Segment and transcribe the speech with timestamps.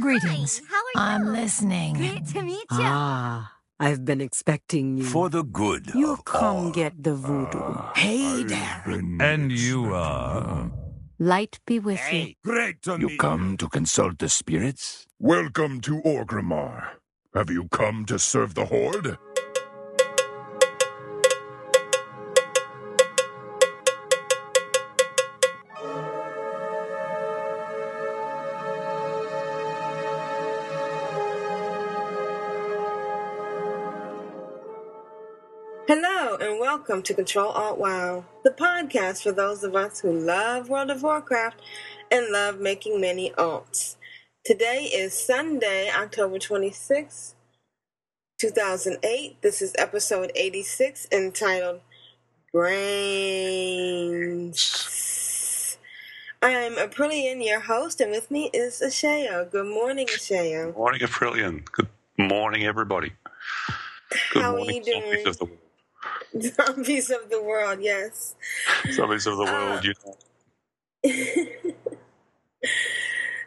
[0.00, 0.62] Greetings.
[0.68, 1.32] Hi, how are I'm you?
[1.32, 1.94] listening.
[1.94, 2.86] Great to meet you.
[2.86, 5.04] Ah, I've been expecting you.
[5.04, 6.70] For the good you of come all.
[6.70, 7.74] get the voodoo.
[7.96, 8.82] Hey there.
[9.20, 10.70] And you are?
[11.18, 12.34] Light be with you.
[12.44, 15.06] Great to You meet come to consult the spirits?
[15.18, 16.90] Welcome to Orgrimmar.
[17.34, 19.18] Have you come to serve the Horde?
[36.88, 41.02] Welcome to Control Alt Wow, the podcast for those of us who love World of
[41.02, 41.60] Warcraft
[42.10, 43.96] and love making many alts.
[44.42, 47.34] Today is Sunday, October 26th,
[48.40, 49.42] 2008.
[49.42, 51.82] This is episode 86 entitled
[52.54, 52.96] Brains.
[56.40, 59.50] I'm Aprillian, your host, and with me is Ashayo.
[59.50, 60.74] Good morning, Ashayo.
[60.74, 61.70] Morning, Aprillian.
[61.70, 63.12] Good morning, everybody.
[64.32, 65.34] Good How are morning, you doing?
[66.34, 66.54] Of the world.
[66.54, 68.36] Zombies of the world, yes.
[68.92, 69.84] Zombies of the Uh, world.
[69.84, 70.16] You know.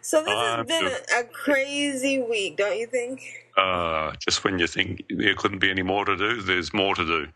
[0.02, 3.22] so this I'm has been a, a crazy week, don't you think?
[3.58, 7.06] Uh, just when you think there couldn't be any more to do, there's more to
[7.06, 7.28] do.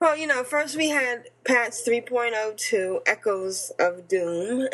[0.00, 4.68] Well, you know, first we had patch 3.02 Echoes of Doom,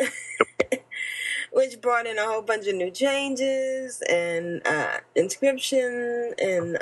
[1.53, 6.79] which brought in a whole bunch of new changes and uh, inscription and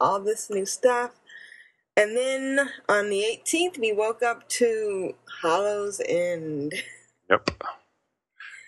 [0.00, 1.17] all this new stuff.
[1.98, 6.72] And then on the 18th, we woke up to Hallow's End.
[7.28, 7.50] Yep.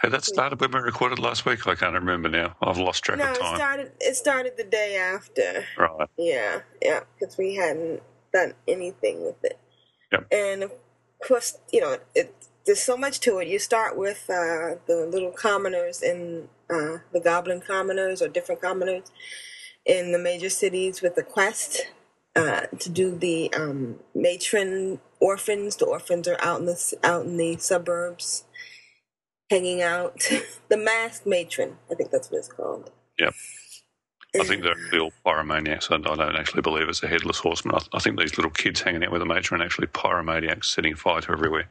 [0.00, 1.64] Had that started when we recorded last week?
[1.69, 2.56] I can't remember now.
[2.61, 3.92] I've lost track No, of it started.
[4.00, 5.64] It started the day after.
[5.78, 6.09] Right.
[6.19, 9.59] Yeah, yeah, because we hadn't done anything with it.
[10.11, 10.27] Yep.
[10.33, 10.72] And of
[11.25, 12.34] course, you know, it,
[12.67, 13.47] there's so much to it.
[13.47, 19.12] You start with uh, the little commoners in uh, the goblin commoners or different commoners
[19.87, 21.87] in the major cities with the quest
[22.36, 25.77] uh, to do the um, matron orphans.
[25.77, 28.44] The orphans are out in the out in the suburbs,
[29.50, 30.21] hanging out.
[30.69, 32.91] the masked matron, I think that's what it's called.
[33.19, 33.31] Yeah,
[34.41, 35.91] I think they're all pyromaniacs.
[35.91, 37.77] I I don't actually believe it's a headless horseman.
[37.77, 40.94] I, I think these little kids hanging out with a matron are actually pyromaniacs setting
[40.97, 41.69] fire to everywhere.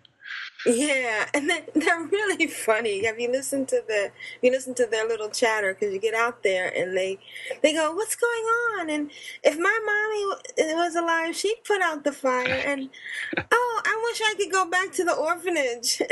[0.66, 3.06] Yeah, and they, they're really funny.
[3.06, 4.12] Have you listened to the
[4.42, 7.20] you listen to their little chatter because you get out there and they
[7.64, 8.46] they go, "What's going
[8.80, 9.12] on?" And
[9.44, 12.62] if my mommy was alive, she'd put out the fire.
[12.66, 12.90] And
[13.52, 16.02] oh, I wish I could go back to the orphanage.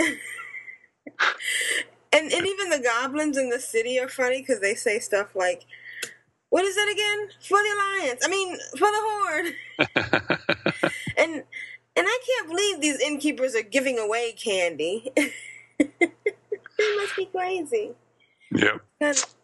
[2.13, 5.65] and and even the goblins in the city are funny because they say stuff like,
[6.49, 7.29] "What is it again?
[7.41, 8.21] For the alliance?
[8.25, 9.55] I mean, for the horde."
[11.17, 11.43] and
[11.97, 15.11] and I can't believe these innkeepers are giving away candy.
[15.79, 17.93] they must be crazy.
[18.53, 18.81] Yep.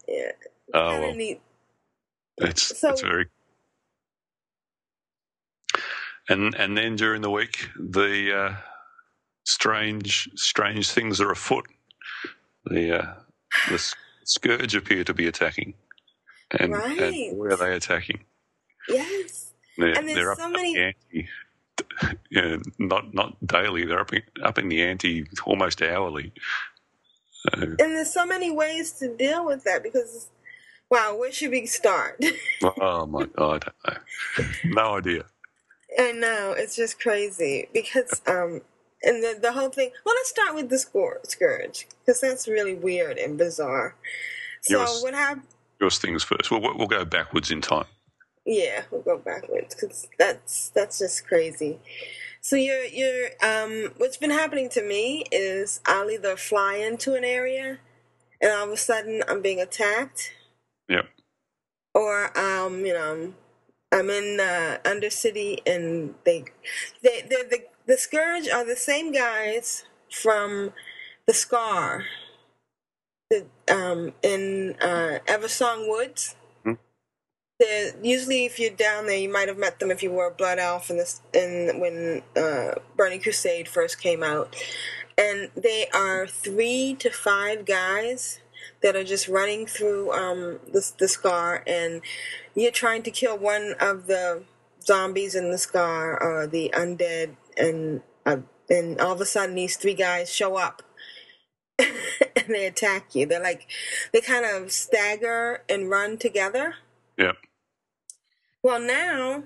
[0.07, 0.31] Yeah,
[0.73, 1.41] Oh, kind of well, neat.
[2.39, 3.27] it's, So- it's very.
[6.29, 8.55] And and then during the week, the uh,
[9.45, 11.65] strange strange things are afoot.
[12.65, 13.13] The uh,
[13.69, 13.93] the
[14.23, 15.73] scourge appear to be attacking,
[16.57, 16.97] and, Right.
[16.99, 18.23] and where are they attacking?
[18.87, 20.75] Yes, They're, And there's so many-
[21.11, 21.25] the
[22.01, 22.17] ante.
[22.31, 23.85] Yeah, not not daily.
[23.85, 26.31] They're up in, up in the ante almost hourly.
[27.31, 30.29] So, and there's so many ways to deal with that because,
[30.89, 32.23] wow, where should we start?
[32.81, 33.97] oh my god, know.
[34.65, 35.25] No idea.
[35.99, 38.61] I know it's just crazy because um,
[39.03, 39.91] and the the whole thing.
[40.05, 43.95] Well, let's start with the scour- scourge because that's really weird and bizarre.
[44.61, 45.03] So Yes.
[45.03, 45.43] what happened?
[45.79, 46.49] Yours things first.
[46.49, 47.85] We'll we'll go backwards in time.
[48.45, 51.79] Yeah, we'll go backwards because that's that's just crazy.
[52.41, 57.23] So you're you're um what's been happening to me is I'll either fly into an
[57.23, 57.79] area
[58.41, 60.33] and all of a sudden I'm being attacked
[60.89, 61.05] Yep.
[61.93, 63.33] or um you know
[63.91, 66.45] I'm in uh, Undercity and they
[67.03, 70.73] they they the the scourge are the same guys from
[71.27, 72.05] the Scar
[73.29, 76.35] the um in uh Eversong Woods
[78.01, 80.59] usually if you're down there you might have met them if you were a blood
[80.59, 84.55] elf in this in when uh, burning crusade first came out.
[85.17, 88.39] And they are three to five guys
[88.81, 92.01] that are just running through um, the, the scar and
[92.55, 94.43] you're trying to kill one of the
[94.81, 98.37] zombies in the scar or the undead and uh,
[98.69, 100.81] and all of a sudden these three guys show up
[101.79, 103.25] and they attack you.
[103.25, 103.67] They're like
[104.11, 106.75] they kind of stagger and run together
[107.17, 107.37] Yep.
[108.63, 109.43] well, now,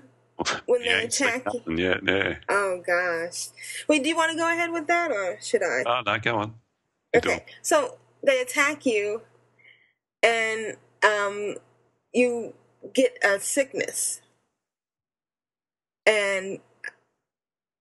[0.66, 1.62] When they Yeah, attack you.
[1.76, 2.36] Yeah, yeah.
[2.48, 3.48] oh gosh.
[3.88, 5.84] Wait, do you want to go ahead with that or should I?
[5.86, 6.54] Oh no, go on.
[7.14, 9.22] You Okay, so they attack you,
[10.22, 11.56] and um,
[12.14, 12.54] you
[12.94, 14.22] get a sickness,
[16.06, 16.60] and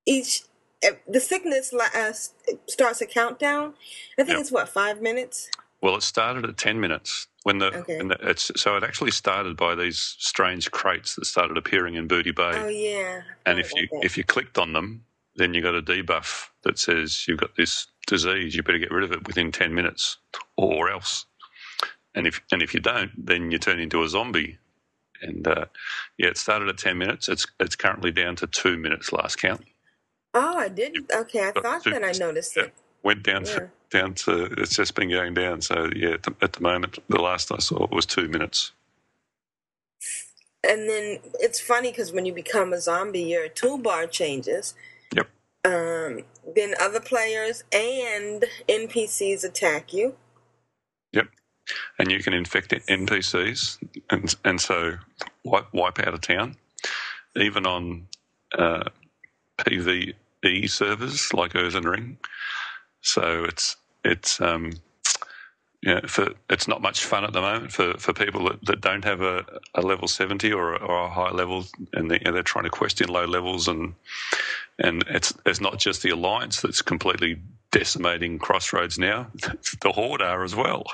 [0.06, 0.44] each
[0.84, 2.14] eh, the sickness uh,
[2.68, 3.76] starts a countdown.
[4.20, 4.42] I think Yep.
[4.42, 5.50] it's what five minutes.
[5.82, 7.98] Well, it started at ten minutes when the, Okay.
[7.98, 12.08] when the it's so it actually started by these strange crates that started appearing in
[12.08, 13.22] Booty Bay, Oh yeah.
[13.46, 14.06] and I if you that.
[14.06, 15.06] if you clicked on them,
[15.38, 18.56] then you got a debuff that says you've got this disease.
[18.56, 20.18] You better get rid of it within ten minutes,
[20.58, 21.26] or else.
[22.16, 24.58] And if and if you don't, then you turn into a zombie.
[25.22, 25.66] And uh,
[26.18, 27.30] yeah, it started at ten minutes.
[27.30, 29.66] It's it's currently down to two minutes last count.
[30.34, 31.12] oh, I didn't.
[31.16, 32.64] Okay, I thought two that I noticed Yeah.
[32.66, 32.74] it.
[33.04, 33.68] Went down Yeah.
[33.90, 35.62] Down to it's just been going down.
[35.62, 38.72] So yeah, at the, at the moment, the last I saw was two minutes.
[40.68, 44.74] And then it's funny because when you become a zombie, your toolbar changes.
[45.16, 45.28] Yep.
[45.64, 46.24] Um,
[46.56, 50.16] then other players and NPCs attack you.
[51.14, 51.28] Yep.
[52.00, 53.78] And you can infect NPCs
[54.10, 54.98] and and so
[55.44, 56.56] wipe wipe out a town,
[57.36, 58.08] even on
[58.58, 58.84] uh,
[59.60, 62.18] PVE servers like Earthen Ring.
[63.02, 64.74] So it's it's um
[65.84, 69.06] yeah for it's not much fun at the moment for, for people that, that don't
[69.06, 69.46] have a,
[69.76, 73.02] a level seventy or a, or a high level and they, they're trying to quest
[73.02, 73.94] in low levels and
[74.80, 77.40] and it's it's not just the alliance that's completely
[77.72, 79.28] decimating Crossroads now.
[79.82, 80.86] The Horde are as well.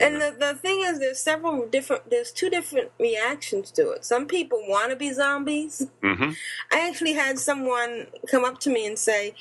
[0.00, 4.04] And the, the thing is, there's several different, there's two different reactions to it.
[4.04, 5.86] Some people want to be zombies.
[6.02, 6.32] hmm
[6.72, 9.34] I actually had someone come up to me and say,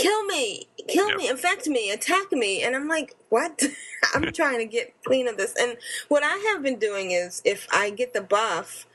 [0.00, 1.16] kill me, kill Yep.
[1.16, 2.62] me, infect me, attack me.
[2.62, 3.62] And I'm like, what?
[4.14, 5.54] I'm trying to get clean of this.
[5.60, 8.86] And what I have been doing is if I get the buff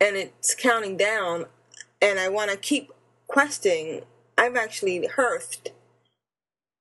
[0.00, 1.46] and it's counting down
[2.02, 2.92] and I want to keep
[3.28, 4.02] questing,
[4.38, 5.72] I've actually hearthed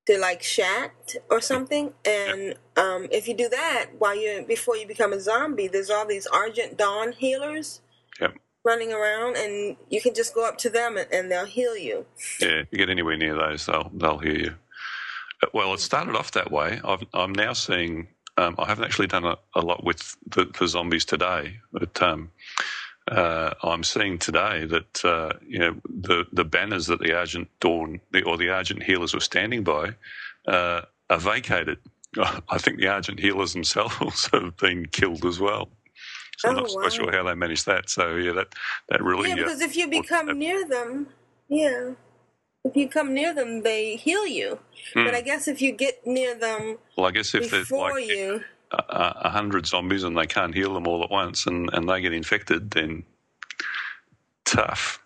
[0.08, 1.94] to like shat or something.
[2.06, 6.08] And um, if you do that while you before you become a zombie, there's all
[6.08, 7.82] these Argent Dawn healers
[8.22, 8.36] Yep.
[8.68, 12.08] Running around, and you can just go up to them and, and they'll heal you.
[12.42, 14.56] Yeah, if you get anywhere near those, they'll they'll hear you.
[15.44, 16.81] Uh, Well, it started off that way.
[16.86, 18.10] I've, I'm now seeing.
[18.38, 22.31] Um, I haven't actually done a, a lot with the, the zombies today, but um,
[23.12, 28.02] uh, I'm seeing today that uh, you know the the banners that the Argent Dawn
[28.12, 29.96] the, or the Argent healers were standing by
[30.48, 31.80] uh, are vacated.
[32.50, 35.69] I think the Argent healers themselves have been killed as well.
[36.38, 36.81] So I'm Oh, not wow.
[36.81, 37.89] quite sure how they manage that.
[37.89, 38.56] So yeah, that
[38.89, 41.07] that really Yeah, uh, because if you become uh, near them,
[41.50, 41.92] yeah,
[42.66, 44.60] if you come near them, they heal you.
[45.04, 48.00] But I guess if you get near them well, I guess if there's before like
[48.00, 48.78] you, a,
[49.25, 52.13] a hundred zombies and they can't heal them all at once and, and they get
[52.13, 53.04] infected, then
[54.45, 55.01] tough.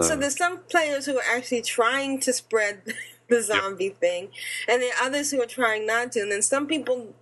[0.00, 2.82] so Um, there's some players who are actually trying to spread
[3.28, 4.30] the zombie thing,
[4.68, 6.20] and then others who are trying not to.
[6.22, 7.14] And then some people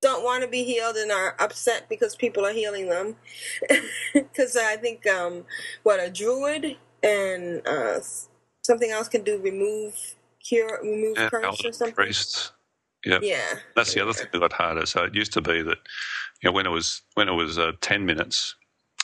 [0.00, 3.16] don't want to be healed and are upset because people are healing them.
[4.14, 5.44] Because I think um,
[5.82, 8.00] what a druid and uh,
[8.62, 11.94] something else can do remove cure remove yeah, curse or something.
[11.94, 12.52] priests.
[13.04, 13.54] Yeah, Yeah.
[13.76, 14.86] that's the other thing that got harder.
[14.86, 15.78] So it used to be that
[16.42, 18.56] you know when it was when it was uh, ten minutes,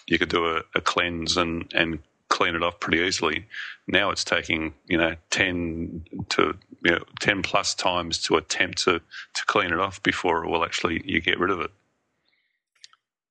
[0.07, 1.99] you could do a, a cleanse and and
[2.29, 3.47] clean it off pretty easily.
[3.89, 9.01] Now it's taking you know ten to you know ten plus times to attempt to
[9.35, 11.71] to clean it off before it will actually you get rid of it.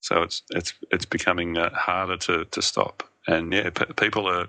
[0.01, 3.03] So it's it's it's becoming uh, harder to to stop.
[3.27, 4.47] And yeah, p- people are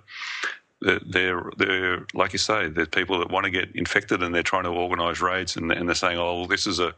[0.80, 4.42] they're, they're they're like you say, there's people that want to get infected and they're
[4.42, 6.94] trying to organise raids and, and they're saying, oh, well, this is a,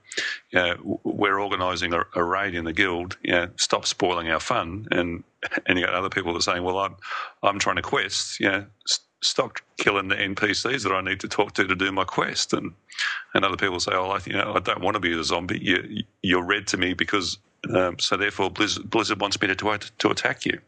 [0.50, 3.16] you know, we're organising a, a raid in the guild.
[3.22, 4.86] You know, stop spoiling our fun.
[4.90, 5.22] And
[5.66, 6.96] and you got other people that are saying, well, I'm
[7.42, 8.40] I'm trying to quest.
[8.40, 11.92] You know, s- stop killing the NPCs that I need to talk to to do
[11.92, 12.52] my quest.
[12.52, 12.72] And
[13.34, 15.60] and other people say, oh, I, you know, I don't want to be a zombie.
[15.62, 17.38] You you're red to me because.
[17.74, 20.60] Um, so therefore, Blizzard, Blizzard wants me to, to to attack you.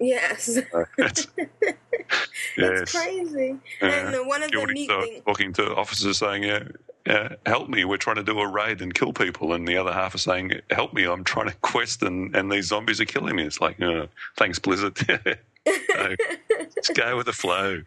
[0.00, 0.58] Yes.
[2.56, 3.56] It's, It's crazy.
[3.80, 5.22] And uh, one of the neat things.
[5.24, 6.64] talking to officers saying, yeah,
[7.06, 9.54] yeah, help me, we're trying to do a raid and kill people.
[9.54, 12.66] And the other half are saying, help me, I'm trying to quest and, and these
[12.66, 13.44] zombies are killing me.
[13.44, 14.06] It's like, uh,
[14.36, 14.98] thanks, Blizzard.
[15.66, 17.82] Let's go with the flow.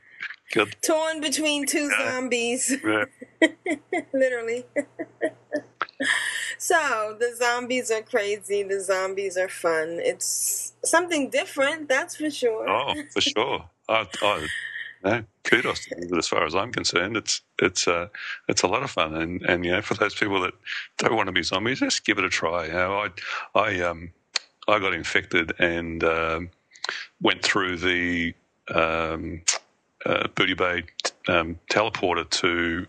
[0.53, 0.75] Good.
[0.81, 3.05] Torn between two zombies, Yeah.
[4.13, 4.65] literally.
[6.57, 8.63] so the zombies are crazy.
[8.63, 9.99] The zombies are fun.
[10.01, 12.69] It's something different, that's for sure.
[12.69, 13.65] Oh, for sure.
[13.89, 14.47] I, I,
[15.03, 17.17] no, kudos to Blizzard as far as I'm concerned.
[17.17, 18.07] It's it's uh,
[18.47, 20.53] it's a lot of fun, and, and you know for those people that
[20.97, 22.65] don't want to be zombies, just give it a try.
[22.67, 23.07] You know,
[23.55, 24.11] I I um
[24.67, 26.49] I got infected and um,
[27.21, 28.33] went through the
[28.73, 29.41] um,
[30.05, 30.83] uh, Booty Bay
[31.27, 32.87] um, teleporter to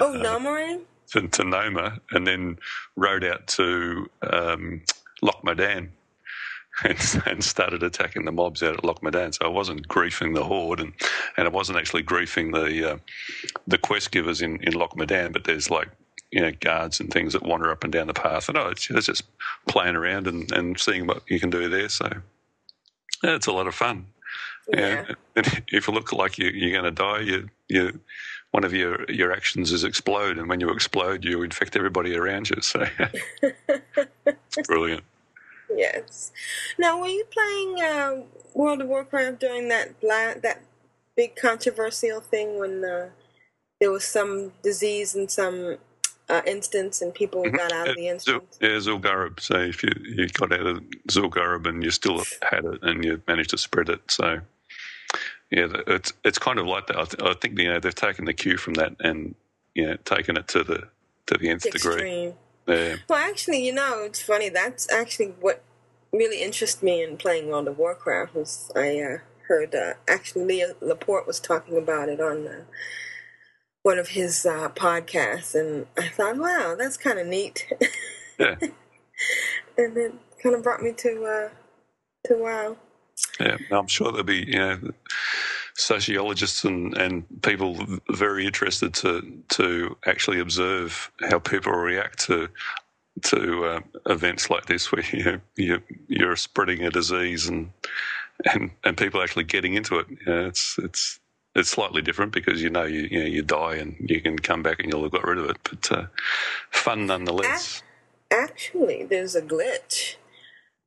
[0.00, 0.80] Oh, Nomarin?
[1.12, 2.58] to, to Noma and then
[2.96, 4.82] rode out to um,
[5.22, 5.88] Loch Modan
[6.82, 9.34] and, and started attacking the mobs out at Loch Modan.
[9.34, 10.92] So I wasn't griefing the horde, and,
[11.36, 12.96] and I wasn't actually griefing the uh,
[13.66, 15.32] the quest givers in in Loch Modan.
[15.32, 15.88] But there's like
[16.30, 18.90] you know guards and things that wander up and down the path, and oh, it's,
[18.90, 19.24] it's just
[19.68, 21.88] playing around and, and seeing what you can do there.
[21.88, 22.08] So
[23.22, 24.06] yeah, it's a lot of fun.
[24.68, 25.04] Yeah.
[25.36, 28.00] And if you look like you, you're going to die, you you
[28.50, 32.50] one of your your actions is explode, and when you explode, you infect everybody around
[32.50, 32.60] you.
[32.62, 32.86] So
[33.42, 35.04] it's brilliant.
[35.76, 36.32] Yes.
[36.78, 38.22] Now, were you playing uh,
[38.54, 40.62] World of Warcraft during that la- that
[41.16, 43.10] big controversial thing when uh,
[43.80, 45.76] there was some disease in some
[46.28, 48.58] uh, instance and people got out of the instance?
[48.60, 49.40] Yeah, Zul'Gurub.
[49.40, 53.22] So if you, you got out of Zul'Gurub and you still had it and you
[53.26, 54.40] managed to spread it, so
[55.50, 56.96] yeah, it's it's kind of like that.
[56.96, 59.34] I, th- I think you know they've taken the cue from that and
[59.74, 60.88] you know taken it to the
[61.26, 62.32] to the nth degree.
[62.66, 64.48] Yeah, Well, actually, you know, it's funny.
[64.48, 65.62] That's actually what
[66.12, 68.34] really interests me in playing World of Warcraft.
[68.34, 69.18] Was I uh,
[69.48, 72.64] heard uh, actually Leo Laporte was talking about it on uh,
[73.82, 77.70] one of his uh, podcasts, and I thought, wow, that's kind of neat.
[78.38, 78.56] yeah,
[79.76, 81.48] and it kind of brought me to uh,
[82.26, 82.76] to wow.
[83.40, 83.56] yeah.
[83.70, 84.78] I'm sure there'll be you know
[85.76, 87.76] sociologists and, and people
[88.10, 92.48] very interested to to actually observe how people react to
[93.22, 97.70] to uh, events like this where you you you're spreading a disease and
[98.52, 100.06] and and people actually getting into it.
[100.10, 101.20] You know, it's it's
[101.54, 104.62] it's slightly different because you know you you know you die and you can come
[104.62, 106.06] back and you'll have got rid of it, but uh,
[106.70, 107.82] fun nonetheless.
[108.30, 110.16] Actually, there's a glitch.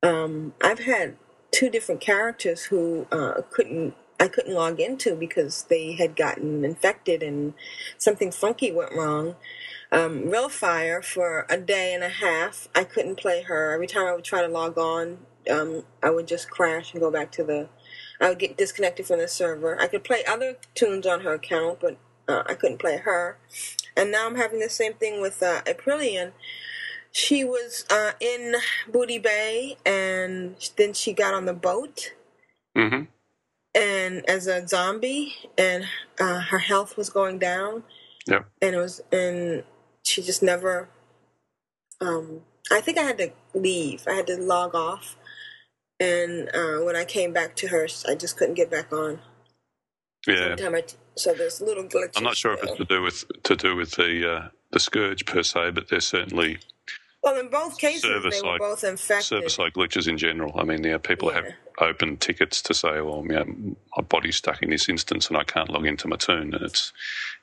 [0.02, 1.16] Um, I've had
[1.50, 7.22] two different characters who uh, couldn't I couldn't log into because they had gotten infected
[7.22, 7.54] and
[7.98, 9.36] something funky went wrong.
[9.92, 13.72] Um, Real Fire for a day and a half, I couldn't play her.
[13.72, 15.18] Every time I would try to log on,
[15.50, 17.68] um, I would just crash and go back to the.
[18.20, 19.80] I would get disconnected from the server.
[19.80, 21.96] I could play other tunes on her account, but
[22.28, 23.38] uh, I couldn't play her.
[23.96, 26.32] And now I'm having the same thing with uh, Aprillian.
[27.12, 28.56] She was uh, in
[28.92, 32.12] Booty Bay, and then she got on the boat
[32.76, 33.04] hmm
[33.74, 35.84] and as a zombie, and
[36.20, 37.84] uh, her health was going down,
[38.26, 38.46] Yep.
[38.62, 39.64] and it was, and
[40.04, 40.88] she just never.
[42.00, 44.04] Um, I think I had to leave.
[44.08, 45.16] I had to log off,
[46.00, 49.20] and uh, when I came back to her, I just couldn't get back on.
[50.26, 52.16] Yeah, Every I t- so there's little glitches.
[52.16, 55.26] I'm not sure if it's to do with to do with the uh, the scourge
[55.26, 56.58] per se, but there's certainly
[57.22, 59.24] Well, in both cases, they were Service-like- both infected.
[59.26, 60.52] service-like glitches in general.
[60.58, 61.42] I mean, yeah, people Yeah.
[61.42, 63.44] have open tickets to say, "Well, you know,
[63.96, 66.92] my body's stuck in this instance, and I can't log into my tune," and it's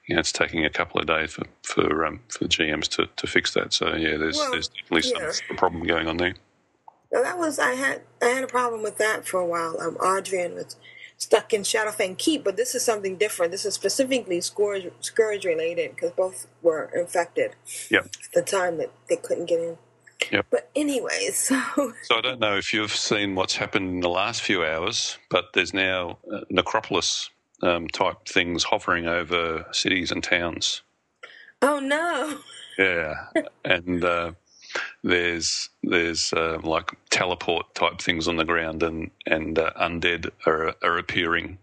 [0.07, 3.07] you know, it's taking a couple of days for for um, for the GMs to,
[3.07, 3.73] to fix that.
[3.73, 5.31] So yeah, there's Well, there's definitely yeah.
[5.31, 6.35] some problem going on there.
[7.11, 9.79] Now that was I had I had a problem with that for a while.
[9.81, 10.75] Um, Adrian was
[11.17, 13.51] stuck in Shadowfang Keep, but this is something different.
[13.51, 17.55] This is specifically scourge scourge related because both were infected
[17.91, 18.05] Yep.
[18.05, 19.77] at the time that they couldn't get in.
[20.31, 20.47] Yep.
[20.51, 21.55] But anyway, so
[22.03, 25.45] So I don't know if you've seen what's happened in the last few hours, but
[25.53, 27.29] there's now uh, necropolis
[27.63, 30.83] um, type things hovering over cities and towns.
[31.61, 32.39] oh no,
[32.77, 33.15] Yeah,
[33.65, 34.33] and uh,
[35.03, 40.75] there's there's uh, like teleport type things on the ground, and and uh, undead are
[40.83, 41.57] are appearing.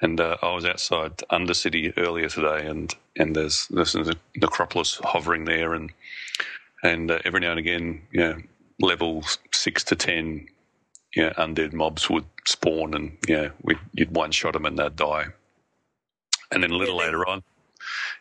[0.00, 5.44] And uh, I was outside Undercity earlier today, and and there's there's a necropolis hovering
[5.44, 5.92] there, and
[6.82, 8.36] and uh, every now and again, you know,
[8.80, 9.22] level
[9.52, 10.48] six to ten,
[11.14, 14.78] you know, undead mobs would spawn, and you know, we'd, you'd one shot them and
[14.78, 15.26] they'd die.
[16.50, 17.42] And then a little later on,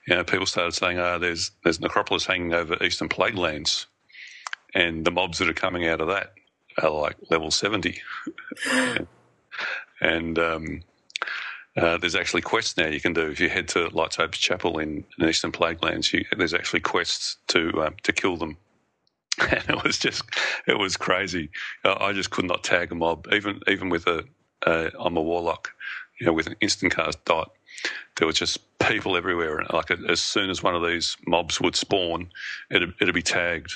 [0.07, 3.87] you know, people started saying, "Oh, there's there's necropolis hanging over Eastern Plague Lands,"
[4.73, 6.33] and the mobs that are coming out of that
[6.81, 8.01] are like level seventy.
[10.01, 10.81] and um,
[11.77, 15.03] uh, there's actually quests now you can do if you head to Lights Chapel in,
[15.19, 16.11] in Eastern Plague Lands.
[16.13, 18.57] You, there's actually quests to um, to kill them.
[19.39, 20.23] And it was just,
[20.67, 21.49] it was crazy.
[21.83, 24.23] Uh, I just could not tag a mob, even even with a,
[24.67, 25.71] uh, I'm a warlock,
[26.19, 27.51] you know, with an instant cast dot
[28.17, 29.59] there was just people everywhere.
[29.59, 32.29] And like as soon as one of these mobs would spawn,
[32.69, 33.73] it'd, it'd be tagged.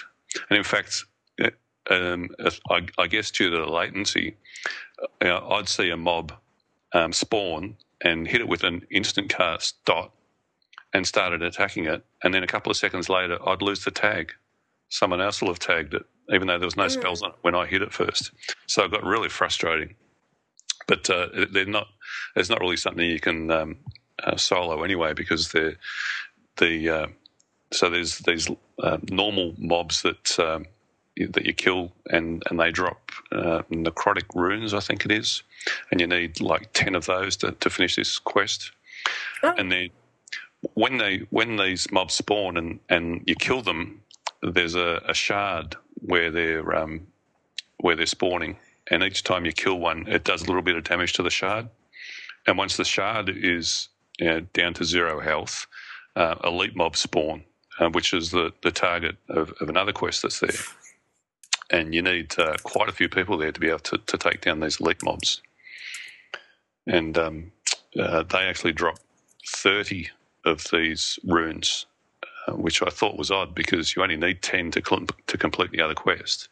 [0.49, 1.05] And in fact,
[1.89, 2.29] um,
[2.69, 4.35] I, I guess due to the latency,
[5.21, 6.33] you know, I'd see a mob
[6.93, 10.11] um, spawn and hit it with an instant cast dot
[10.93, 12.03] and started attacking it.
[12.23, 14.31] And then a couple of seconds later, I'd lose the tag.
[14.89, 17.55] Someone else will have tagged it, even though there was no spells on it when
[17.55, 18.31] I hit it first.
[18.67, 19.95] So it got really frustrating.
[20.87, 21.87] But uh, they're not.
[22.35, 23.77] It's not really something you can um,
[24.23, 25.75] uh, solo anyway because the
[26.57, 27.07] the uh,
[27.75, 28.49] so there's these
[28.81, 30.65] uh, normal mobs that um,
[31.15, 35.43] you- that you kill, and and they drop uh, necrotic runes, I think it is,
[35.91, 38.71] and you need like ten of those to, to finish this quest.
[39.43, 39.53] Oh.
[39.57, 39.89] And then
[40.73, 44.01] when they when these mobs spawn and and you kill them,
[44.41, 47.07] there's a, a shard where they're um,
[47.77, 48.57] where they're spawning,
[48.91, 51.29] and each time you kill one, it does a little bit of damage to the
[51.29, 51.67] shard.
[52.47, 53.89] And once the shard is
[54.19, 55.67] you know, down to zero health,
[56.15, 57.43] uh, elite mobs spawn,
[57.79, 60.49] uh, which is the, the target of, of another quest that's there.
[61.71, 64.41] And you need uh, quite a few people there to be able to, to take
[64.41, 65.41] down these elite mobs.
[66.87, 67.51] And um,
[67.99, 68.99] uh, they actually drop
[69.47, 70.09] 30
[70.45, 71.87] of these runes,
[72.47, 75.71] uh, which I thought was odd because you only need 10 to, cl- to complete
[75.71, 76.49] the other quest.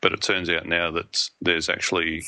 [0.00, 2.24] But it turns out now that there's actually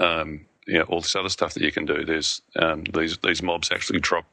[0.00, 2.04] um, you know, all this other stuff that you can do.
[2.04, 4.24] There's um, these these mobs actually drop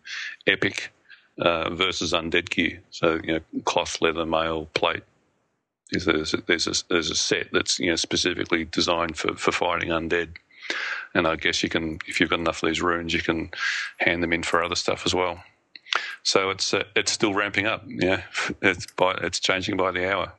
[0.46, 0.92] epic
[1.40, 2.82] uh, versus undead gear.
[2.92, 5.04] So you know, cloth, leather, mail, plate.
[5.92, 9.90] There's a, there's a, there's a set that's you know specifically designed for, for fighting
[9.90, 10.36] undead,
[11.16, 13.52] and I guess you can if you've got enough of these runes, you can
[14.00, 15.44] hand them in for other stuff as well.
[16.24, 17.84] So it's uh, it's still ramping up.
[17.88, 18.24] Yeah,
[18.62, 20.34] it's by it's changing by the hour.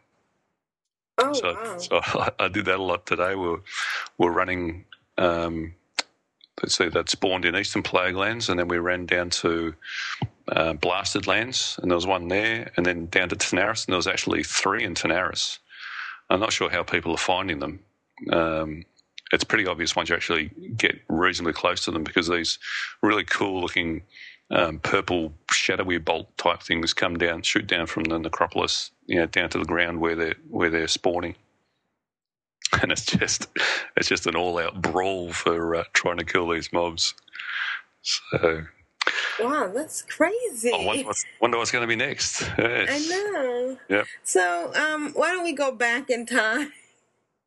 [1.18, 1.78] Oh So, wow.
[1.78, 3.34] so I, I did that a lot today.
[3.36, 3.60] We're
[4.18, 4.86] we're running.
[5.18, 5.74] Um,
[6.62, 9.74] let's see, that spawned in Eastern Plaguelands, and then we ran down to
[10.52, 13.98] uh, Blasted Lands, and there was one there, and then down to Tanaris, and there
[13.98, 15.58] was actually three in Tanaris.
[16.30, 17.80] I'm not sure how people are finding them.
[18.30, 18.84] Um,
[19.32, 22.58] it's pretty obvious once you actually get reasonably close to them because these
[23.02, 24.02] really cool looking
[24.50, 29.26] um, purple shadowy bolt type things come down, shoot down from the necropolis, you know,
[29.26, 31.34] down to the ground where they're where they're spawning,
[32.82, 33.48] and it's just
[33.96, 37.14] it's just an all out brawl for uh, trying to kill these mobs.
[38.02, 38.62] So
[39.40, 40.72] Wow, that's crazy.
[40.72, 42.42] I wonder what's, wonder what's going to be next.
[42.58, 42.88] Yes.
[42.90, 43.78] I know.
[43.88, 44.06] Yep.
[44.24, 46.72] So, um, why don't we go back in time?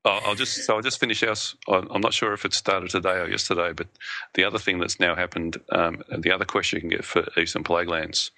[0.05, 1.53] I'll I'll just so I'll just finish out.
[1.67, 3.87] I'm I'm not sure if it started today or yesterday, but
[4.33, 7.63] the other thing that's now happened, um, the other question you can get for Eastern
[7.63, 8.31] Plaguelands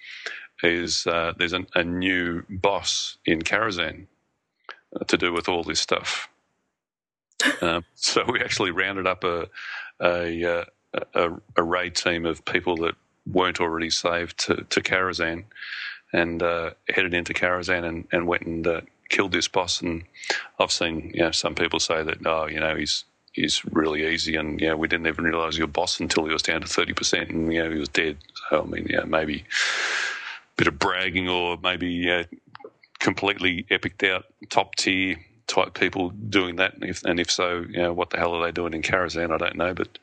[0.62, 4.06] is uh, there's an, a new boss in Karazhan
[5.00, 6.28] uh, to do with all this stuff.
[7.62, 9.48] um, so we actually rounded up a
[10.02, 10.64] a, uh,
[11.14, 12.94] a a raid team of people that
[13.26, 15.44] weren't already saved to to Karazhan,
[16.12, 19.80] and uh, headed into Karazhan and, and went and uh, killed this boss.
[19.80, 20.04] And
[20.58, 24.36] I've seen you know some people say that oh you know he's he's really easy
[24.36, 26.92] and you know we didn't even realise a boss until he was down to thirty
[26.92, 28.18] percent and you know he was dead.
[28.50, 32.24] So I mean yeah maybe a bit of bragging or maybe uh,
[33.00, 36.74] completely epiced out top tier type people doing that.
[36.74, 39.30] And if, and if so, you know, what the hell are they doing in Karazhan?
[39.30, 39.74] I don't know.
[39.74, 39.98] But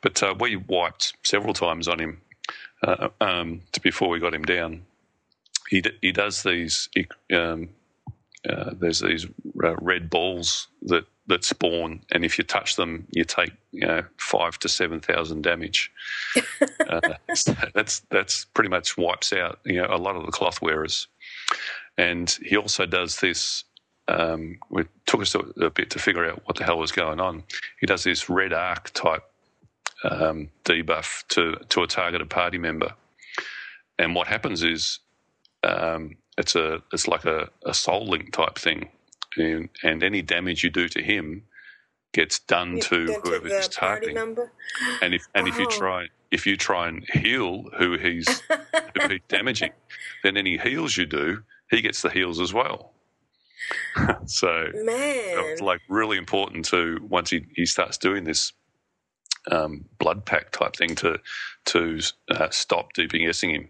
[0.00, 2.20] but uh, we wiped several times on him
[2.82, 4.82] uh, um, to, before we got him down.
[5.68, 6.88] He d- he does these.
[7.32, 7.70] Um,
[8.48, 9.26] uh, there's these
[9.64, 14.04] uh, red balls that, that spawn, and if you touch them, you take you know
[14.18, 15.90] five to seven thousand damage.
[16.88, 17.00] uh,
[17.74, 21.08] that's that's pretty much wipes out you know a lot of the cloth wearers.
[21.98, 23.64] And he also does this.
[24.08, 27.18] Um, it took us a, a bit to figure out what the hell was going
[27.18, 27.42] on.
[27.80, 29.24] He does this red arc type
[30.10, 32.94] um, debuff to to a targeted party member,
[33.98, 35.00] and what happens is
[35.64, 38.88] um, it's a it's like a, a soul link type thing,
[39.36, 41.44] and, and any damage you do to him
[42.12, 44.16] gets done to whoever he's targeting.
[45.02, 45.70] And if and if you Oh.
[45.70, 48.42] try if you try and heal who he's
[48.94, 49.72] who he's damaging,
[50.22, 52.92] then any heals you do, he gets the heals as well.
[54.26, 54.94] so Man.
[54.96, 58.52] it's like really important to once he, he starts doing this
[59.50, 61.18] um, blood pack type thing to
[61.66, 63.68] to uh, stop DPSing him.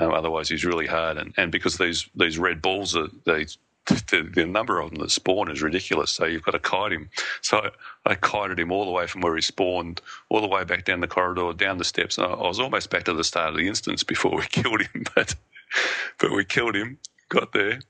[0.00, 3.46] Um, otherwise, he's really hard, and, and because these these red balls are they.
[3.86, 7.10] The, the number of them that spawn is ridiculous, so you've got to kite him.
[7.40, 7.70] So
[8.06, 11.00] I kited him all the way from where he spawned, all the way back down
[11.00, 12.16] the corridor, down the steps.
[12.16, 14.82] And I I was almost back to the start of the instance before we killed
[14.82, 15.34] him, but
[16.18, 16.98] but we killed him,
[17.30, 17.80] got there,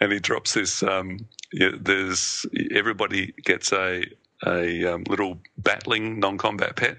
[0.00, 0.82] and he drops this.
[0.82, 4.04] Um, yeah, there's everybody gets a
[4.46, 6.98] a um, little battling non-combat pet.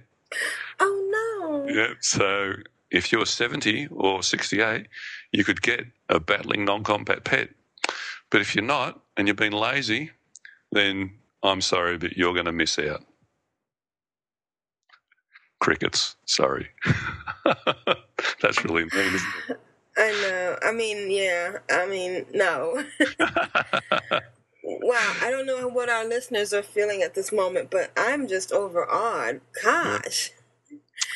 [0.80, 1.74] oh no.
[1.74, 1.94] Yeah.
[2.00, 2.54] So
[2.92, 4.88] if you're 70 or 68,
[5.32, 7.50] you could get a battling non-combat pet.
[8.30, 10.12] But if you're not and you've been lazy,
[10.72, 11.12] then
[11.44, 13.04] I'm sorry, but you're going to miss out.
[15.60, 16.16] Crickets.
[16.26, 16.70] Sorry.
[18.42, 19.60] That's really mean, isn't it?
[19.98, 20.58] I know.
[20.64, 21.58] I mean, yeah.
[21.70, 22.84] I mean, no.
[24.64, 25.16] wow.
[25.22, 29.42] I don't know what our listeners are feeling at this moment, but I'm just overawed.
[29.64, 30.32] Gosh.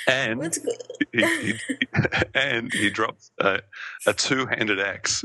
[0.08, 0.76] and What's good?
[1.14, 1.54] he, he,
[2.36, 3.62] and he drops a,
[4.06, 5.24] a two-handed axe,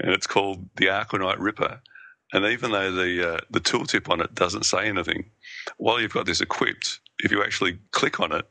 [0.00, 1.80] and it's called the Arcanite Ripper.
[2.32, 5.30] And even though the uh, the tooltip on it doesn't say anything,
[5.76, 8.44] while you've got this equipped, if you actually click on it,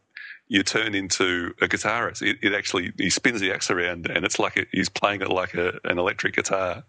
[0.47, 2.21] you turn into a guitarist.
[2.21, 5.29] It, it actually he spins the axe around, and it's like a, he's playing it
[5.29, 6.83] like a, an electric guitar,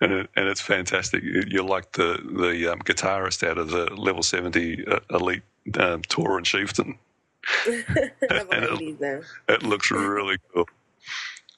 [0.00, 1.22] and it, and it's fantastic.
[1.22, 5.42] You- You're like the the um, guitarist out of the level seventy uh, elite
[5.78, 6.98] um, Tauren Chieftain.
[7.66, 9.20] And it'll- 80s now.
[9.48, 10.68] It looks really cool.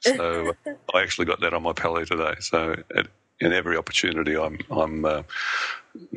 [0.02, 2.34] So uh, I actually got that on my palette today.
[2.40, 3.08] So at,
[3.40, 5.22] in every opportunity, I'm I'm, uh,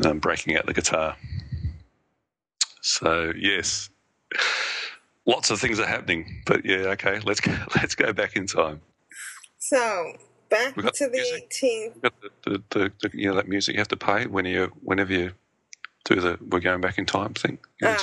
[0.04, 1.16] I'm breaking out the guitar.
[2.82, 3.90] So yes,
[5.26, 6.42] lots of things are happening.
[6.46, 8.82] But yeah, okay, let's go, let's go back in time.
[9.58, 10.14] So
[10.54, 11.50] back to the music.
[11.50, 11.84] 18th.
[11.84, 14.72] You've got the, the, the, you know that music you have to pay when you
[14.82, 15.32] whenever you
[16.06, 17.58] do the we're going back in time thing.
[17.82, 17.96] Oh,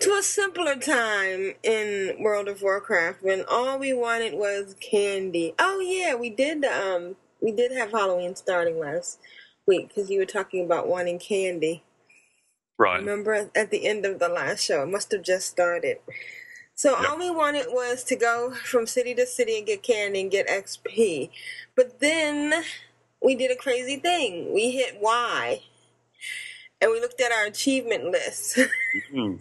[0.00, 5.54] to a simpler time in World of Warcraft when all we wanted was candy.
[5.58, 6.64] Oh yeah, we did.
[6.64, 9.18] Um, we did have Halloween starting last
[9.66, 11.82] week because you were talking about wanting candy.
[12.78, 12.98] Right.
[12.98, 15.98] Remember at the end of the last show, it must have just started.
[16.74, 17.10] So Yep.
[17.10, 20.48] all we wanted was to go from city to city and get candy and get
[20.48, 21.30] XP.
[21.76, 22.64] But then
[23.22, 24.52] we did a crazy thing.
[24.52, 25.62] We hit Y.
[26.80, 28.58] And we looked at our achievement list.
[29.12, 29.40] Mm.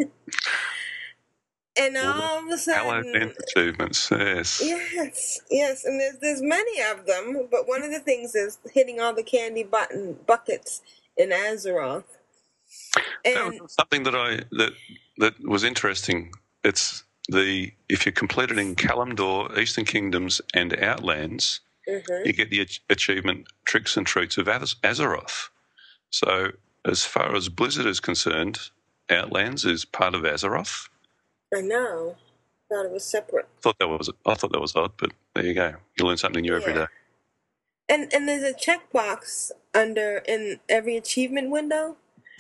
[1.77, 4.09] and Well, all of a sudden achievements.
[4.11, 4.61] Yes.
[4.63, 9.01] Yes, yes, and there's there's many of them, but one of the things is hitting
[9.01, 10.81] all the candy button buckets
[11.17, 12.05] in Azeroth.
[13.25, 14.73] That was something that I that
[15.17, 16.31] that was interesting.
[16.63, 22.25] It's the if you complete it in Kalimdor, Eastern Kingdoms, and Outlands, Mhm.
[22.25, 25.49] you get the ach- achievement Tricks and Treats of Az- Azeroth.
[26.11, 26.51] So,
[26.85, 28.59] as far as Blizzard is concerned,
[29.09, 30.89] Outlands is part of Azeroth.
[31.55, 32.17] I know.
[32.69, 33.47] Thought it was separate.
[33.61, 35.75] Thought that was I thought that was odd, but there you go.
[35.97, 36.79] You learn something new every Yeah.
[36.79, 36.87] day.
[37.89, 41.97] And and there's a checkbox under in every achievement window.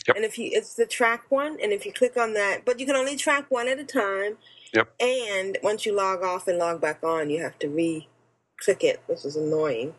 [0.07, 0.15] Yep.
[0.15, 2.85] And if you it's the track one, and if you click on that, but you
[2.85, 4.37] can only track one at a time.
[4.73, 4.93] Yep.
[4.99, 9.25] And once you log off and log back on, you have to re-click it, which
[9.25, 9.95] is annoying.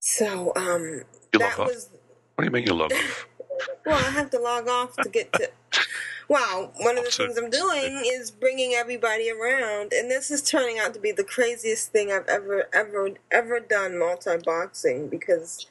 [0.00, 1.02] So um,
[1.32, 1.90] You that was
[2.34, 3.26] What do you mean you log off?
[3.86, 5.50] well, I have to log off to get to.
[6.26, 10.40] Wow, one of the So- things I'm doing is bringing everybody around, and this is
[10.42, 15.66] turning out to be the craziest thing I've ever, ever, ever done multi-boxing because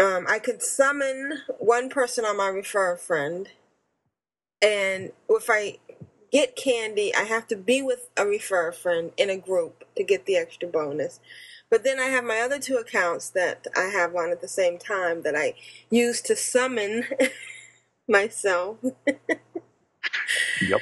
[0.00, 3.48] um, I could summon one person on my refer a friend,
[4.60, 5.78] and if I
[6.32, 10.26] get candy, I have to be with a refer friend in a group to get
[10.26, 11.20] the extra bonus.
[11.70, 14.78] But then I have my other two accounts that I have on at the same
[14.78, 15.54] time that I
[15.90, 17.04] use to summon
[18.08, 18.78] myself.
[20.62, 20.80] Yep.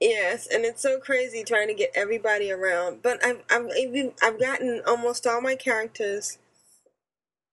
[0.00, 3.02] Yes, and it's so crazy trying to get everybody around.
[3.02, 6.38] But I've I've even I've gotten almost all my characters,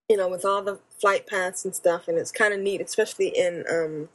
[0.09, 3.29] you know, with all the flight paths and stuff, and it's kind of neat, especially
[3.29, 4.09] in um,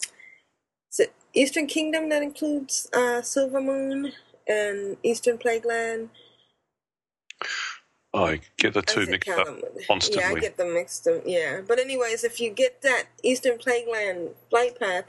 [1.35, 4.12] Eastern Kingdom that includes uh, Silver Moon
[4.47, 6.09] and Eastern Plagueland.
[8.12, 9.61] I get the two mixed up Callum.
[10.11, 11.23] Yeah, I get them mixed up.
[11.25, 15.05] Yeah, but anyways, if you get that Eastern Plagueland flight path,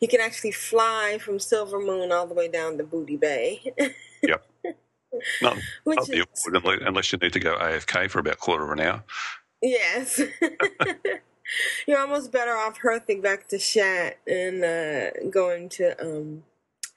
[0.00, 3.74] you can actually fly from Silver Moon all the way down to Booty Bay,
[4.22, 4.46] Yep.
[5.42, 8.38] Not, which not is awkward unless- unless you need to go AFK for about a
[8.38, 9.04] quarter of an hour.
[9.62, 10.20] yes.
[11.86, 16.44] You're almost better off hearthing back to Shat and uh, going to um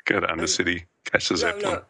[0.06, 1.64] Go to Undercity, catch the no Zeppelin.
[1.64, 1.84] no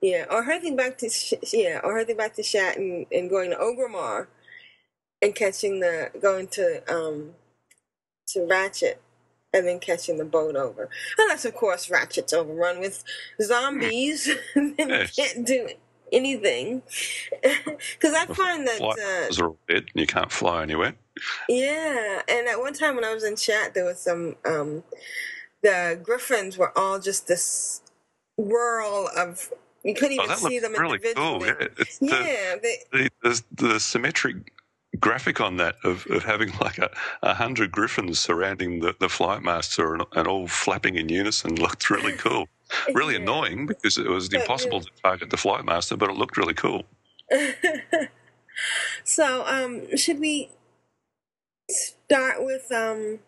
[0.00, 3.50] yeah or hearthing back to Sh- yeah or hearthing back to Shat and, and going
[3.50, 4.28] to Orgrimmar
[5.22, 7.32] and catching the going to um
[8.28, 9.00] to Ratchet
[9.52, 10.88] and then catching the boat over.
[11.18, 13.04] Unless, of course, Ratchet's overrun with
[13.40, 15.16] zombies, then Yes.
[15.16, 15.68] you can't do
[16.12, 16.82] anything.
[17.42, 18.80] Because I find that,
[19.40, 19.54] uh, are
[19.94, 20.94] you can't fly anywhere.
[21.48, 24.82] Yeah, and at one time when I was in chat, there was some, um,
[25.62, 27.82] the griffins were all just this
[28.36, 29.52] whirl of,
[29.84, 31.46] you couldn't Oh, even that see them really individually.
[31.46, 31.46] cool.
[31.46, 32.60] Yeah, it's the,
[32.92, 34.52] they, the, the, the symmetric
[35.00, 36.90] graphic on that of, of having like a,
[37.22, 41.90] a hundred griffins surrounding the, the flight master and, and all flapping in unison looked
[41.90, 42.46] really cool.
[42.94, 43.20] Really Yeah.
[43.22, 46.84] annoying because it was impossible to target the flight master, but it looked really cool.
[49.04, 50.50] so, um, should we
[51.68, 53.20] start with um,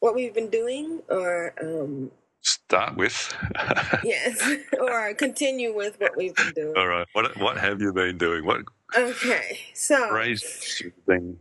[0.00, 2.10] what we've been doing, or um,
[2.46, 3.34] Start with.
[4.04, 4.40] yes,
[4.80, 6.74] or continue with what we've been doing?
[6.76, 7.06] all right.
[7.12, 8.46] What what have you been doing?
[8.46, 8.62] What
[8.96, 11.38] Okay, so crazy you've?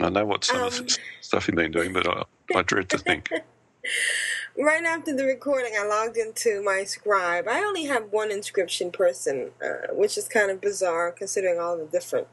[0.00, 2.24] I know what some of Um, the stuff you've been doing, but I,
[2.56, 3.28] I dread to think.
[4.58, 7.46] right after the recording, I logged into my scribe.
[7.46, 11.84] I only have one inscription person, uh, which is kind of bizarre considering all the
[11.84, 12.28] different,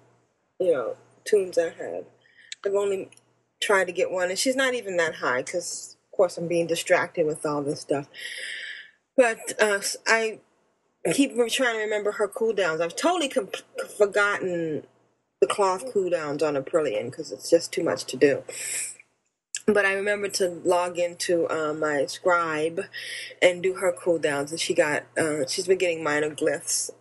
[0.59, 2.05] you know, tunes I had.
[2.65, 3.09] I've only
[3.61, 6.67] tried to get one, and she's not even that high because, of course, I'm being
[6.67, 8.07] distracted with all this stuff.
[9.17, 10.39] But uh, I
[11.13, 12.81] keep trying to remember her cooldowns.
[12.81, 13.49] I've totally com-
[13.97, 14.83] forgotten
[15.41, 18.43] the cloth cooldowns on Aprillian because it's just too much to do.
[19.67, 22.81] But I remember to log into uh, my scribe
[23.41, 26.91] and do her cooldowns, and she got uh, she's been getting minor glyphs,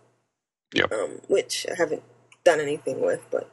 [0.73, 0.91] Yep.
[0.91, 2.03] um, which I haven't
[2.43, 3.49] done anything with, but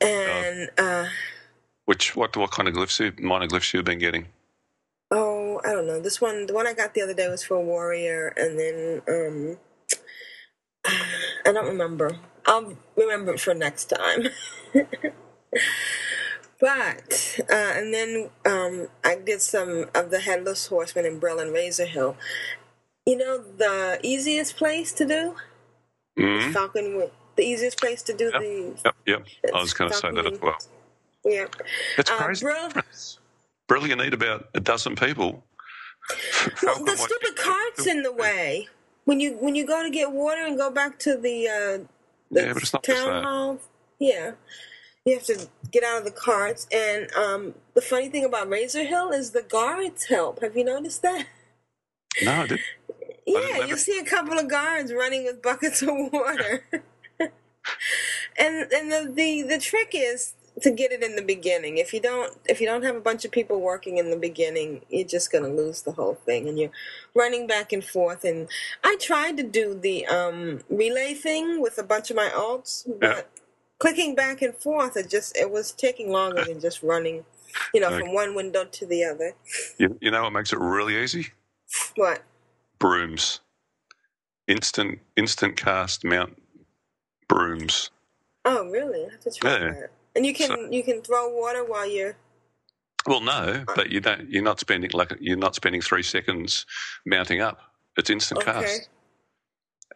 [0.00, 1.06] and uh,
[1.90, 4.26] Which what what kind of glyphs you, minor glyphs you've been getting?
[5.10, 6.00] oh, I don't know.
[6.00, 9.02] This one, the one I got the other day was for a warrior, and then
[9.08, 9.58] um,
[11.44, 12.20] I don't remember.
[12.46, 14.28] I'll remember it for next time.
[16.60, 21.52] but uh, and then um, I did some of the headless horseman in Brill and
[21.52, 22.16] Razor Hill.
[23.04, 25.34] You know the easiest place to do
[26.18, 26.52] Mm?
[26.52, 27.10] Falcon.
[27.36, 28.42] The easiest place to do Yep.
[28.42, 29.26] the Yep, yep.
[29.54, 30.58] I was going to say that as well.
[31.24, 31.46] Yeah.
[31.98, 32.44] It's Uh, crazy.
[32.44, 32.70] Brill-
[33.68, 35.44] Brill, you need about a dozen people.
[36.62, 38.68] Well, the stupid cart's in the way.
[39.04, 41.84] When you when you go to get water and go back to the uh,
[42.30, 43.58] the Yeah, but it's not town hall,
[43.98, 44.32] yeah,
[45.04, 46.66] you have to get out of the carts.
[46.72, 50.42] And um, the funny thing about Razor Hill is the guards help.
[50.42, 51.26] Have you noticed that?
[52.22, 52.60] No, I didn't.
[53.26, 56.64] Yeah, never- you see a couple of guards running with buckets of water.
[58.36, 61.78] and and the, the the trick is to get it in the beginning.
[61.78, 64.82] If you don't if you don't have a bunch of people working in the beginning,
[64.90, 66.70] you're just going to lose the whole thing and you're
[67.14, 68.48] running back and forth and
[68.84, 73.16] I tried to do the um relay thing with a bunch of my alts, but
[73.16, 73.22] Yeah.
[73.78, 77.24] clicking back and forth it just it was taking longer than just running,
[77.72, 79.34] you know, from one window to the other.
[79.78, 81.28] You, you know what makes it really easy?
[81.96, 82.22] What?
[82.78, 83.40] Brooms.
[84.48, 86.42] Instant instant cast mount
[87.28, 87.90] brooms.
[88.44, 89.06] Oh, really?
[89.06, 89.58] I have to try Yeah.
[89.72, 89.90] that.
[90.16, 92.16] And you can So- you can throw water while you're
[93.06, 94.30] Well, no, but you don't.
[94.30, 96.66] You're not spending like you're not spending three seconds
[97.06, 97.60] mounting up.
[97.98, 98.52] It's instant okay.
[98.52, 98.90] cast,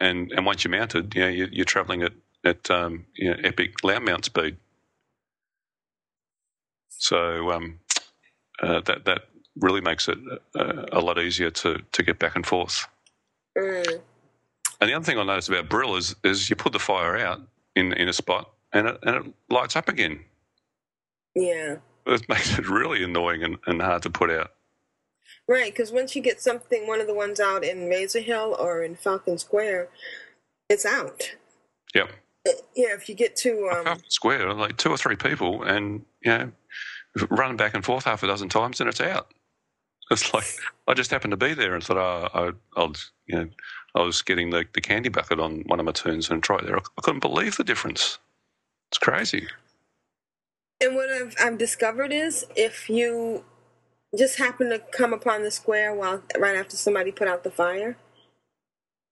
[0.00, 3.38] and and once you're mounted, you know, you, you're traveling at at um, you know,
[3.44, 4.59] epic land mount speed.
[6.90, 7.81] So um,
[8.62, 9.22] uh, that that
[9.57, 10.18] really makes it
[10.59, 12.88] uh, a lot easier to to get back and forth.
[13.59, 14.03] Mm.
[14.81, 17.42] And the other thing I noticed about Brill is is you put the fire out
[17.77, 20.20] in in a spot and it and it lights up again.
[21.34, 21.76] Yeah.
[22.06, 24.52] It makes it really annoying and, and hard to put out.
[25.48, 28.82] Right, because once you get something, one of the ones out in Razor Hill or
[28.82, 29.88] in Falcon Square,
[30.68, 31.30] it's out.
[31.94, 32.10] Yep.
[32.46, 36.04] Uh, Yeah, if you get to um, Half square, like two or three people, and
[36.22, 36.52] you know,
[37.30, 39.32] running back and forth half a dozen times, and it's out.
[40.10, 40.46] It's like
[40.87, 42.92] I just happened to be there and thought, oh, I, I'll,
[43.26, 43.48] you know,
[43.94, 46.76] I was getting the, the candy bucket on one of my turns and tried there.
[46.76, 48.18] I, I couldn't believe the difference.
[48.94, 49.48] It's crazy.
[50.80, 53.42] And what I've, I've discovered is if you
[54.16, 57.96] just happen to come upon the square while right after somebody put out the fire,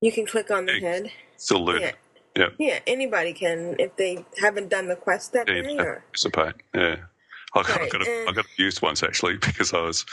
[0.01, 1.11] you can click on the head.
[1.51, 1.83] Lit.
[1.83, 1.91] Yeah.
[2.37, 2.49] Yeah.
[2.61, 5.77] Yeah, anybody can if they haven't done the quest that Yeah, day.
[5.79, 6.55] Or, participate.
[6.73, 6.97] Yeah.
[7.55, 10.07] I got, I got, and- I got abused once actually because I was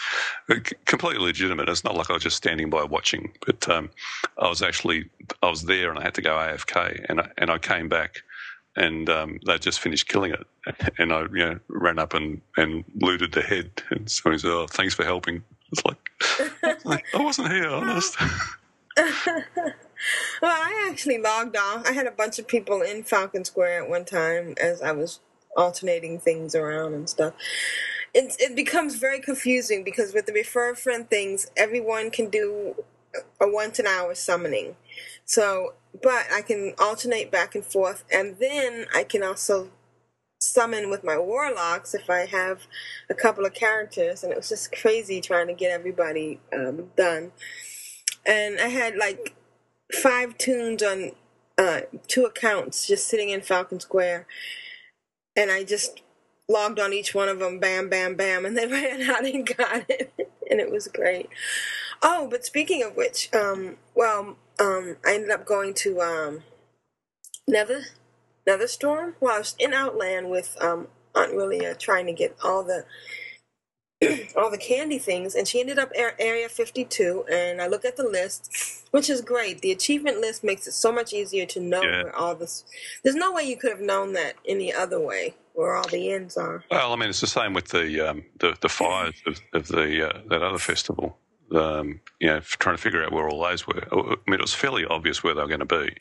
[0.49, 0.55] uh,
[0.85, 1.69] completely legitimate.
[1.69, 3.91] It's not like I was just standing by watching, but um,
[4.39, 5.11] I was actually
[5.43, 8.23] I was there and I had to go AFK, and I, and I came back,
[8.79, 10.47] and um, they just finished killing it,
[10.97, 14.49] and I you know ran up and, and looted the head, and so he said,
[14.51, 18.17] "Oh, thanks for helping." It's like, like, I wasn't here, honest.
[20.41, 21.85] Well, I actually logged off.
[21.85, 25.19] I had a bunch of people in Falcon Square at one time as I was
[25.57, 27.33] alternating things around and stuff.
[28.13, 32.75] It, it becomes very confusing because with the refer friend things, everyone can do
[33.41, 34.75] a once an hour summoning.
[35.25, 39.69] So, but I can alternate back and forth, and then I can also
[40.41, 42.67] summon with my warlocks if I have
[43.09, 47.31] a couple of characters, and it was just crazy trying to get everybody um, done.
[48.25, 49.35] And I had like
[49.91, 51.11] five tunes on
[51.57, 54.27] uh, two accounts just sitting in Falcon Square.
[55.35, 56.01] And I just
[56.47, 59.85] logged on each one of them, bam, bam, bam, and they ran out and got
[59.89, 60.13] it.
[60.49, 61.29] and it was great.
[62.01, 66.43] Oh, but speaking of which, um, well, um, I ended up going to um,
[67.47, 67.81] Nether,
[68.47, 69.15] Netherstorm.
[69.19, 72.85] Well, I was in Outland with um, Aunt Willia trying to get all the
[74.37, 77.25] all the candy things, and she ended up Area 52.
[77.31, 79.61] And I look at the list, which is great.
[79.61, 82.03] The achievement list makes it so much easier to know Yeah.
[82.03, 82.63] where all this.
[83.03, 86.37] There's no way you could have known that any other way, where all the ends
[86.37, 86.63] are.
[86.71, 90.09] Well, I mean, it's the same with the um, the, the fires of, of the
[90.09, 91.17] uh, that other festival.
[91.51, 93.81] Um, you know, trying to figure out where all those were.
[93.91, 93.95] I
[94.27, 95.95] mean, it was fairly obvious where they were going to be.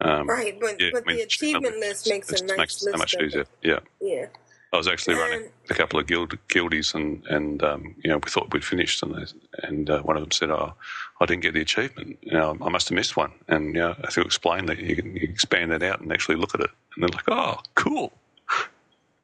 [0.00, 2.82] Um, Right, but yeah, but I mean, the achievement list makes a it nice makes
[2.82, 2.92] list.
[2.94, 3.44] so much easier.
[3.62, 3.78] Yeah.
[4.00, 4.26] Yeah.
[4.72, 8.16] I was actually running And- a couple of guild guildies, and and um, you know
[8.16, 9.24] we thought we'd finished, and they,
[9.68, 10.72] and uh, one of them said, "Oh,
[11.20, 12.18] I didn't get the achievement.
[12.22, 14.96] You know, I must have missed one." And you know, I think explain that you
[14.96, 18.12] can you expand that out and actually look at it, and they're like, "Oh, cool."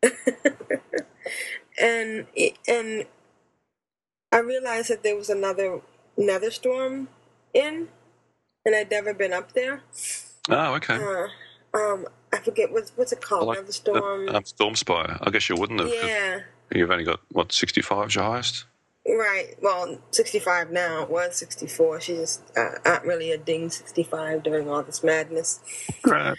[1.80, 2.26] and
[2.68, 3.06] and
[4.32, 5.80] I realized that there was another
[6.18, 7.06] Netherstorm
[7.54, 7.88] in,
[8.64, 9.82] and I'd never been up there.
[10.50, 10.96] Oh, okay.
[10.96, 11.28] Uh,
[11.78, 14.34] um, I forget what's what's it called, like Netherstorm.
[14.34, 15.18] um, Stormspire.
[15.22, 15.88] I guess you wouldn't have.
[15.92, 16.40] yeah,
[16.74, 18.64] You've only got what sixty five is your highest.
[19.06, 19.54] right.
[19.62, 21.02] Well, sixty-five now.
[21.04, 22.00] It was sixty-four.
[22.00, 25.60] She just uh, not really a ding sixty-five during all this madness.
[26.04, 26.36] Right.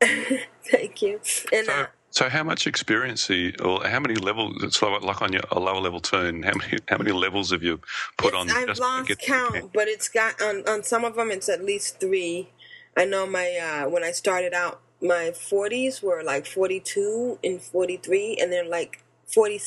[0.00, 1.20] Thank you.
[1.52, 1.86] And So, uh,
[2.16, 4.74] so how much experience, are you, or how many levels?
[4.74, 7.78] So, like on your a lower level turn, how many how many levels have you
[8.16, 8.70] put It's- on?
[8.70, 11.30] I've lost count, but it's got on on some of them.
[11.30, 12.48] It's at least three.
[12.96, 17.60] I know my uh, when I started out, my forties were like forty two and
[17.60, 19.60] forty three, and then like forty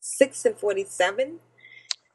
[0.00, 1.40] six and forty seven.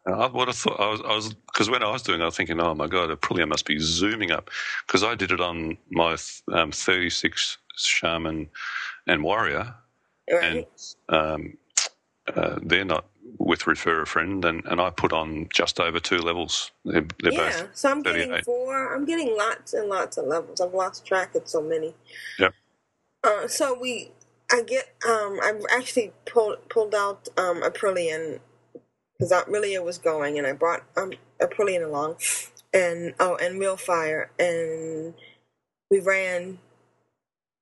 [0.08, 2.28] I would have thought I was, I was because when I was doing, it, I
[2.28, 4.50] was thinking, oh my god, Aprilia must be zooming up
[4.88, 6.16] because I did it on my
[6.54, 8.50] um, 36 shaman
[9.08, 9.76] and warrior,
[10.32, 10.44] Right.
[10.44, 10.66] and
[11.10, 11.58] um,
[12.36, 13.06] uh, they're not
[13.40, 16.72] with refer a friend, and, and I put on just over two levels.
[16.86, 17.68] They're, they're yeah.
[17.74, 18.94] So I'm getting four.
[18.94, 20.62] I'm getting lots and lots of levels.
[20.62, 21.96] I've lost track of so many.
[22.40, 22.54] Yep.
[23.24, 24.12] Uh, so we,
[24.52, 24.96] I get.
[25.08, 28.40] Um, I actually pulled pulled out um, Aprillian
[29.18, 32.18] because Aprilia was going, and I brought um, Aprillian along,
[32.74, 35.14] and oh, and Real Fire, and
[35.90, 36.60] we ran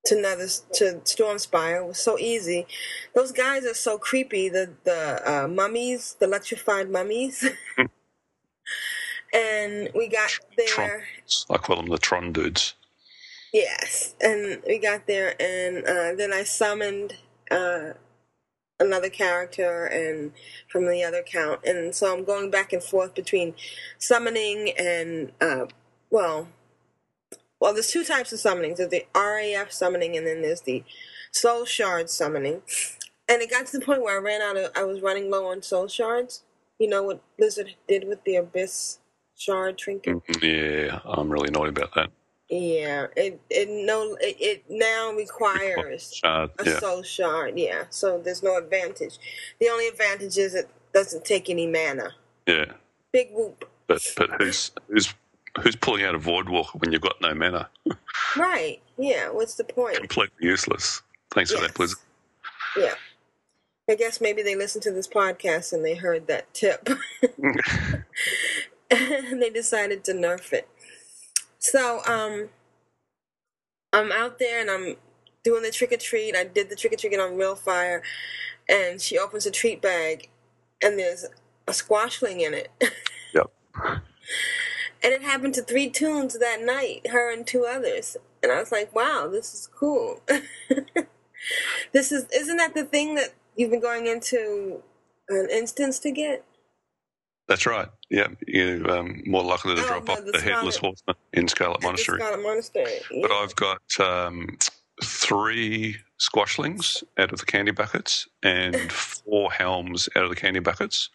[0.05, 1.85] to another to Stormspire.
[1.85, 2.67] Was so easy.
[3.13, 4.49] Those guys are so creepy.
[4.49, 7.45] The the uh, mummies, the electrified mummies.
[9.33, 10.29] and we got
[10.67, 10.87] Tron.
[10.87, 11.03] there.
[11.49, 12.75] I call them the Tron dudes.
[13.51, 17.15] Yes, and we got there, and uh, then I summoned
[17.49, 17.93] uh,
[18.79, 20.33] another character and
[20.67, 23.55] from the other count, and so I'm going back and forth between
[23.97, 25.65] summoning and uh,
[26.11, 26.47] well,
[27.59, 28.77] well, there's two types of summonings.
[28.77, 30.83] There's the RAF summoning, and then there's the
[31.31, 32.61] Soul Shard summoning.
[33.27, 35.47] And it got to the point where I ran out of, I was running low
[35.47, 36.43] on Soul Shards.
[36.79, 38.99] You know what Blizzard did with the Abyss
[39.37, 40.15] Shard trinket?
[40.25, 42.09] Mm, yeah, I'm really annoyed about that.
[42.49, 46.79] Yeah, it it no it, it now requires Shard, a yeah.
[46.79, 47.59] soul shard.
[47.59, 49.19] Yeah, so there's no advantage.
[49.59, 52.15] The only advantage is it doesn't take any mana.
[52.47, 52.71] Yeah,
[53.11, 53.69] Big whoop.
[53.85, 55.13] but but who's who's
[55.61, 57.69] who's pulling out a void walker when you've got no mana?
[58.37, 58.81] Right.
[58.97, 59.29] Yeah.
[59.29, 59.97] What's the point?
[59.97, 61.01] Completely useless.
[61.31, 61.99] Thanks for that, Blizzard.
[62.77, 62.93] Yeah.
[63.89, 66.87] I guess maybe they listened to this podcast and they heard that tip,
[68.91, 70.69] and they decided to nerf it.
[71.57, 72.49] So um,
[73.91, 74.95] I'm out there and I'm
[75.43, 76.35] doing the trick or treat.
[76.35, 78.03] I did the trick or treat on Real Fire,
[78.67, 80.29] and she opens a treat bag,
[80.83, 81.25] and there's
[81.67, 82.69] a squashling in it.
[83.33, 83.51] Yep.
[85.03, 88.17] And it happened to three tunes that night, her and two others.
[88.43, 90.21] And I was like, wow, this is cool.
[91.93, 94.81] this is, isn't that the thing that you've been going into
[95.29, 96.43] an instance to get?
[97.47, 97.87] That's right.
[98.11, 101.47] Yeah, you um, more likely to Oh, drop the- off the the headless horseman in
[101.47, 102.19] Scarlet Monastery.
[102.19, 102.99] Scarlet Monastery.
[103.21, 104.57] But I've got um,
[105.03, 111.09] three squashlings out of the candy buckets and four helms out of the candy buckets,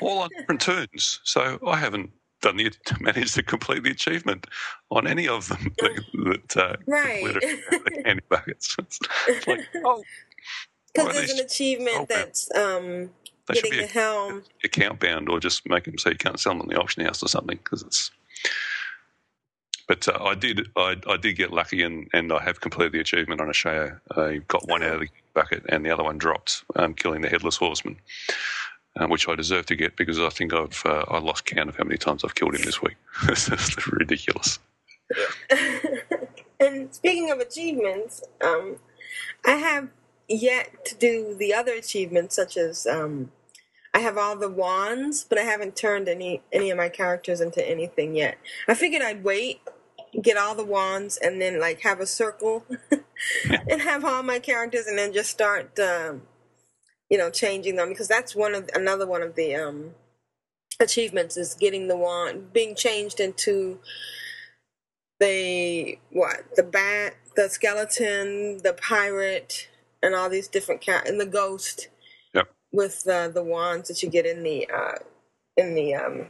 [0.00, 1.20] all on different tunes.
[1.24, 4.46] So I haven't done the managed to complete the achievement
[4.90, 7.22] on any of them that, that uh, Right.
[7.22, 8.76] completed the candy buckets.
[9.28, 10.02] It's like, oh,
[10.94, 13.10] Because there's an achievement oh, that's um,
[13.52, 14.42] getting the helm.
[14.64, 17.22] account bound or just make them so you can't sell them in the auction house
[17.22, 18.10] or something because it's.
[19.88, 23.00] But uh, I did, I, I did get lucky, and, and I have completed the
[23.00, 23.98] achievement on Ashayo.
[24.16, 27.28] I got one out of the bucket, and the other one dropped, um, killing the
[27.28, 27.96] headless horseman,
[28.98, 31.76] um, which I deserve to get because I think I've uh, I lost count of
[31.76, 32.96] how many times I've killed him this week.
[33.28, 34.58] it's just ridiculous.
[36.60, 38.76] and speaking of achievements, um,
[39.44, 39.88] I have
[40.28, 43.32] yet to do the other achievements, such as um,
[43.92, 47.66] I have all the wands, but I haven't turned any any of my characters into
[47.68, 48.38] anything yet.
[48.68, 49.60] I figured I'd wait,
[50.20, 52.64] get all the wands, and then like have a circle,
[53.68, 56.22] and have all my characters, and then just start, um,
[57.10, 59.92] you know, changing them because that's one of another one of the um,
[60.80, 63.78] achievements is getting the wand being changed into
[65.20, 69.68] the what the bat the skeleton the pirate
[70.02, 71.88] and all these different cat and the ghost
[72.34, 72.48] Yep.
[72.72, 74.98] with uh, the wands that you get in the uh,
[75.56, 76.26] in the um,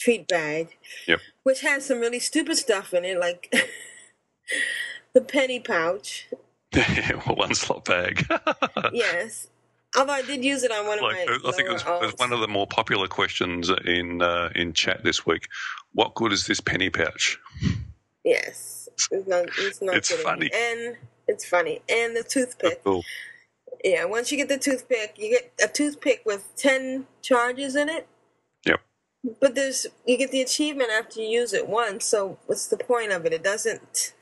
[0.00, 0.76] treat bag,
[1.06, 1.20] Yep.
[1.44, 3.52] which has some really stupid stuff in it, like
[5.14, 6.28] the penny pouch.
[7.26, 8.26] one slot bag.
[8.92, 9.48] Yes.
[9.96, 12.14] Although I did use it on one of my I think it was, it was
[12.18, 15.48] one of the more popular questions in uh, in chat this week.
[15.92, 17.38] What good is this penny pouch?
[18.24, 18.88] Yes.
[19.10, 20.50] It's not, it's not It's funny.
[20.52, 20.96] And
[21.28, 21.80] it's funny.
[21.88, 22.82] And the toothpick.
[22.84, 23.04] Cool.
[23.84, 28.08] Yeah, once you get the toothpick, you get a toothpick with 10 charges in it.
[28.66, 28.80] Yep.
[29.40, 33.12] But there's you get the achievement after you use it once, so what's the point
[33.12, 33.32] of it?
[33.32, 34.12] It doesn't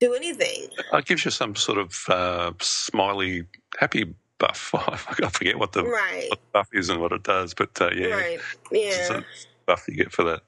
[0.00, 0.68] do anything.
[0.92, 3.44] It gives you some sort of uh, smiley,
[3.78, 4.72] happy buff.
[4.74, 4.96] I
[5.30, 6.26] forget what the, Right.
[6.30, 8.40] what the buff is and what it does, but uh, yeah, Right.
[8.72, 9.18] it's Yeah.
[9.18, 9.24] a
[9.66, 10.42] buff you get for that.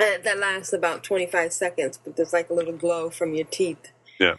[0.00, 3.92] And that lasts about 25 seconds, but there's like a little glow from your teeth.
[4.20, 4.36] Yeah.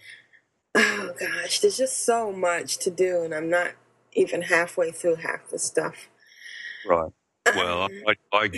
[0.75, 3.73] Oh gosh, there's just so much to do, and I'm not
[4.13, 6.09] even halfway through half the stuff.
[6.85, 7.11] Right.
[7.55, 8.49] Well, I, I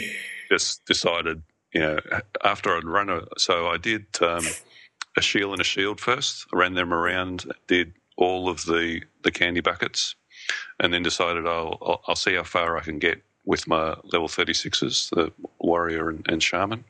[0.51, 1.43] just decided,
[1.73, 1.99] you know,
[2.43, 4.45] after I'd run a, so I did um,
[5.18, 6.45] a shield and a shield first.
[6.53, 10.16] I ran them around, did all of the, the candy buckets,
[10.80, 14.28] and then decided I'll, I'll, I'll see how far I can get with my level
[14.28, 16.84] 36s, the warrior and, and shaman.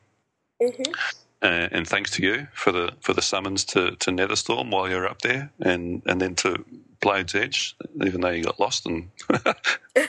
[0.62, 0.94] Mhm.
[1.42, 5.06] Uh, and thanks to you for the for the summons to, to Netherstorm while you're
[5.06, 6.64] up there, and, and then to
[7.00, 9.10] Blade's Edge, even though you got lost and
[9.94, 10.06] we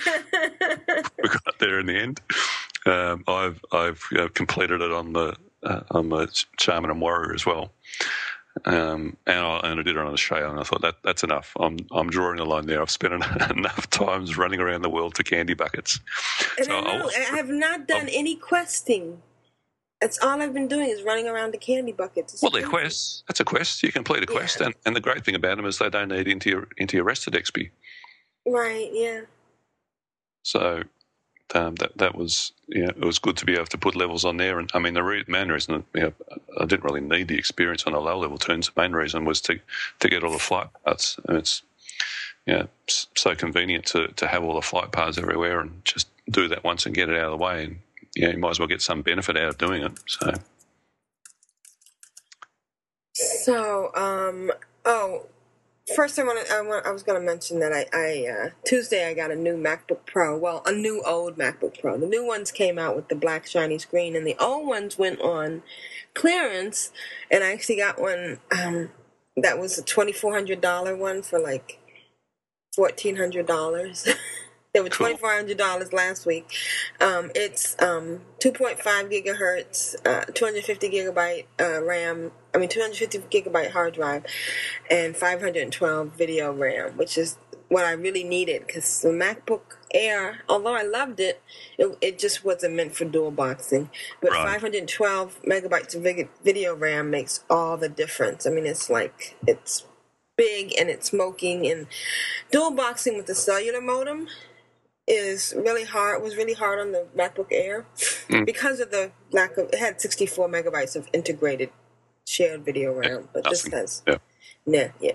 [1.27, 2.21] got there in the end.
[2.85, 7.45] Um, I've I've uh, completed it on the uh, on the shaman and warrior as
[7.45, 7.71] well,
[8.65, 11.23] um, and I and I did it on the Shale, and I thought that that's
[11.23, 11.51] enough.
[11.59, 12.81] I'm I'm drawing a line there.
[12.81, 13.13] I've spent
[13.51, 15.99] enough times running around the world to candy buckets.
[16.57, 19.21] And So I know I'll- I have not done I'll- any questing.
[20.01, 22.33] That's all I've been doing is running around the candy buckets.
[22.33, 23.23] It's Well, they're quests.
[23.27, 23.81] That's a quest.
[23.81, 24.67] You complete a quest, Yeah.
[24.67, 27.05] and, and the great thing about them is they don't need into your into your
[27.05, 27.71] rested XP.
[28.45, 29.21] Right, yeah.
[30.43, 30.83] So
[31.53, 34.37] um, that that was yeah, it was good to be able to put levels on
[34.37, 34.59] there.
[34.59, 36.13] And I mean, the re- main reason you know,
[36.59, 38.69] I didn't really need the experience on the low level turns.
[38.69, 39.59] The main reason was to
[39.99, 41.63] to get all the flight paths, and it's
[42.47, 46.47] yeah, s- so convenient to to have all the flight paths everywhere and just do
[46.49, 47.65] that once and get it out of the way.
[47.65, 47.79] And
[48.15, 49.93] yeah, you might as well get some benefit out of doing it.
[50.07, 50.33] So
[53.13, 54.51] So, um,
[54.85, 55.27] oh,
[55.93, 59.07] first I want I, want, I was going to mention that I, I uh, Tuesday
[59.07, 60.37] I got a new MacBook Pro.
[60.37, 61.97] Well, a new old MacBook Pro.
[61.97, 65.21] The new ones came out with the black shiny screen, and the old ones went
[65.21, 65.63] on
[66.13, 66.91] clearance.
[67.29, 68.89] And I actually got one um,
[69.37, 71.79] that was a twenty four hundred dollar one for like
[72.73, 74.07] fourteen hundred dollars.
[74.75, 76.51] They were twenty four hundred dollars last week.
[76.99, 82.33] Um, it's um, two point five gigahertz, uh, two hundred fifty gigabyte uh, RAM.
[82.53, 84.25] I mean, two hundred fifty gigabyte hard drive,
[84.91, 87.37] and five hundred and twelve video RAM, which is
[87.69, 91.41] what I really needed because the MacBook Air, although I loved it,
[91.77, 93.89] it, it just wasn't meant for dual boxing.
[94.21, 94.59] But Right.
[94.59, 98.45] 512 megabytes of video RAM makes all the difference.
[98.45, 99.85] I mean, it's like it's
[100.35, 101.87] big and it's smoking and
[102.51, 104.27] dual boxing with the cellular modem
[105.07, 107.85] is really hard was really hard on the MacBook Air
[108.45, 111.69] because of the lack of it had 64 megabytes of integrated
[112.27, 113.79] shared video RAM, but this nothing.
[113.79, 114.17] has yeah,
[114.65, 115.11] yeah, yeah.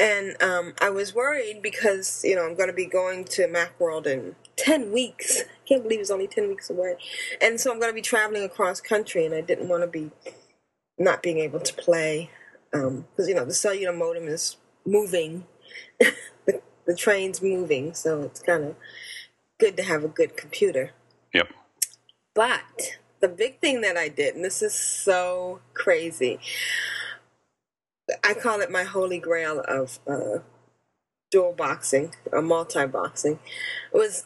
[0.00, 4.06] And um, I was worried because, you know, I'm going to be going to Macworld
[4.06, 5.42] in 10 weeks.
[5.42, 6.96] I can't believe it's only 10 weeks away.
[7.40, 10.10] And so I'm going to be traveling across country, and I didn't want to be
[10.98, 12.30] not being able to play.
[12.70, 14.56] Because, you know, the cellular modem is
[14.86, 15.44] moving,
[16.00, 18.76] the, the train's moving, so it's kind of
[19.58, 20.92] good to have a good computer.
[21.32, 21.48] yep.
[22.34, 26.38] But the big thing that I did, and this is so crazy,
[28.24, 30.38] I call it my holy grail of uh,
[31.30, 33.38] dual boxing or multi boxing,
[33.92, 34.24] was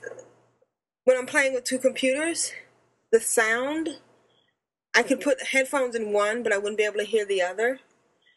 [1.04, 2.52] when I'm playing with two computers,
[3.10, 3.88] the sound,
[4.94, 7.80] I could put headphones in one, but I wouldn't be able to hear the other.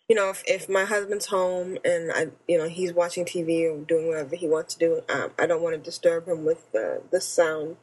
[0.07, 3.83] You know, if, if my husband's home and I, you know, he's watching TV or
[3.83, 6.99] doing whatever he wants to do, um, I don't want to disturb him with uh,
[7.11, 7.77] the sound.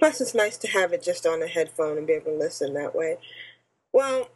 [0.00, 2.74] Plus, it's nice to have it just on a headphone and be able to listen
[2.74, 3.18] that way.
[3.92, 4.30] Well,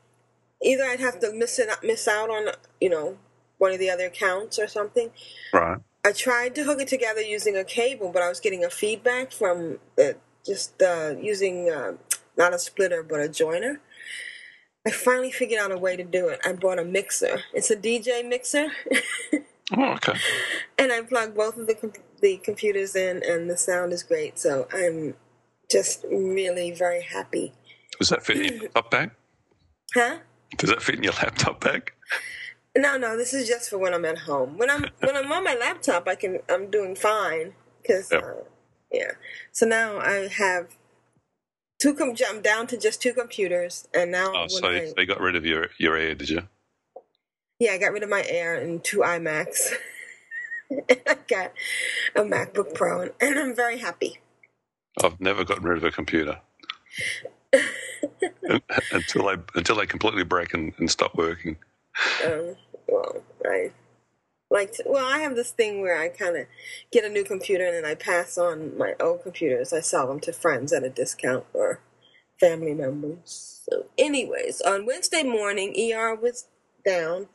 [0.63, 3.19] either I'd have to miss it, miss out on, you know,
[3.59, 5.11] one of the other accounts or something.
[5.53, 5.79] Right.
[6.05, 9.33] I tried to hook it together using a cable, but I was getting a feedback
[9.33, 9.79] from
[10.45, 11.93] just uh, using uh,
[12.37, 13.81] not a splitter but a joiner.
[14.87, 16.41] I finally figured out a way to do it.
[16.45, 17.41] I bought a mixer.
[17.55, 18.69] It's a DJ mixer,
[19.77, 20.15] Oh, okay.
[20.79, 24.39] and I plugged both of the com- the computers in, and the sound is great.
[24.39, 25.15] So I'm
[25.71, 27.53] just really very happy.
[27.99, 29.11] Does that fit in your laptop bag?
[29.95, 30.19] Huh?
[30.59, 31.93] Does that fit in your laptop bag?
[32.77, 34.59] No, no, this is just for when I'm at home.
[34.59, 38.23] When I'm when I'm on my laptop, I can I'm doing fine because Yep.
[38.25, 38.43] uh,
[38.93, 39.13] Yeah.
[39.53, 40.69] So now I have
[41.83, 41.95] two.
[41.95, 45.37] Com- I'm down to just two computers, and now Oh, so I, they got rid
[45.37, 46.49] of your your air, did you?
[47.59, 49.73] yeah, I got rid of my Air and two iMacs.
[50.89, 51.53] I got
[52.17, 54.19] a MacBook Pro, and, and I'm very happy.
[55.03, 56.41] I've never gotten rid of a computer
[58.93, 61.57] until they until they completely break and, and stop working.
[62.25, 62.57] Um,
[62.89, 63.71] well, I
[64.53, 66.47] like to, well, I have this thing where I kind of
[66.91, 69.73] get a new computer and then I pass on my old computers.
[69.73, 71.81] I sell them to friends at a discount or
[72.39, 73.61] family members.
[73.69, 76.47] So, anyways, on Wednesday morning, ER was
[76.85, 77.29] down.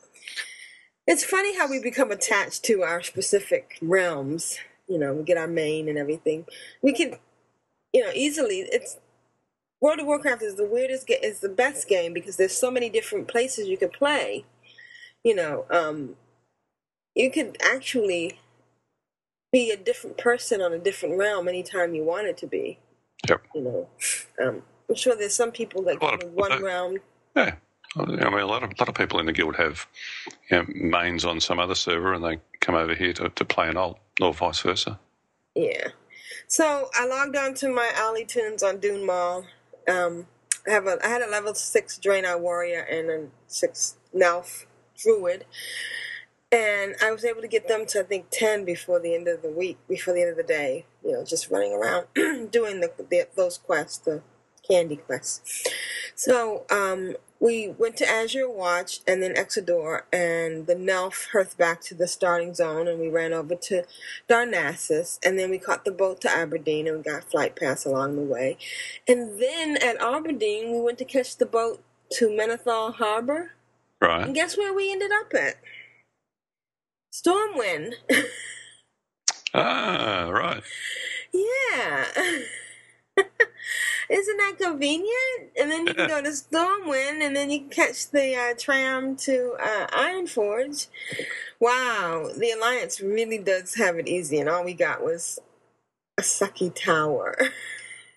[1.06, 4.58] It's funny how we become attached to our specific realms.
[4.86, 6.46] You know, we get our main and everything.
[6.82, 7.16] We can,
[7.92, 8.60] you know, easily.
[8.60, 8.98] It's
[9.80, 11.06] World of Warcraft is the weirdest.
[11.06, 14.44] Ga- is the best game because there's so many different places you can play
[15.24, 16.14] you know, um,
[17.18, 18.38] you could actually
[19.52, 22.78] be a different person on a different realm anytime you wanted to be.
[23.28, 23.42] Yep.
[23.54, 23.88] You know,
[24.42, 26.64] um, I'm sure there's some people that go one do.
[26.64, 26.98] realm.
[27.36, 27.56] Yeah.
[27.96, 29.86] I mean, a lot of a lot of people in the guild have
[30.50, 33.68] you know, mains on some other server, and they come over here to, to play
[33.68, 34.98] an alt, or vice versa.
[35.54, 35.88] Yeah.
[36.46, 39.46] So I logged on to my Ollie Tunes on Dunemaul.
[39.88, 40.26] Um,
[40.66, 44.66] I have a I had a level six Draenei warrior and a six Nelf
[44.96, 45.46] druid,
[46.50, 49.42] and I was able to get them to I think ten before the end of
[49.42, 50.86] the week, before the end of the day.
[51.04, 52.06] You know, just running around
[52.50, 54.22] doing the, the those quests, the
[54.68, 55.66] candy quests.
[56.14, 61.80] So um, we went to Azure Watch and then Exodar, and the Nelf hearth back
[61.82, 63.84] to the starting zone, and we ran over to
[64.28, 68.16] Darnassus, and then we caught the boat to Auberdine, and we got flight pass along
[68.16, 68.58] the way.
[69.06, 71.82] And then at Auberdine, we went to catch the boat
[72.12, 73.52] to Menethil Harbor,
[74.00, 74.26] Right.
[74.26, 75.56] and guess where we ended up at?
[77.18, 77.94] Stormwind.
[79.54, 80.62] Ah, right.
[81.32, 82.04] Yeah.
[84.08, 85.50] Isn't that convenient?
[85.60, 89.16] And then you can go to Stormwind, and then you can catch the uh, tram
[89.16, 90.86] to uh, Ironforge.
[91.60, 95.38] Wow, the Alliance really does have it easy, and all we got was
[96.16, 97.36] a sucky tower.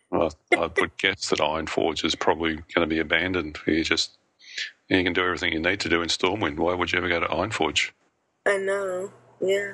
[0.09, 3.57] Well, I would guess that Ironforge is probably going to be abandoned.
[3.65, 4.17] You just
[4.87, 6.57] you can do everything you need to do in Stormwind.
[6.57, 7.91] Why would you ever go to Ironforge?
[8.45, 9.73] I know, yeah.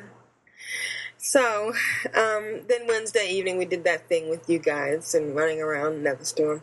[1.17, 1.73] So,
[2.15, 6.61] um, then Wednesday evening we did that thing with you guys and running around Netherstorm.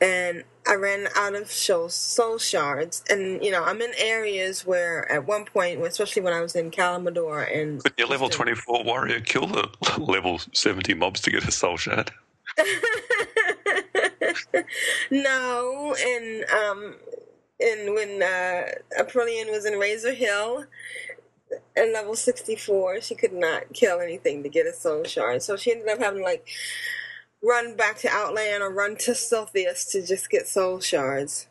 [0.00, 3.04] And I ran out of soul, soul shards.
[3.10, 6.70] And, you know, I'm in areas where at one point, especially when I was in
[6.70, 7.82] Kalimdor and...
[7.82, 9.68] Could your level 24 warrior kill the
[9.98, 12.10] level 70 mobs to get a soul shard?
[15.10, 16.96] no, and um,
[17.60, 20.64] and when uh, Aprillian was in Razor Hill
[21.76, 25.56] at level sixty four, she could not kill anything to get a soul shard, so
[25.56, 26.46] she ended up having to like
[27.42, 31.46] run back to Outland or run to Silithus to just get soul shards.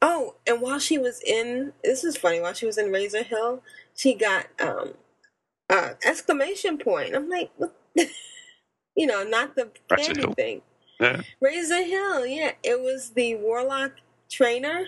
[0.00, 2.40] Oh, and while she was in, this is funny.
[2.40, 3.62] While she was in Razor Hill,
[3.94, 4.94] she got um,
[5.68, 7.14] uh, exclamation point.
[7.14, 7.74] I'm like, what?
[8.96, 10.62] you know, not the candy thing.
[11.00, 11.22] Yeah.
[11.40, 12.52] Razor Hill, yeah.
[12.62, 13.92] It was the Warlock
[14.30, 14.86] trainer.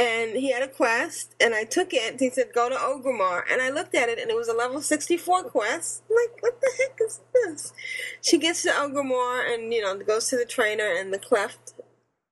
[0.00, 2.18] And he had a quest, and I took it.
[2.18, 3.42] He said, go to Orgrimmar.
[3.52, 6.02] And I looked at it, and it was a level 64 quest.
[6.08, 7.74] I'm like, what the heck is this?
[8.22, 11.74] She gets to Orgrimmar and, you know, goes to the trainer and the cleft.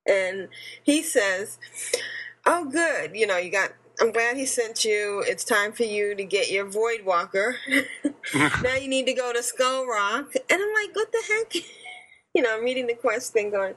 [0.07, 0.47] And
[0.83, 1.59] he says,
[2.43, 3.15] oh, good.
[3.15, 5.23] You know, you got, I'm glad he sent you.
[5.27, 7.57] It's time for you to get your Void Walker.
[8.63, 10.33] now you need to go to Skull Rock.
[10.33, 11.53] And I'm like, what the heck?
[12.33, 13.75] you know, I'm reading the quest thing going,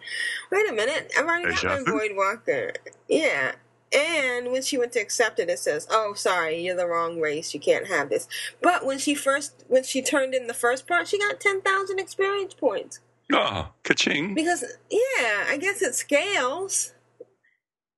[0.50, 1.92] wait a minute, I've already got my.
[1.92, 2.72] Void Walker.
[3.06, 3.52] Yeah.
[3.94, 7.52] And when she went to accept it, it says, oh, sorry, you're the wrong race.
[7.52, 8.26] You can't have this.
[8.62, 12.54] But when she first, when she turned in the first part, she got 10,000 experience
[12.54, 13.00] points.
[13.32, 14.34] Oh, ka-ching.
[14.34, 16.94] Because, yeah, I guess it scales.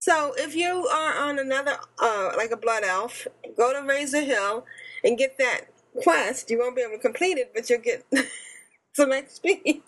[0.01, 3.27] So if you are on another, uh, like a blood elf,
[3.57, 4.67] go to Razor Hill
[5.03, 5.63] and get that
[6.03, 6.51] quest.
[6.51, 8.05] You won't be able to complete it, but you'll get
[8.95, 9.83] some XP.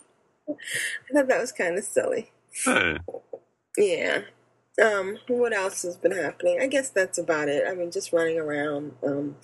[0.49, 2.31] I thought that was kind of silly.
[2.65, 2.97] Yeah.
[3.77, 4.21] Yeah.
[4.81, 6.59] Um, what else has been happening?
[6.61, 7.63] I guess that's about it.
[7.67, 8.93] I mean, just running around.
[9.03, 9.35] Um,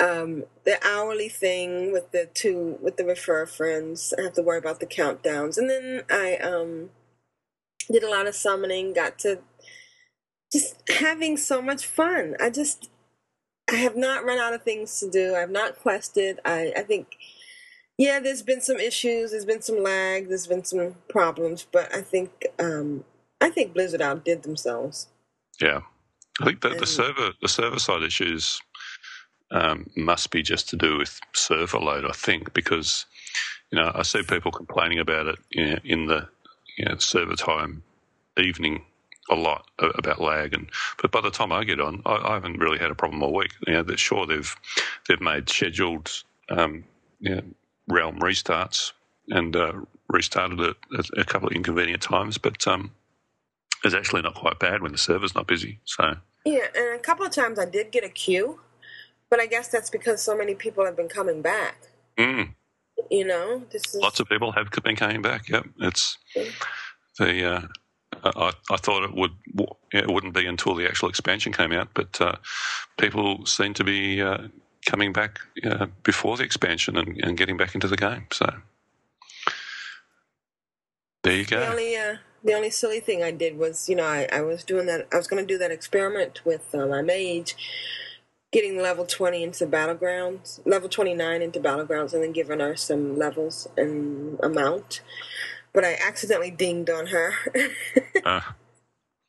[0.00, 4.14] um, the hourly thing with the two with the refer friends.
[4.16, 6.90] I have to worry about the countdowns, and then I um
[7.90, 8.92] did a lot of summoning.
[8.92, 9.40] Got to
[10.52, 12.36] just having so much fun.
[12.40, 12.90] I just
[13.70, 15.34] I have not run out of things to do.
[15.34, 16.40] I have not quested.
[16.44, 17.16] I I think
[17.98, 19.32] yeah, there's been some issues.
[19.32, 20.28] There's been some lag.
[20.28, 23.04] There's been some problems, but I think um
[23.40, 25.08] I think Blizzard outdid themselves.
[25.60, 25.80] Yeah.
[26.40, 28.60] I think that the server the server side issues
[29.50, 33.06] um, must be just to do with server load, I think, because
[33.70, 36.28] you know, I see people complaining about it you know, in the
[36.76, 37.82] you know, server time
[38.36, 38.84] evening
[39.30, 40.70] a lot about lag, and
[41.02, 43.34] but by the time I get on, I, I haven't really had a problem all
[43.34, 43.52] week.
[43.66, 44.54] You know, that sure they've
[45.06, 46.10] they've made scheduled
[46.48, 46.84] um,
[47.20, 47.42] you know,
[47.88, 48.92] realm restarts
[49.28, 49.72] and uh,
[50.08, 52.90] restarted it a, a couple of inconvenient times, but um,
[53.84, 55.80] it's actually not quite bad when the server's not busy.
[55.84, 58.60] So Yeah, and a couple of times I did get a queue,
[59.30, 61.76] but I guess that's because so many people have been coming back.
[62.18, 62.54] mm,
[63.10, 65.48] You know, this is lots of people have been coming back.
[65.48, 66.18] Yep, it's
[67.18, 67.54] the.
[67.54, 67.60] Uh,
[68.24, 69.32] I, I thought it would
[69.92, 72.36] it wouldn't be until the actual expansion came out, but uh,
[72.98, 74.48] people seem to be uh,
[74.86, 78.26] coming back uh, before the expansion and, and getting back into the game.
[78.32, 78.50] So
[81.22, 81.62] there you go.
[81.62, 82.16] uh,
[82.48, 85.16] the only silly thing I did was you know I, I was doing that I
[85.16, 87.54] was going to do that experiment with uh, my mage,
[88.52, 93.18] getting level twenty into battlegrounds, level twenty nine into battlegrounds, and then giving her some
[93.18, 95.02] levels and amount.
[95.74, 97.34] But I accidentally dinged on her.
[98.24, 98.40] Uh,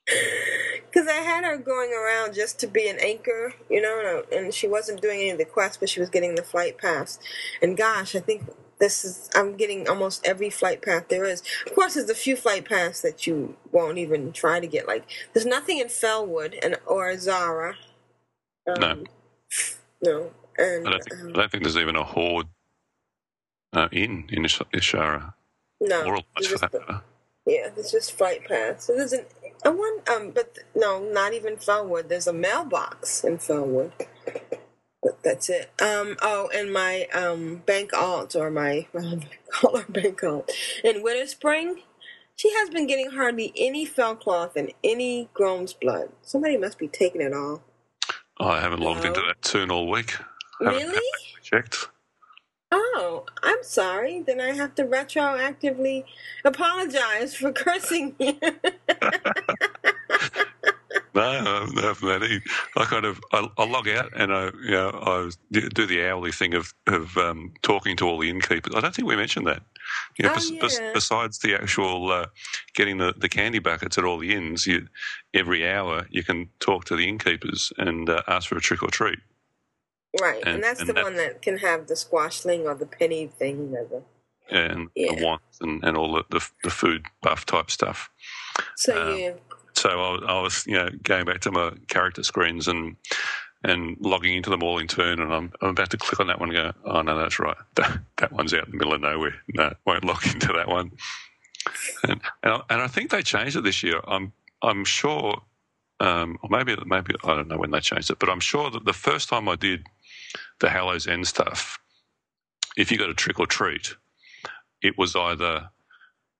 [0.05, 4.53] Because I had her going around just to be an anchor, you know, and, and
[4.53, 7.19] she wasn't doing any of the quests, but she was getting the flight pass.
[7.61, 8.49] And gosh, I think
[8.79, 11.43] this is, I'm getting almost every flight path there is.
[11.67, 14.87] Of course, there's a few flight paths that you won't even try to get.
[14.87, 17.75] Like, there's nothing in Felwood and or Zara.
[18.67, 19.03] Um, No.
[20.03, 20.31] No.
[20.57, 22.47] And, I don't think um, I don't think there's even a horde
[23.73, 25.33] uh, in in Ish- Azshara
[25.81, 26.05] no.
[26.05, 27.01] or for that matter.
[27.45, 28.85] Yeah, it's just flight paths.
[28.85, 29.25] So there's an
[29.65, 32.09] I want um, but th- no, not even Felwood.
[32.09, 33.91] There's a mailbox in Felwood.
[35.01, 35.71] But that's it.
[35.81, 36.17] Um.
[36.21, 38.87] Oh, and my um bank alt or my
[39.51, 40.51] call her bank alt
[40.83, 41.75] in Winterspring.
[42.35, 46.09] She has been getting hardly any felcloth and any Gromsblood.
[46.21, 47.61] Somebody must be taking it all.
[48.39, 50.15] I haven't logged into that tune all week.
[50.61, 51.01] Haven't- Really?
[51.43, 51.89] Checked.
[52.71, 54.21] Oh, I'm sorry.
[54.21, 56.05] Then I have to retroactively
[56.45, 58.39] apologize for cursing you.
[61.15, 62.41] No, I haven't had any.
[62.77, 66.31] I kind of I, I log out and I you know I do the hourly
[66.31, 68.73] thing of of um, talking to all the innkeepers.
[68.75, 69.63] I don't think we mentioned that.
[70.17, 70.91] You know, Oh, bes- bes- yeah.
[70.93, 72.27] besides the actual uh,
[72.75, 74.87] getting the, the candy buckets at all the inns, you
[75.33, 78.89] every hour you can talk to the innkeepers and uh, ask for a trick or
[78.91, 79.19] treat.
[80.21, 82.85] Right, and, And- that's and the that- one that can have the squashling or the
[82.85, 83.71] penny thing.
[83.71, 84.03] The,
[84.51, 85.15] And Yeah.
[85.15, 88.09] the wants and, and all the, the the food buff type stuff.
[88.75, 89.35] so Um, you,
[89.79, 92.97] so I, I was, you know, going back to my character screens and
[93.63, 96.39] and logging into them all in turn, and I'm, I'm about to click on that
[96.39, 99.01] one and go, oh no, that's right, that, that one's out in the middle of
[99.01, 99.35] nowhere.
[99.53, 100.91] No, won't log into that one.
[102.03, 104.01] And and I, and I think they changed it this year.
[104.07, 105.41] I'm I'm sure,
[105.99, 108.85] um, or maybe maybe I don't know when they changed it, but I'm sure that
[108.85, 109.85] the first time I did
[110.59, 111.79] the Hallow's End stuff,
[112.77, 113.95] if you got a trick or treat,
[114.81, 115.69] it was either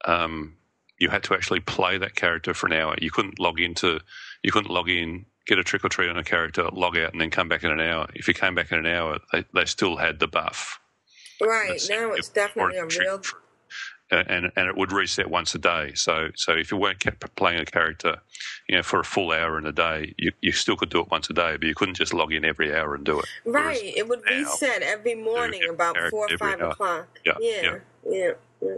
[0.06, 0.56] um,
[1.00, 2.96] you had to actually play that character for an hour.
[3.02, 4.00] You couldn't log into,
[4.44, 7.22] you couldn't log in, get a trick or treat on a character, log out, and
[7.22, 8.08] then come back in an hour.
[8.14, 10.80] If you came back in an hour, they, they still had the buff.
[11.42, 13.22] right That's- now it's definitely a real.
[14.12, 15.92] and and it would reset once a day.
[15.94, 18.18] So so if you weren't kept playing a character,
[18.68, 21.12] you know, for a full hour in a day, you, you still could do it
[21.12, 23.26] once a day, but you couldn't just log in every hour and do it.
[23.46, 26.72] Right, it would reset every morning every about four or five hour.
[26.72, 27.20] o'clock.
[27.26, 27.78] Yeah, yeah, yeah.
[28.10, 28.32] yeah.
[28.62, 28.78] yeah.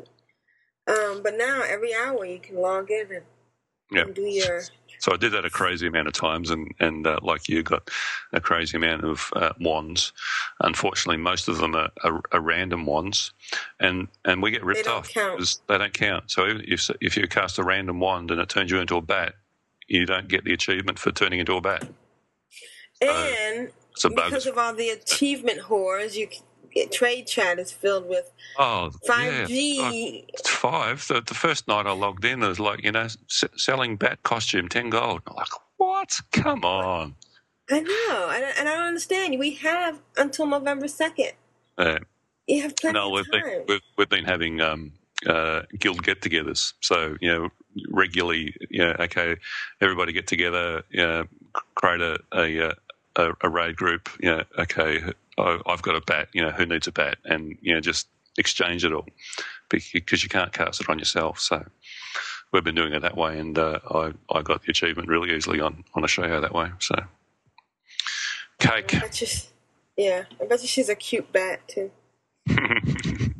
[0.88, 3.26] Um, but now every hour you can log in and,
[3.92, 4.04] Yeah.
[4.04, 4.62] and do your.
[5.00, 7.90] So I did that a crazy amount of times, and and uh, like you, got
[8.34, 10.14] a crazy amount of uh, wands.
[10.62, 13.34] Unfortunately, most of them are, are, are random wands,
[13.80, 15.38] and and we get ripped don't off count.
[15.38, 16.32] because they don't count.
[16.32, 19.36] So if if you cast a random wand and it turns you into a bat,
[19.88, 21.86] you don't get the achievement for turning into a bat.
[23.02, 23.70] And
[24.10, 24.26] bug.
[24.26, 26.28] because of all the achievement whores, you
[26.92, 29.78] trade chat is filled with Oh, five G.
[29.78, 30.22] Yeah.
[30.34, 31.08] It's five.
[31.08, 34.24] The, the first night I logged in, it was like, you know, s- selling bat
[34.24, 35.22] costume, 10 gold.
[35.28, 35.48] I'm like,
[35.78, 36.20] what?
[36.32, 37.16] Come on.
[37.70, 39.40] I know, and I, and I don't understand.
[39.40, 41.32] We have until November second.
[41.80, 42.00] Yeah.
[42.48, 43.42] You have plenty no, of we've time.
[43.52, 44.92] been, we've, we've been having um,
[45.28, 46.74] uh, guild get togethers.
[46.82, 47.50] So, you know,
[47.90, 49.38] regularly, you know, okay,
[49.80, 51.26] everybody get together, you know,
[51.76, 52.74] create a, a,
[53.16, 54.10] a, a raid group.
[54.20, 55.02] You know, okay,
[55.38, 57.18] I, I've got a bat, you know, who needs a bat?
[57.26, 58.08] And, you know, just
[58.38, 59.08] exchange it all
[59.70, 61.40] because you can't cast it on yourself.
[61.40, 61.66] So,
[62.52, 65.60] we've been doing it that way, and uh, I I got the achievement really easily
[65.60, 66.70] on on Ashayo that way.
[66.80, 66.96] So,
[68.60, 68.96] cake.
[68.96, 69.28] I you,
[69.98, 71.92] yeah, I bet you she's a cute bat too.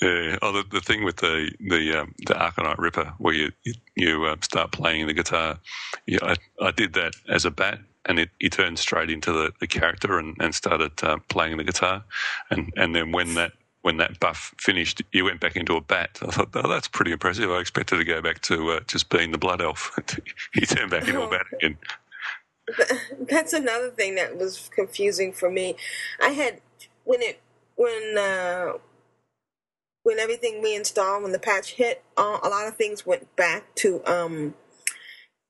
[0.00, 0.38] Yeah.
[0.42, 4.24] Oh, the, the thing with the the um, the Arcanite Ripper, where you you, you
[4.26, 5.58] uh, start playing the guitar.
[6.06, 9.52] Yeah, I, I did that as a bat, and it he turned straight into the,
[9.60, 12.04] the character and, and started uh, playing the guitar,
[12.50, 13.52] and and then when that
[13.82, 16.18] when that buff finished, he went back into a bat.
[16.22, 17.50] I thought, oh, that's pretty impressive.
[17.50, 19.96] I expected to go back to uh, just being the blood elf.
[20.54, 21.78] he turned back into a bat again.
[23.28, 25.76] That's another thing that was confusing for me.
[26.20, 26.60] I had
[27.04, 27.40] when it
[27.76, 28.72] when uh,
[30.02, 33.74] when everything we installed when the patch hit, uh, a lot of things went back
[33.76, 34.54] to um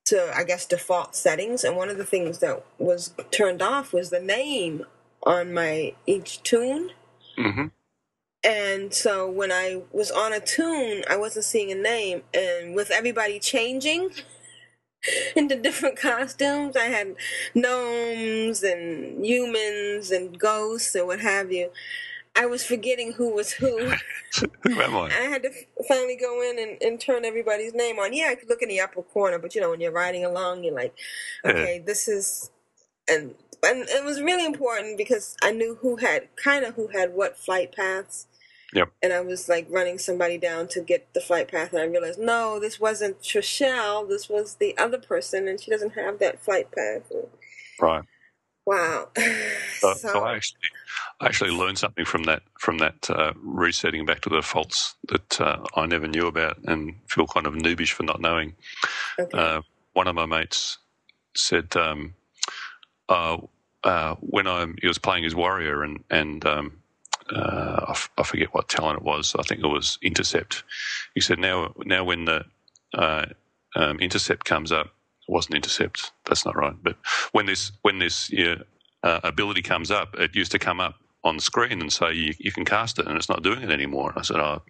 [0.08, 4.10] to I guess default settings, and one of the things that was turned off was
[4.10, 4.86] the name
[5.24, 6.92] on my each tune.
[7.36, 7.66] hmm
[8.44, 12.90] And so when I was on a tune, I wasn't seeing a name, and with
[12.90, 14.10] everybody changing
[15.36, 17.16] into different costumes, I had
[17.54, 21.70] gnomes and humans and ghosts and what have you.
[22.38, 23.92] I was forgetting who was who.
[24.64, 25.06] Who am I?
[25.08, 25.50] I had to
[25.88, 28.12] finally go in and, and turn everybody's name on.
[28.14, 30.64] Yeah, I could look in the upper corner, but you know, when you're riding along,
[30.64, 30.94] you're like,
[31.44, 31.50] Yeah.
[31.52, 32.50] okay, this is,
[33.10, 33.34] and
[33.66, 37.36] and it was really important because I knew who had kind of who had what
[37.38, 38.26] flight paths.
[38.74, 38.90] Yep.
[39.02, 42.20] And I was like running somebody down to get the flight path, and I realized
[42.20, 44.08] no, this wasn't Trishelle.
[44.08, 47.10] This was the other person, and she doesn't have that flight path.
[47.80, 48.04] Right.
[48.66, 49.08] Wow.
[49.80, 50.58] So, So- so I actually,
[51.20, 55.40] I actually learned something from that from that uh, resetting back to the defaults that
[55.40, 58.54] uh, I never knew about and feel kind of noobish for not knowing.
[59.20, 59.38] okay.
[59.38, 59.62] Uh,
[59.94, 60.78] one of my mates
[61.36, 62.14] said um,
[63.08, 63.38] uh,
[63.84, 66.78] uh, when I he was playing his warrior and and um,
[67.34, 69.36] uh, I, f- I forget what talent it was.
[69.38, 70.64] I think it was intercept.
[71.14, 72.44] He said now now when the
[72.94, 73.26] uh,
[73.76, 76.12] um, intercept comes up, it wasn't intercept.
[76.26, 76.76] That's not right.
[76.82, 76.96] But
[77.32, 78.56] when this when this yeah,
[79.02, 80.94] uh, ability comes up, it used to come up
[81.24, 83.70] on the screen and say you, you can cast it, and it's not doing it
[83.70, 84.10] anymore.
[84.10, 84.62] And I said, oh,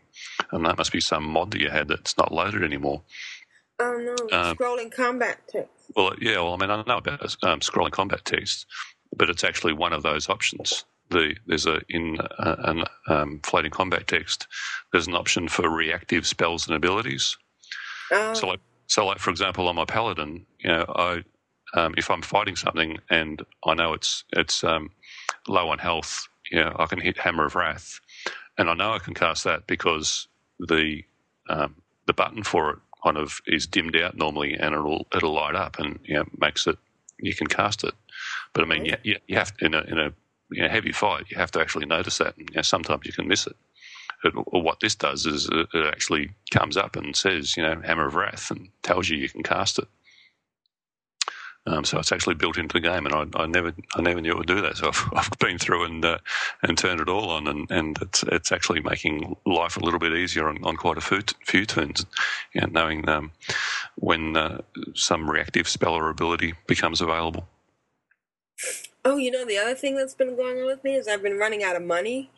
[0.52, 3.02] and that must be some mod that you had that's not loaded anymore.
[3.80, 3.98] oh
[4.30, 5.70] no, um, scrolling combat text.
[5.96, 6.36] Well, yeah.
[6.36, 8.66] Well, I mean, I know about um, scrolling combat text,
[9.16, 10.84] but it's actually one of those options.
[11.10, 14.46] The there's a in uh, an um, floating combat text.
[14.92, 17.36] There's an option for reactive spells and abilities.
[18.12, 21.24] Oh, So, like, so like for example, on my paladin, you know, I
[21.74, 24.90] um, if I'm fighting something and I know it's it's um,
[25.48, 28.00] low on health, you know, I can hit Hammer of Wrath,
[28.58, 30.28] and I know I can cast that because
[30.60, 31.02] the
[31.48, 35.54] um, the button for it kind of is dimmed out normally, and it'll it'll light
[35.54, 36.78] up and you know makes it
[37.18, 37.94] you can cast it.
[38.52, 40.12] But I mean, you, you, you have in a in a
[40.50, 43.12] you know, heavy fight, you have to actually notice that, and you know, sometimes you
[43.12, 43.56] can miss it.
[44.22, 48.06] But what this does is it it actually comes up and says, you know, Hammer
[48.06, 49.88] of Wrath, and tells you you can cast it.
[51.68, 54.32] Um, so it's actually built into the game, and I, I never, I never knew
[54.32, 54.78] it would do that.
[54.78, 56.18] So I've, I've been through and uh,
[56.62, 60.12] and turned it all on, and, and it's it's actually making life a little bit
[60.12, 62.06] easier on, on quite a few, few turns.
[62.54, 63.32] You know, knowing um,
[63.96, 64.62] when uh,
[64.94, 67.46] some reactive spell or ability becomes available.
[69.04, 71.38] Oh, you know, the other thing that's been going on with me is I've been
[71.38, 72.30] running out of money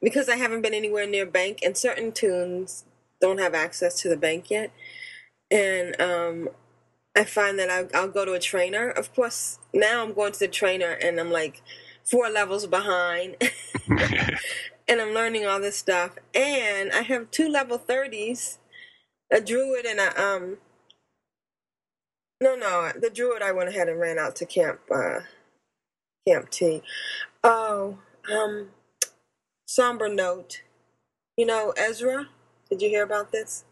[0.00, 2.84] because I haven't been anywhere near bank, and certain tunes
[3.20, 4.70] don't have access to the bank yet.
[5.50, 6.48] And um,
[7.18, 8.90] I find that I, I'll go to a trainer.
[8.90, 11.62] Of course, now I'm going to the trainer, and I'm like
[12.04, 13.36] four levels behind,
[14.88, 16.12] and I'm learning all this stuff.
[16.34, 18.58] And I have two level thirties,
[19.32, 20.58] a druid and a um.
[22.42, 24.80] No, no, the druid I went ahead and ran out to camp.
[24.94, 25.20] Uh,
[26.28, 26.82] Camp T.
[27.44, 27.98] Oh,
[28.32, 28.70] um,
[29.66, 30.62] somber note.
[31.36, 32.28] You know, Ezra,
[32.70, 33.64] did you hear about this?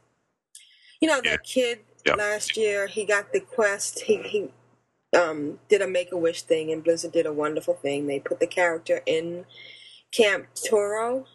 [1.01, 1.37] You know, that Yeah.
[1.45, 2.17] kid Yeah.
[2.17, 4.01] last year, he got the quest.
[4.03, 4.51] He, he
[5.17, 8.07] um, did a make a wish thing, and Blizzard did a wonderful thing.
[8.07, 9.47] They put the character in
[10.13, 11.27] Camp Toro.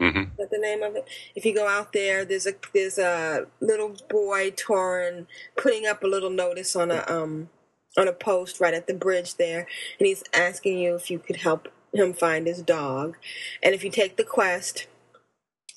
[0.00, 1.06] hmm Is that the name of it?
[1.36, 6.08] If you go out there, there's a there's a little boy Tauren putting up a
[6.08, 7.50] little notice on a um
[7.98, 9.68] on a post right at the bridge there,
[9.98, 13.16] and he's asking you if you could help him find his dog,
[13.62, 14.86] and if you take the quest,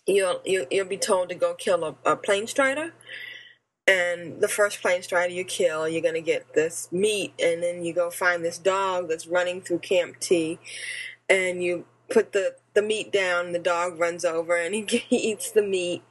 [0.08, 2.92] you'll you'll, you'll be told to go kill a, a plainstrider.
[3.90, 8.12] And the first plainstrider you kill, you're gonna get this meat, and then you go
[8.12, 10.60] find this dog that's running through Camp T,
[11.28, 13.54] and you put the the meat down.
[13.54, 16.04] The dog runs over, and he, he eats the meat,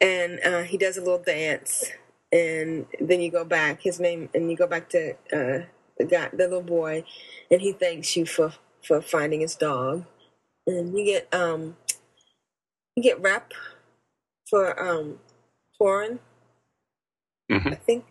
[0.00, 1.84] and uh, he does a little dance,
[2.32, 3.82] and then you go back.
[3.82, 5.66] His name, and you go back to uh,
[5.98, 7.04] the guy, the little boy,
[7.50, 10.06] and he thanks you for for finding his dog,
[10.66, 11.76] and you get um
[12.96, 13.52] you get rep
[14.48, 15.18] for um
[15.78, 16.20] foreign.
[17.50, 18.04] Hmm I think.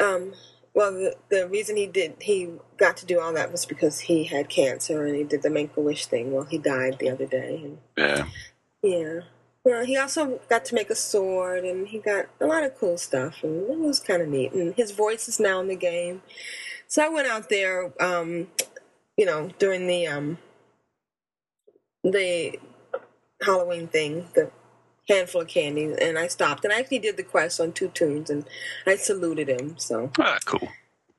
[0.00, 0.32] Um,
[0.74, 4.24] well, the, the reason he did he got to do all that was because he
[4.24, 6.32] had cancer and he did the Make a Wish thing.
[6.32, 8.26] Well, he died the other day, and Yeah.
[8.82, 9.20] yeah.
[9.64, 12.96] Well, he also got to make a sword, and he got a lot of cool
[12.96, 14.52] stuff, and it was kind of neat.
[14.52, 16.22] And his voice is now in the game,
[16.88, 18.48] so I went out there, um,
[19.18, 20.38] you know, during the um,
[22.02, 22.58] the
[23.42, 24.50] Halloween thing, the
[25.10, 26.64] handful of candies, and I stopped.
[26.64, 28.46] And I actually did the quest on two tunes, and
[28.86, 29.78] I saluted him.
[29.78, 30.70] So Ah, cool.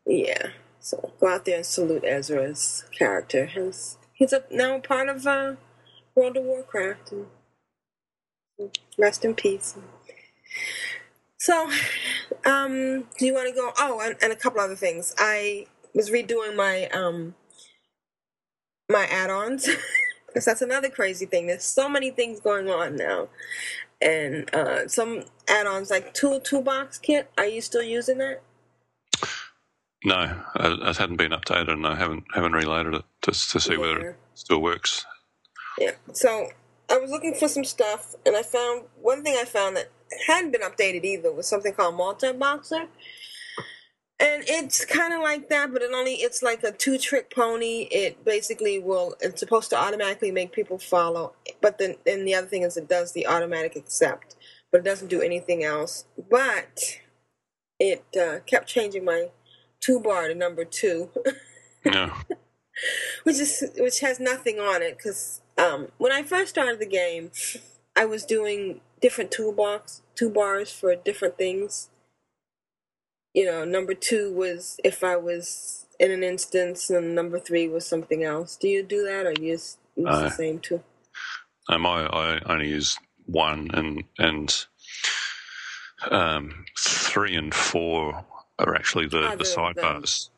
[0.08, 3.48] yeah, so go out there and salute Ezra's character.
[3.48, 5.56] He's he's a, now a part of uh,
[6.16, 7.14] World of Warcraft.
[7.14, 7.28] And
[8.98, 9.78] rest in peace.
[11.40, 11.70] So,
[12.46, 13.72] um, do you want to go?
[13.80, 15.16] Oh, and, and a couple other things.
[15.20, 17.36] I was redoing my um
[18.90, 19.70] my add-ons
[20.32, 21.48] because that's another crazy thing.
[21.48, 23.28] There's so many things going on now,
[24.02, 27.30] and uh, some add-ons like Tool Toolbox Kit.
[27.38, 28.42] Are you still using that?
[30.04, 33.78] No, it, it hadn't been updated, and I haven't haven't reloaded it just to see
[33.78, 35.06] whether it still works.
[35.78, 35.92] Yeah.
[36.14, 36.48] So
[36.90, 39.92] I was looking for some stuff, and I found one thing I found that
[40.28, 42.88] hadn't been updated either was something called Multi Boxer.
[44.22, 47.88] And it's kind of like that, but it only it's like a two trick pony.
[47.90, 52.46] It basically will it's supposed to automatically make people follow, but then and the other
[52.46, 54.36] thing is it does the automatic accept,
[54.72, 56.06] but it doesn't do anything else.
[56.30, 57.00] But
[57.80, 59.30] it uh, kept changing my
[59.80, 61.10] two bar to number two.
[61.84, 62.14] Yeah,
[63.24, 67.32] which is which has nothing on it because um, when I first started the game,
[67.96, 71.90] I was doing different toolbox two bars for different things.
[73.34, 77.86] You know, number two was if I was in an instance, and number three was
[77.86, 78.58] something else.
[78.58, 80.84] Do you do that, or you use Uh, the same two?
[81.70, 84.66] um, I, I only use one, and and
[86.10, 88.26] um, three and four
[88.60, 90.30] are actually the, Other the sidebars.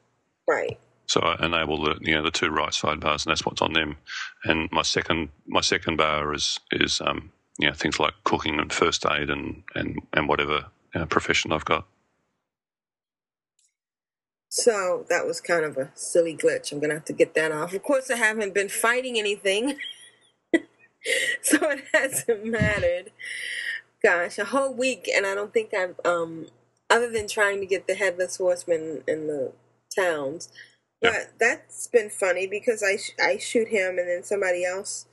[0.48, 0.80] Right.
[1.08, 3.98] So I enable the you know the two right sidebars, and that's what's on them.
[4.46, 8.72] And my second my second bar is is um, you know things like cooking and
[8.72, 10.66] first aid and and and whatever
[10.96, 11.88] uh, profession I've got.
[14.54, 16.72] So that was kind of a silly glitch.
[16.72, 17.74] I'm gonna have to get that off.
[17.74, 19.80] Of course, I haven't been fighting anything,
[21.42, 23.10] so it hasn't mattered.
[24.04, 26.50] Gosh, a whole week, and I don't think I've, um,
[26.88, 29.54] other than trying to get the headless horseman in the
[29.96, 30.50] towns.
[31.02, 31.14] Yeah.
[31.14, 35.08] But that's been funny because I sh- I shoot him, and then somebody else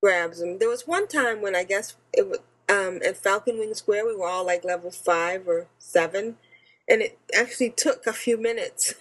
[0.00, 0.58] grabs him.
[0.60, 2.38] There was one time when I guess it was
[2.68, 4.06] um, at Falconwing Square.
[4.06, 6.36] We were all like level five or seven,
[6.88, 8.94] and it actually took a few minutes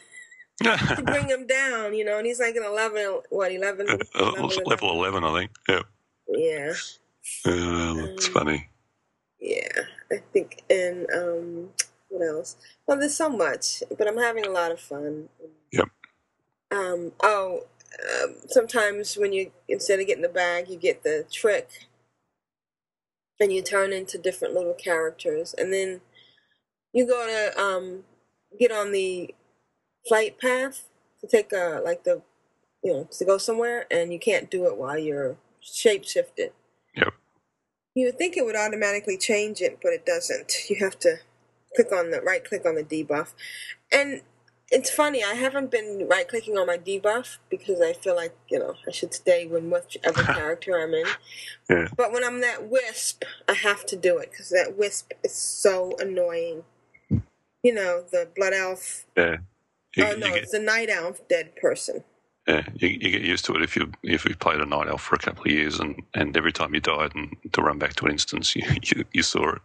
[0.64, 3.88] to bring him down, you know, and he's like an 11, what, 11?
[4.16, 4.32] Uh,
[4.66, 5.52] level eleven, I think.
[5.70, 5.82] Yeah,
[6.28, 6.74] Yeah,
[7.48, 8.70] uh, it's funny.
[9.40, 9.68] yeah,
[10.12, 11.70] I think, and um,
[12.10, 12.58] what else?
[12.88, 15.30] Well, there's so much, but I'm having a lot of fun.
[15.72, 15.90] Yep.
[16.72, 17.66] Um, oh,
[18.24, 21.88] um, sometimes when you, instead of getting the bag, you get the trick,
[23.40, 26.02] and you turn into different little characters, and then
[26.94, 28.04] you go to um,
[28.60, 29.34] get on the
[30.08, 30.88] flight path
[31.22, 32.22] to take a like the
[32.84, 36.52] you know to go somewhere, and you can't do it while you're shape shifted.
[36.96, 37.14] Yep.
[37.96, 40.70] You would think it would automatically change it, but it doesn't.
[40.70, 41.18] You have to
[41.76, 43.34] click on the right click on the debuff,
[43.92, 44.22] and
[44.74, 45.24] it's funny.
[45.24, 48.92] I haven't been right clicking on my debuff because I feel like you know I
[48.92, 51.06] should stay with whichever character I'm in.
[51.70, 51.88] Yeah.
[51.96, 55.96] But when I'm that wisp, I have to do it because that wisp is so
[56.00, 56.64] annoying.
[57.64, 59.06] You know the blood elf.
[59.18, 59.38] Yeah.
[59.96, 62.04] You, oh no, get, it's the night elf dead person.
[62.48, 65.02] yeah, you, you get used to it if you if you've played a night elf
[65.02, 67.94] for a couple of years, and, and every time you died and to run back
[67.96, 69.62] to an instance, you, you, you saw it.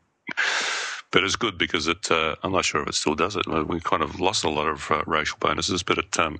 [1.10, 2.10] But it's good because it.
[2.10, 3.46] Uh, I'm not sure if it still does it.
[3.66, 6.38] We kind of lost a lot of uh, racial bonuses, but it um,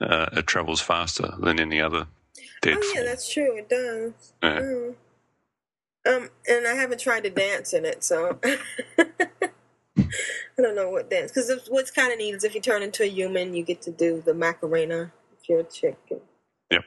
[0.00, 2.06] uh, it travels faster than any other
[2.62, 2.78] dead.
[2.78, 3.06] Oh yeah, form.
[3.06, 3.56] that's true.
[3.58, 4.32] It does.
[4.42, 4.60] Yeah.
[4.60, 4.94] Mm.
[6.06, 8.38] Um, and I haven't tried to dance in it, so
[9.98, 11.32] I don't know what dance.
[11.32, 13.90] Because what's kind of neat is if you turn into a human, you get to
[13.90, 16.20] do the Macarena if you're a chicken.
[16.70, 16.84] Yep.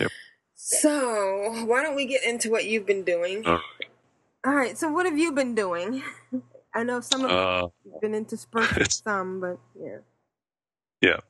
[0.00, 0.10] Yep.
[0.54, 3.46] So why don't we get into what you've been doing?
[3.46, 3.60] All
[4.44, 4.76] All right.
[4.78, 6.02] So what have you been doing?
[6.74, 9.98] I know some of Uh, you've been into spurts some, but yeah.
[11.00, 11.20] Yeah.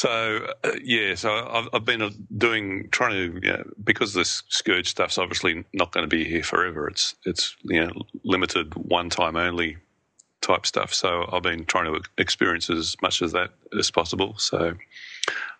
[0.00, 4.42] So uh, yeah, so I've, I've been uh, doing trying to you know, because this
[4.48, 6.88] scourge stuff's obviously not going to be here forever.
[6.88, 7.92] It's it's you know
[8.24, 9.76] limited one time only
[10.40, 10.94] type stuff.
[10.94, 14.38] So I've been trying to experience as much of that as possible.
[14.38, 14.72] So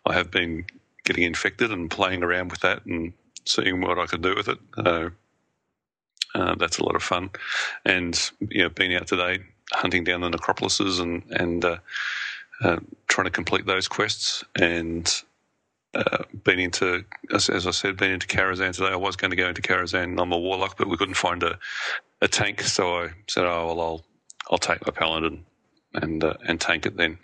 [0.06, 0.64] I have been
[1.04, 3.12] getting infected and playing around with that and
[3.44, 4.58] seeing what I could do with it.
[4.74, 5.10] Uh,
[6.34, 7.28] uh, that's a lot of fun,
[7.84, 8.18] and
[8.48, 11.76] you know, being out today hunting down the necropolises and and uh,
[12.62, 12.78] uh,
[13.20, 15.22] trying to complete those quests and
[15.92, 17.04] uh, been into,
[17.34, 18.88] as, as I said, been into Karazhan today.
[18.88, 20.18] I was going to go into Karazhan.
[20.18, 21.58] I'm a warlock, but we couldn't find a,
[22.22, 24.04] a tank, so I said, "Oh well, I'll
[24.50, 25.44] I'll take my paladin
[25.92, 27.18] and uh, and tank it then."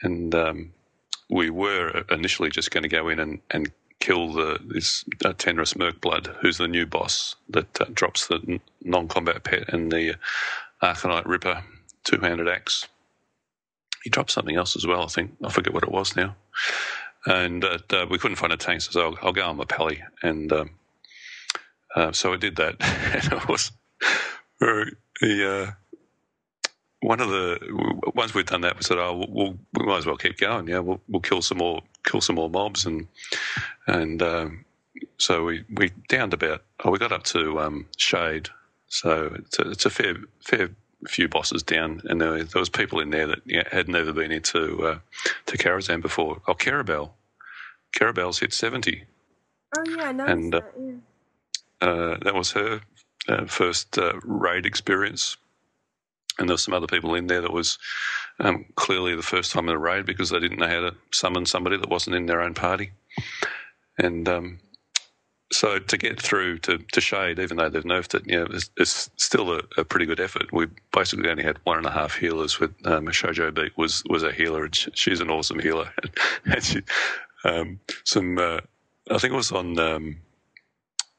[0.00, 0.72] And um,
[1.28, 5.74] we were initially just going to go in and, and kill the this uh, Tenris
[5.74, 10.14] Mirkblood, who's the new boss that uh, drops the n- non-combat pet and the
[10.82, 11.62] Arcanite Ripper
[12.04, 12.88] two-handed axe.
[14.04, 15.34] He dropped something else as well, I think.
[15.42, 16.36] I forget what it was now.
[17.26, 20.02] And uh, uh, we couldn't find a tank, so I'll, I'll go on my pally.
[20.22, 20.70] And um,
[21.96, 23.72] uh, so I did that, and it was
[24.60, 24.92] very,
[25.22, 26.68] the uh,
[27.00, 27.58] one of the
[28.14, 30.68] once we'd done that, we said, "Oh, we'll, we might as well keep going.
[30.68, 33.08] Yeah, we'll, we'll kill some more, kill some more mobs." And
[33.86, 34.66] and um,
[35.16, 36.62] so we we downed about.
[36.84, 38.50] Oh, we got up to um, Shade.
[38.88, 40.70] So it's a, it's a fair fair
[41.08, 44.32] few bosses down, and there, there was people in there that yeah, had never been
[44.32, 44.98] into uh,
[45.46, 46.42] to Karazhan before.
[46.48, 47.12] Oh, Carabel,
[47.96, 49.04] Carabel's hit seventy.
[49.76, 50.72] Oh yeah, I noticed And, uh, that.
[50.78, 50.94] Yeah.
[51.80, 52.80] Uh, that was her
[53.28, 55.36] uh, first uh, raid experience.
[56.38, 57.78] And there were some other people in there that was
[58.40, 61.46] um, clearly the first time in a raid because they didn't know how to summon
[61.46, 62.92] somebody that wasn't in their own party.
[63.98, 64.60] And um,
[65.54, 68.70] so to get through to, to Shade, even though they've nerfed it, you know, it's,
[68.76, 70.52] it's still a, a pretty good effort.
[70.52, 72.58] We basically only had one and a half healers.
[72.58, 75.92] With um, Shoujo Beat was was a healer, and she, she's an awesome healer.
[76.44, 76.82] and she,
[77.44, 78.58] um, some, uh,
[79.10, 79.78] I think it was on.
[79.78, 80.16] Um,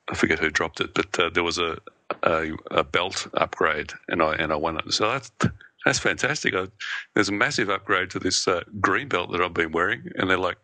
[0.09, 1.77] I forget who dropped it, but uh, there was a,
[2.23, 4.93] a a belt upgrade, and I and I won it.
[4.93, 5.31] So that's
[5.85, 6.53] that's fantastic.
[6.55, 6.67] I,
[7.13, 10.37] there's a massive upgrade to this uh, green belt that I've been wearing, and they're
[10.37, 10.57] like,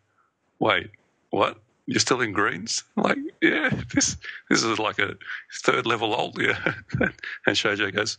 [0.58, 0.90] "Wait,
[1.30, 1.58] what?
[1.86, 4.16] You're still in greens?" Like, yeah, this
[4.50, 5.14] this is like a
[5.62, 6.58] third level alt, yeah.
[7.46, 8.16] and Shoujo goes,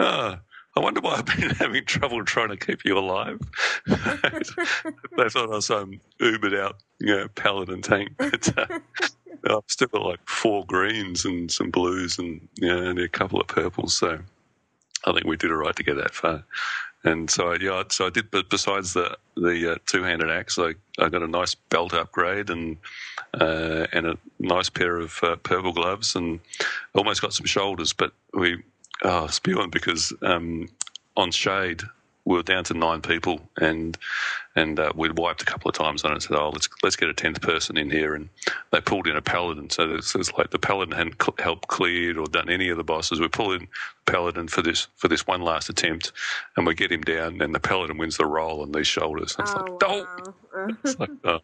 [0.00, 0.40] "Ah."
[0.76, 3.38] I wonder why I've been having trouble trying to keep you alive.
[3.86, 3.94] they
[5.28, 8.10] thought I was some ubered out, you know, paladin tank.
[8.16, 8.80] But, uh,
[9.46, 13.46] I've still got like four greens and some blues and know, and a couple of
[13.46, 13.94] purples.
[13.94, 14.18] So
[15.04, 16.44] I think we did all right to get that far.
[17.04, 18.30] And so yeah, so I did.
[18.30, 22.48] But besides the the uh, two handed axe, I, I got a nice belt upgrade
[22.50, 22.78] and
[23.38, 26.40] uh, and a nice pair of uh, purple gloves and
[26.94, 27.92] almost got some shoulders.
[27.92, 28.62] But we
[29.02, 30.68] oh, spewing because um,
[31.16, 31.82] on shade
[32.24, 33.98] we were down to nine people and
[34.56, 36.96] and uh, we'd wiped a couple of times on it and said, oh, let's let's
[36.96, 38.14] get a tenth person in here.
[38.14, 38.30] And
[38.72, 39.70] they pulled in a paladin.
[39.70, 42.84] So it's, it's like the paladin hadn't cl- helped cleared or done any of the
[42.84, 43.20] bosses.
[43.20, 43.68] We pull in
[44.06, 46.12] paladin for this for this one last attempt,
[46.56, 49.36] and we get him down, and the paladin wins the roll on these shoulders.
[49.38, 50.34] And it's Oh, like, oh, wow.
[50.56, 51.40] Uh, it's like, oh.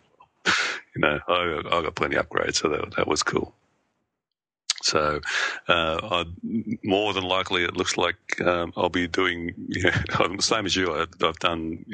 [0.96, 3.54] you know, I, I got plenty of upgrades, so that that was cool.
[4.82, 5.20] So,
[5.68, 6.24] uh, I,
[6.84, 9.54] more than likely, it looks like um, I'll be doing
[10.18, 10.94] I'm the same as you.
[10.94, 11.84] I've, I've done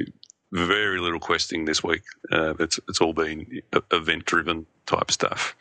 [0.53, 2.03] very little questing this week.
[2.31, 3.61] Uh, it's it's all been
[3.91, 5.57] event driven type stuff.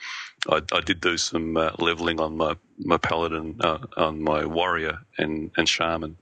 [0.50, 5.00] I, I did do some uh, leveling on my my paladin, uh, on my warrior
[5.18, 6.18] and and shaman,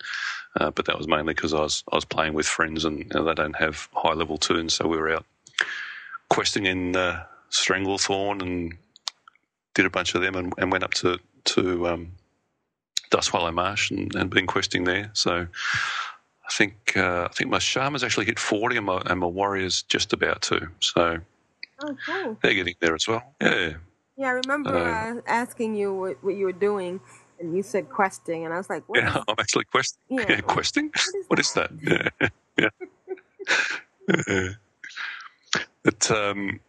[0.60, 3.06] uh, but that was mainly because I was I was playing with friends and you
[3.14, 5.26] know, they don't have high level toons, so we were out
[6.30, 8.74] questing in uh, Stranglethorn and
[9.74, 12.12] did a bunch of them and, and went up to to um,
[13.54, 15.12] Marsh and, and been questing there.
[15.14, 15.48] So
[16.46, 19.84] I think uh, I think my shaman's actually hit forty and my and my warrior's
[19.84, 20.68] just about to.
[20.80, 21.20] So
[21.84, 22.38] oh, cool.
[22.42, 23.24] they're getting there as well.
[23.42, 23.74] Yeah.
[24.16, 27.00] Yeah, I remember Uh, asking you what, what you were doing,
[27.40, 29.00] and you said questing, and I was like, what?
[29.00, 30.00] Yeah, I'm actually questing.
[30.10, 30.26] Yeah.
[30.30, 30.92] Yeah, questing.
[31.28, 31.72] What is that?
[31.82, 32.10] Yeah,
[32.60, 32.70] yeah.
[34.28, 34.50] yeah.
[35.84, 36.60] But um,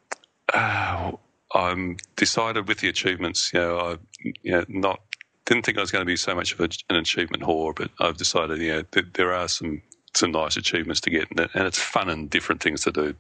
[0.52, 1.12] uh,
[1.55, 3.52] I'm decided with the achievements.
[3.55, 3.98] You know, I
[4.42, 5.00] you know, not
[5.46, 7.90] didn't think I was going to be so much of a, an achievement whore, but
[8.00, 9.82] I've decided you know that there are some
[10.14, 13.14] some nice achievements to get, and, and it's fun and different things to do.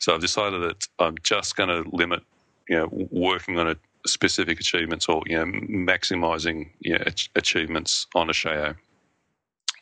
[0.00, 2.22] So I've decided that I'm just going to limit,
[2.68, 8.06] you know, working on a specific achievements or you know maximizing you know, ach- achievements
[8.14, 8.74] on a show.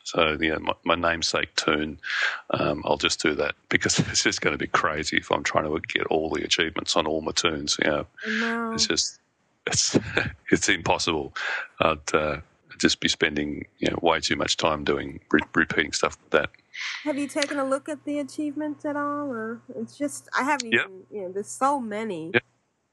[0.05, 1.99] So yeah, my, my namesake tune,
[2.51, 5.65] um, I'll just do that because it's just going to be crazy if I'm trying
[5.65, 7.77] to get all the achievements on all my toons.
[7.83, 8.07] You know,
[8.39, 8.71] No.
[8.73, 9.19] it's just
[9.67, 9.97] it's
[10.51, 11.35] it's impossible.
[11.81, 12.37] I'd uh,
[12.77, 16.49] just be spending you know way too much time doing re- repeating stuff like that.
[17.03, 20.71] Have you taken a look at the achievements at all, or it's just I haven't
[20.71, 20.85] Yep.
[20.85, 21.03] even.
[21.11, 22.31] You know, there's so many.
[22.33, 22.43] Yep.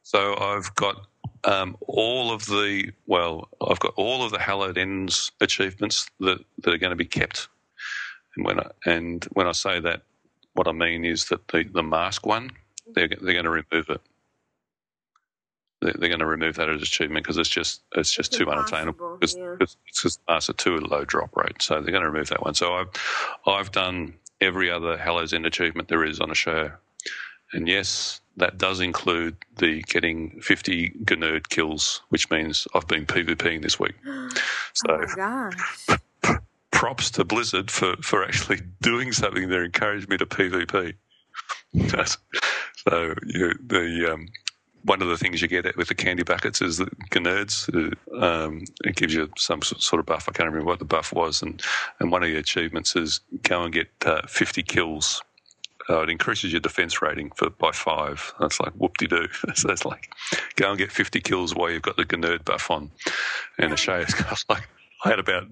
[0.03, 1.07] So I've got
[1.45, 6.75] um, all of the well, I've got all of the Hallow's End achievements that, that
[6.75, 7.49] are going to be kept.
[8.37, 10.03] And when I, and when I say that,
[10.55, 12.51] what I mean is that the, the mask one,
[12.95, 14.01] they're they're going to remove it.
[15.81, 18.51] They're, they're going to remove that as achievement because it's just it's just It's too
[18.51, 19.19] unattainable.
[19.19, 19.57] Because yeah.
[19.61, 22.55] it's because mask are too low drop rate, so they're going to remove that one.
[22.55, 22.89] So I've
[23.47, 26.71] I've done every other Hallow's End achievement there is on a show.
[27.53, 33.63] And yes, that does include the getting 50 Gnerd kills, which means I've been PvPing
[33.63, 33.95] this week.
[34.75, 35.99] So Oh my gosh.
[36.71, 40.95] props to Blizzard for, for actually doing something that encouraged me to PvP.
[41.91, 44.29] so you know, the um,
[44.85, 47.69] one of the things you get with the candy buckets is the Gnerds.
[48.21, 50.29] Um, it gives you some sort of buff.
[50.29, 51.63] I can't remember what the buff was, and
[52.01, 55.23] and one of the achievements is go and get uh, 50 kills.
[55.91, 58.33] Uh, it increases your defense rating for by five.
[58.41, 59.29] That's like whoop de doo.
[59.55, 60.13] so it's like
[60.57, 62.91] go and get 50 kills while you've got the Gnerd buff on.
[63.59, 64.69] And Ashay's got like
[65.05, 65.49] I had about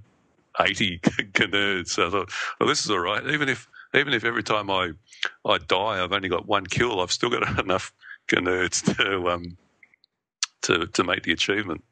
[0.60, 0.98] 80
[1.34, 1.88] Gnerds.
[1.88, 3.26] So I thought, well, this is all right.
[3.28, 4.92] Even if even if every time I
[5.44, 7.00] I die, I've only got one kill.
[7.00, 7.92] I've still got enough
[8.28, 9.56] nerds to um,
[10.62, 11.82] to to make the achievement.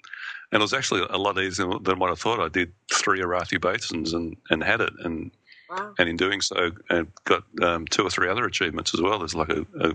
[0.50, 2.40] And it was actually a lot easier than what I thought.
[2.40, 5.30] I did three Arathi Basins and, and had it, and
[5.70, 5.94] wow.
[5.98, 9.18] and in doing so, and got um, two or three other achievements as well.
[9.18, 9.94] There's like a, a,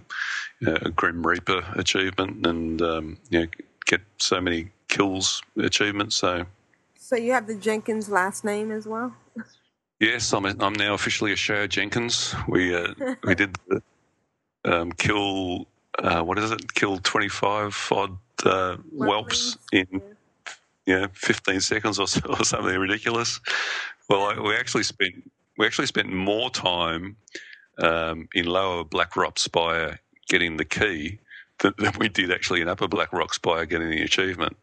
[0.65, 3.47] a Grim Reaper achievement, and um, you know,
[3.85, 6.15] get so many kills achievements.
[6.15, 6.45] So,
[6.97, 9.15] so you have the Jenkins last name as well.
[9.99, 10.45] Yes, I'm.
[10.45, 12.35] A, I'm now officially Ashayo Jenkins.
[12.47, 12.93] We uh,
[13.23, 13.81] we did the,
[14.65, 15.67] um, kill
[15.99, 16.73] uh, what is it?
[16.73, 20.01] Killed 25 odd uh, whelps in
[20.85, 23.39] yeah 15 seconds or, so, or something ridiculous.
[24.09, 27.17] Well, I, we actually spent we actually spent more time
[27.77, 31.19] um, in Lower Blackrock Spire getting the key
[31.59, 34.55] than, than, we did actually in Upper Blackrock Spire getting the achievement.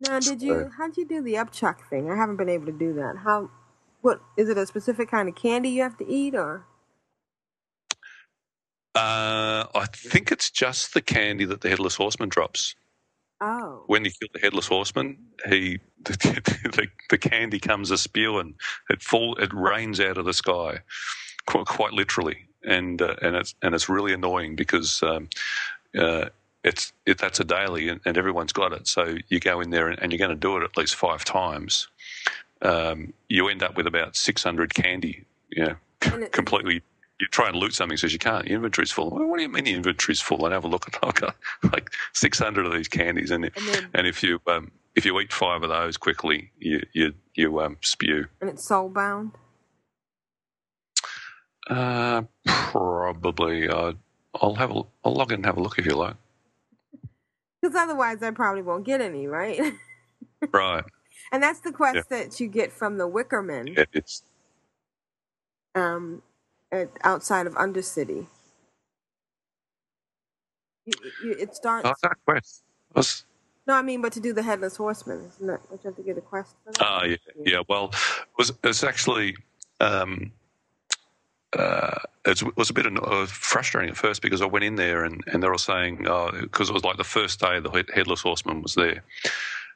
[0.00, 2.10] Now, did you how did you do the upchuck thing?
[2.10, 3.16] I haven't been able to do that.
[3.24, 3.50] How?
[4.02, 4.58] What is it?
[4.58, 6.66] A specific kind of candy you have to eat, or?
[8.94, 12.74] Uh, I think it's just the candy that the headless horseman drops.
[13.40, 13.82] Oh.
[13.86, 16.12] When you kill the headless horseman, he the,
[16.72, 18.54] the, the candy comes a spewing.
[18.90, 20.80] It fall it rains out of the sky,
[21.46, 25.28] quite, quite literally, and uh, and it's and it's really annoying because um,
[25.98, 26.26] uh,
[26.64, 28.88] it's it, that's a daily and, and, everyone's got it.
[28.88, 31.24] So you go in there and, and you're going to do it at least five
[31.24, 31.88] times.
[32.62, 35.24] Um, you end up with about six hundred candy.
[35.50, 36.82] Yeah, completely
[37.20, 38.46] you try and loot something, says you can't.
[38.46, 39.10] Your inventory's full.
[39.10, 40.44] Well, what do you mean the inventory's full?
[40.44, 41.36] And have a look at I've got
[41.72, 45.18] like six hundred of these candies, and and, then, and if you um, if you
[45.20, 48.26] eat five of those quickly, you you you um, spew.
[48.40, 49.32] And it's soul bound.
[51.68, 53.68] Uh, probably.
[53.68, 53.92] Uh,
[54.40, 56.16] I'll have a, I'll log in and have a look if you like.
[57.60, 59.60] Because otherwise, I probably won't get any, right?
[60.52, 60.84] right.
[61.32, 62.18] And that's the quest yeah.
[62.18, 63.76] that you get from the Wickerman.
[63.76, 64.22] Yeah, it's.
[65.74, 66.22] Um,
[67.02, 68.26] outside of Undercity.
[70.84, 70.92] You,
[71.24, 71.88] you, it starts.
[71.88, 72.62] Oh, that quest.
[72.94, 73.24] Was...
[73.66, 75.68] No, I mean, but to do the headless horseman, isn't that?
[75.68, 76.86] Don't you have to get a quest for that?
[76.86, 77.62] Oh, yeah, yeah.
[77.68, 79.36] Well, it was it's actually
[79.80, 80.32] um,
[81.52, 85.22] uh, it was a bit uh, frustrating at first because I went in there and,
[85.26, 88.62] and they're all saying because oh, it was like the first day the headless horseman
[88.62, 89.02] was there,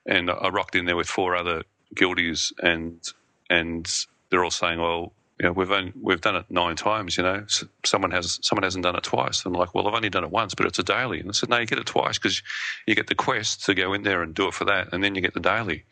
[0.07, 1.63] and I rocked in there with four other
[1.95, 3.01] guildies and
[3.49, 7.16] and they're all saying, well, you know, we've only, we've done it nine times.
[7.16, 7.47] You know,
[7.82, 9.43] someone has someone hasn't done it twice.
[9.43, 11.18] And I'm like, well, I've only done it once, but it's a daily.
[11.18, 12.43] And I said, no, you get it twice because
[12.86, 15.14] you get the quest to go in there and do it for that, and then
[15.14, 15.84] you get the daily.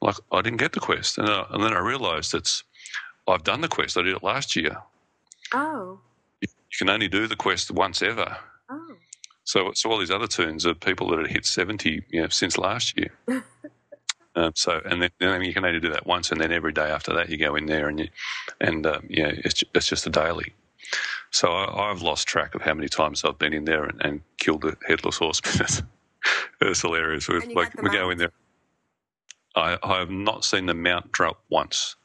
[0.00, 2.62] Like, I didn't get the quest, and, uh, and then I realised it's
[3.26, 3.98] I've done the quest.
[3.98, 4.76] I did it last year.
[5.52, 5.98] Oh.
[6.40, 8.36] You, you can only do the quest once ever.
[8.70, 8.94] Oh.
[9.42, 12.58] So, so all these other toons are people that had hit seventy, you know, since
[12.58, 13.12] last year.
[14.36, 16.90] Um, so, and then, then, you can only do that once, and then every day
[16.90, 18.08] after that, you go in there and you,
[18.60, 20.52] and uh, yeah, it's it's just a daily.
[21.30, 24.20] So I, have lost track of how many times I've been in there and, and
[24.38, 25.68] killed the headless horseman.
[26.60, 27.28] it's hilarious.
[27.28, 28.32] like we go in there.
[29.56, 31.96] I, I have not seen the mount drop once.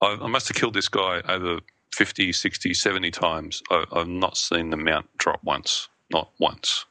[0.00, 1.60] I, I, must have killed this guy over
[1.94, 3.62] 50, 60, 70 times.
[3.70, 5.88] I, have not seen the mount drop once.
[6.10, 6.84] Not once.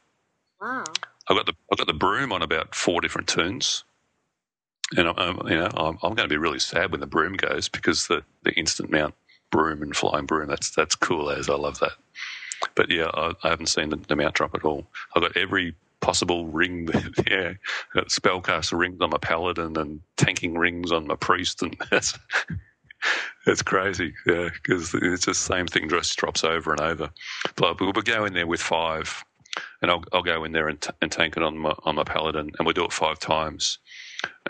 [0.60, 0.84] Wow.
[1.28, 3.84] I got the I got the broom on about four different toons
[4.96, 7.68] and um, you know, I'm, I'm, going to be really sad when the broom goes
[7.68, 9.14] because the, the instant mount
[9.50, 11.92] broom and flying broom that's that's cool as I love that.
[12.74, 14.86] But yeah, I, I haven't seen the, the, mount drop at all.
[15.14, 16.88] I've got every possible ring.
[17.30, 17.54] yeah,
[17.94, 22.18] got spellcaster rings on my paladin and tanking rings on my priest, and that's
[23.46, 24.14] that's crazy.
[24.26, 27.10] Yeah, because it's the same thing just drops over and over.
[27.56, 29.24] But we'll go in there with five,
[29.80, 32.04] and I'll I'll go in there and, t- and tank it on my on my
[32.04, 33.78] paladin, and we'll do it five times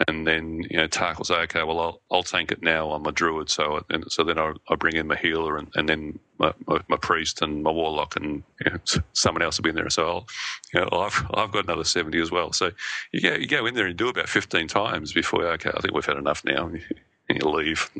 [0.09, 3.07] and then you know Tark will say, okay, well I'll, I'll tank it now I'm
[3.07, 3.51] a druid.
[3.51, 6.81] So and so then I, I bring in my healer and, and then my, my,
[6.89, 8.78] my, priest and my warlock and you know,
[9.12, 9.90] someone else will be in there.
[9.90, 10.27] So I'll,
[10.74, 12.53] you know, I've I've got another seventy as well.
[12.53, 12.70] So
[13.12, 15.94] you go you go in there and do about fifteen times before okay, I think
[15.94, 16.66] we've had enough now.
[16.66, 16.82] And
[17.28, 17.90] you leave,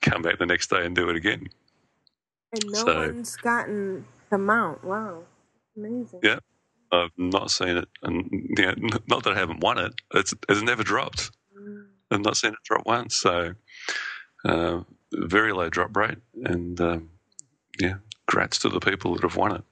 [0.00, 1.48] come back the next day and do it again.
[2.52, 4.84] And no so, one's gotten the mount.
[4.84, 5.22] Wow,
[5.76, 6.20] amazing.
[6.22, 6.38] Yeah.
[6.92, 8.74] I've not seen it, and yeah,
[9.08, 9.94] not that I haven't won it.
[10.14, 11.30] It's it's never dropped.
[12.10, 13.16] I've not seen it drop once.
[13.16, 13.54] So
[14.44, 14.80] uh,
[15.12, 17.10] very low drop rate, and um,
[17.80, 17.94] yeah,
[18.30, 19.62] grats to the people that have won it.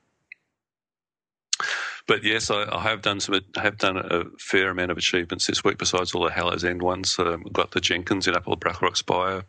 [2.07, 3.37] but yes, I, I have done some.
[3.57, 5.79] I have done a fair amount of achievements this week.
[5.79, 9.45] Besides all the Hallow's End ones, um, got the Jenkins in Upper Blackrock Spire.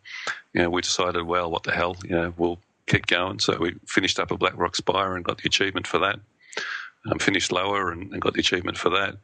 [0.53, 1.95] You know, we decided, well, what the hell?
[2.03, 3.39] You know, we'll keep going.
[3.39, 6.19] So we finished up a Blackrock Spire and got the achievement for that.
[7.09, 9.17] Um, finished lower and, and got the achievement for that.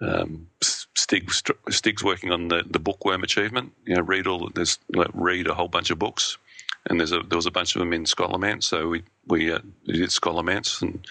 [0.00, 1.30] Um, Stig,
[1.70, 3.72] Stig's working on the, the bookworm achievement.
[3.86, 6.36] You know, read all there's like, read a whole bunch of books,
[6.90, 8.64] and there's a there was a bunch of them in Scholomance.
[8.64, 11.06] So we we, uh, we did Scholomance, and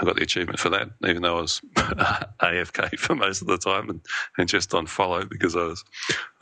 [0.00, 3.56] I got the achievement for that, even though I was AFK for most of the
[3.56, 4.00] time and,
[4.38, 5.84] and just on follow because I was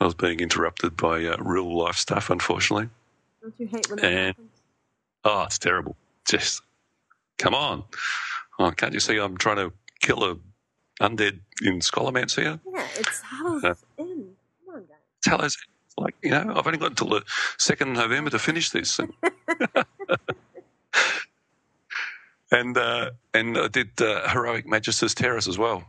[0.01, 2.89] I was being interrupted by uh, real life stuff, unfortunately.
[3.41, 4.49] Don't you hate when that And- happens?
[5.23, 5.95] Oh, it's terrible.
[6.25, 6.61] Just
[7.37, 7.83] come on.
[8.59, 10.37] Oh, can't you see I'm trying to kill a
[11.01, 12.59] undead in Scholomance here?
[12.71, 14.35] Yeah, it's Hallow's Uh, End.
[14.65, 14.97] Come on, guys.
[15.23, 15.57] Tell us,
[15.97, 17.21] like, you know, I've only got until the
[17.57, 18.99] 2nd of November to finish this.
[18.99, 19.13] And,
[22.51, 25.83] and, uh, and I did uh, Heroic Magister's Terrace as well.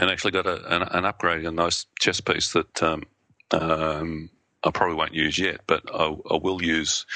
[0.00, 3.04] And actually got a, an, an upgrade, a nice chess piece that um,
[3.52, 4.28] um,
[4.64, 7.06] I probably won't use yet, but I, I will use.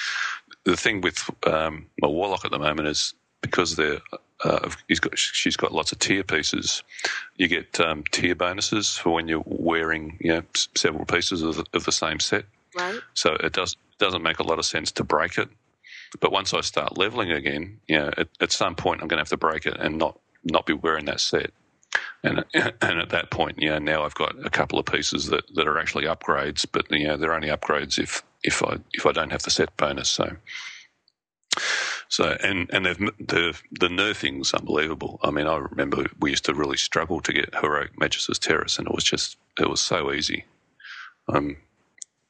[0.64, 4.00] The thing with um, my Warlock at the moment is because they're
[4.44, 6.82] uh, he's got, she's got lots of tier pieces.
[7.36, 11.56] You get um, tier bonuses for when you're wearing you know, s- several pieces of
[11.56, 12.44] the, of the same set.
[12.76, 13.00] Right?
[13.14, 15.48] So it does doesn't make a lot of sense to break it.
[16.20, 19.22] But once I start leveling again, you know, at, at some point I'm going to
[19.22, 21.50] have to break it and not not be wearing that set.
[22.22, 25.44] And and at that point, you know, now I've got a couple of pieces that,
[25.54, 29.12] that are actually upgrades, but you know, they're only upgrades if if I if I
[29.12, 30.08] don't have the set bonus.
[30.08, 30.36] So
[32.08, 35.20] so and and they've, the the nerfing's unbelievable.
[35.22, 38.88] I mean, I remember we used to really struggle to get heroic Magis's Terrace, and
[38.88, 40.44] it was just it was so easy.
[41.28, 41.58] Um,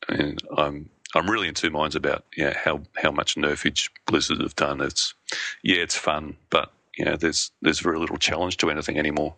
[0.09, 4.57] and I'm I'm really in two minds about yeah how how much nerfage Blizzard have
[4.57, 4.81] done.
[4.81, 5.15] It's
[5.63, 9.35] yeah, it's fun, but you know, there's there's very little challenge to anything anymore.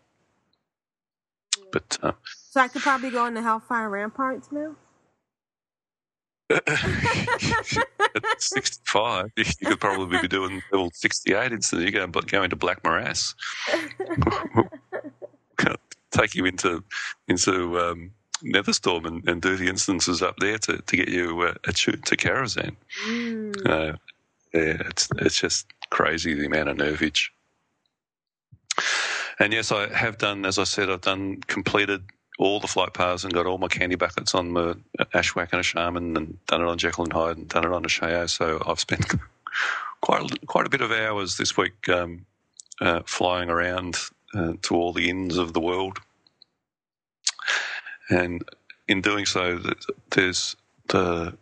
[1.73, 2.12] But uh,
[2.51, 4.75] So I could probably go into Hellfire Ramparts now?
[6.51, 11.83] At 65, you could probably be doing level 68 instead.
[11.83, 13.35] You go go into Black Morass.
[16.11, 16.83] take you into
[17.29, 18.11] into um,
[18.43, 22.17] Netherstorm and, and do the instances up there to, to get you uh, attuned to
[22.17, 22.75] Karazhan.
[23.07, 23.67] Mm.
[23.67, 23.97] Uh,
[24.53, 27.29] yeah, it's it's just crazy the amount of nerfage.
[29.39, 32.03] And yes, I have done, as I said, I've done completed
[32.41, 34.75] all the flight paths and got all my candy buckets on the
[35.12, 37.85] Ashwak and a Shaman and done it on Jekyll and Hyde and done it on
[37.85, 38.29] Ashayo.
[38.31, 39.12] So I've spent
[40.01, 42.25] quite a, quite a bit of hours this week um,
[42.81, 43.99] uh, flying around
[44.35, 45.99] uh, to all the inns of the world.
[48.09, 48.43] And
[48.89, 49.61] in doing so,
[50.11, 50.57] there's
[50.89, 51.37] the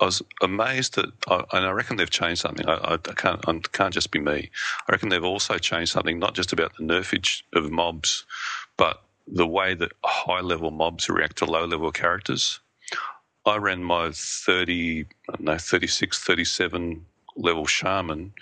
[0.00, 1.10] I was amazed that,
[1.52, 2.66] and I reckon they've changed something.
[2.66, 4.50] I, I can't, I can't just be me.
[4.88, 8.24] I reckon they've also changed something, not just about the nerfage of mobs,
[8.78, 9.02] but
[9.32, 12.60] the way that high level mobs react to low level characters.
[13.46, 18.32] I ran my 30, I don't know, 36, 37 level shaman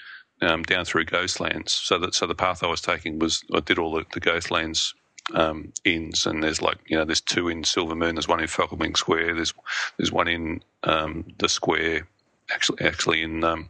[0.40, 1.70] um, down through Ghostlands.
[1.70, 4.94] So that so the path I was taking was I did all the, the Ghostlands
[5.34, 8.96] um, inns, and there's like you know there's two in Silvermoon, there's one in Falconwing
[8.96, 9.54] Square, there's
[9.96, 12.06] there's one in um, the square,
[12.52, 13.68] actually actually in um,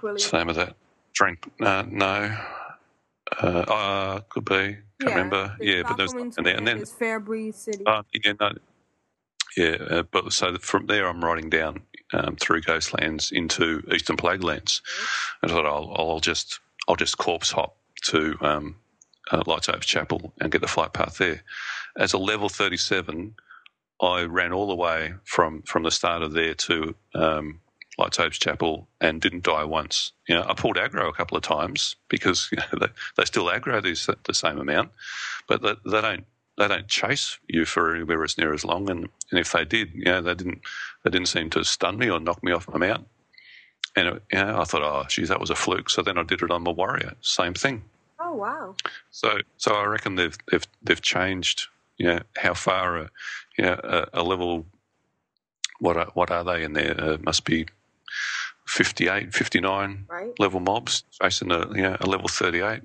[0.00, 0.76] what's the name of that?
[1.14, 1.50] Drink?
[1.60, 2.36] Uh, no.
[3.40, 4.78] Uh, uh, could be.
[5.00, 5.56] Can't remember.
[5.60, 7.84] Yeah, but there's and then, and then Fairbreeze City.
[7.86, 8.52] uh, yeah, no,
[9.56, 11.82] yeah, uh, but so from there I'm riding down
[12.12, 14.80] um, through Ghostlands into Eastern Plaguelands,
[15.42, 18.76] and I thought I'll, I'll just I'll just corpse hop to um,
[19.30, 21.42] uh, Light's Hope Chapel and get the flight path there.
[21.98, 23.34] As a level 37,
[24.02, 27.60] I ran all the way from from the start of there to um,
[27.98, 30.12] Light's Hope Chapel and didn't die once.
[30.28, 33.46] You know, I pulled aggro a couple of times because you know, they, they still
[33.46, 34.90] aggro these the same amount,
[35.48, 36.24] but they, they don't
[36.58, 38.90] they don't chase you for anywhere as near as long.
[38.90, 40.62] And, and if they did, you know, they didn't
[41.04, 43.06] they didn't seem to stun me or knock me off my mount.
[43.94, 45.90] And it, you know, I thought, oh, geez, that was a fluke.
[45.90, 47.82] So then I did it on my warrior, same thing.
[48.20, 48.74] oh, wow.
[49.10, 51.68] So so I reckon they've they've they've changed.
[51.98, 53.10] You know, how far a
[53.58, 54.66] you know, a, a level.
[55.78, 56.94] What are, what are they in there?
[56.98, 57.66] Uh, must be
[58.66, 60.32] 58, 59 Right?
[60.38, 62.82] level mobs facing a you know, a level 38.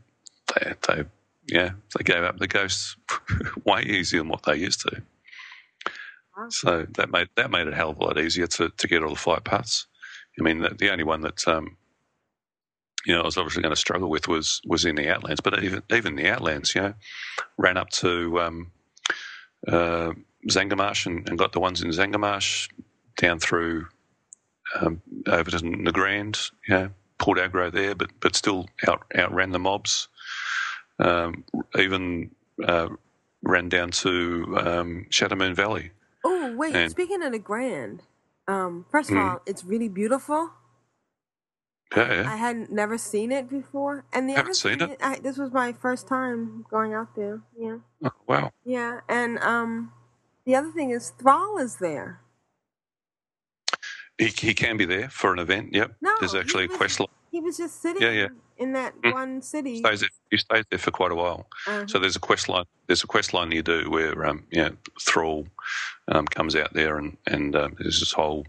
[0.56, 1.04] They, they
[1.48, 2.98] yeah they gave up the ghosts
[3.66, 5.02] way easier than what they used to.
[6.38, 6.48] Wow.
[6.50, 9.04] So that made that made it a hell of a lot easier to, to get
[9.04, 9.88] all the flight paths.
[10.40, 11.78] I mean, the, the only one that um,
[13.06, 15.64] you know I was obviously going to struggle with was was in the Outlands, but
[15.64, 16.94] even even the Outlands, you know,
[17.58, 18.72] ran up to um,
[19.68, 20.14] uh,
[20.50, 22.70] Zangarmarsh and, and got the ones in Zangarmarsh
[23.18, 23.88] down through
[24.76, 29.60] um, over to Nagrand, you know, pulled aggro there, but but still out outran the
[29.60, 30.08] mobs.
[31.00, 31.44] Um,
[31.78, 32.32] even
[32.64, 32.90] uh,
[33.44, 35.92] ran down to um, Shadowmoon Valley.
[36.24, 38.04] Oh wait, And- speaking of the Grand,
[38.48, 39.30] um, first of Mm.
[39.30, 40.52] all, it's really beautiful.
[41.96, 42.32] Yeah, yeah.
[42.34, 44.98] I hadn't never seen it before, and the Haven't seen it?
[45.02, 47.42] I, this was my first time going out there.
[47.58, 48.52] Yeah, Oh, wow.
[48.66, 49.94] yeah, and um,
[50.46, 52.20] the other thing is Thrall is there.
[54.18, 55.74] He, he can be there for an event.
[55.74, 55.92] Yep.
[56.02, 57.08] No, There's he actually a quest line.
[57.32, 58.28] He was just sitting Yeah, yeah.
[58.58, 59.14] in that Mm.
[59.14, 59.74] one city.
[59.74, 61.48] He stays there, he stays there for quite a while.
[61.68, 62.66] Uh, So there's a quest line.
[62.88, 64.72] There's a quest line you do where um, know,
[65.02, 65.46] Thrall
[66.08, 68.46] um, comes out there and and um, there's this whole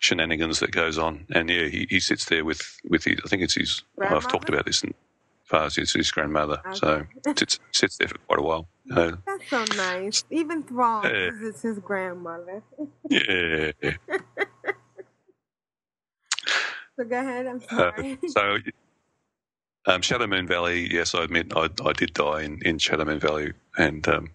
[0.00, 1.26] shenanigans that goes on.
[1.32, 3.18] And yeah, he, he sits there with with his.
[3.24, 3.82] I think it's his.
[4.00, 4.92] I've talked about this in
[5.44, 6.60] far as it's his grandmother.
[6.72, 7.34] So Okay.
[7.38, 8.68] sits sits there for quite a while.
[8.90, 10.24] Uh, That's so nice.
[10.28, 11.30] Even Thrall, Yeah.
[11.40, 12.64] it's his grandmother.
[13.08, 13.70] yeah.
[16.98, 17.46] So go ahead.
[17.46, 17.92] I'm Uh,
[18.28, 18.58] so.
[19.84, 24.06] Um, Shadowmoon Valley, yes, I admit I, I did die in, in Shadowmoon Valley, and
[24.06, 24.30] um,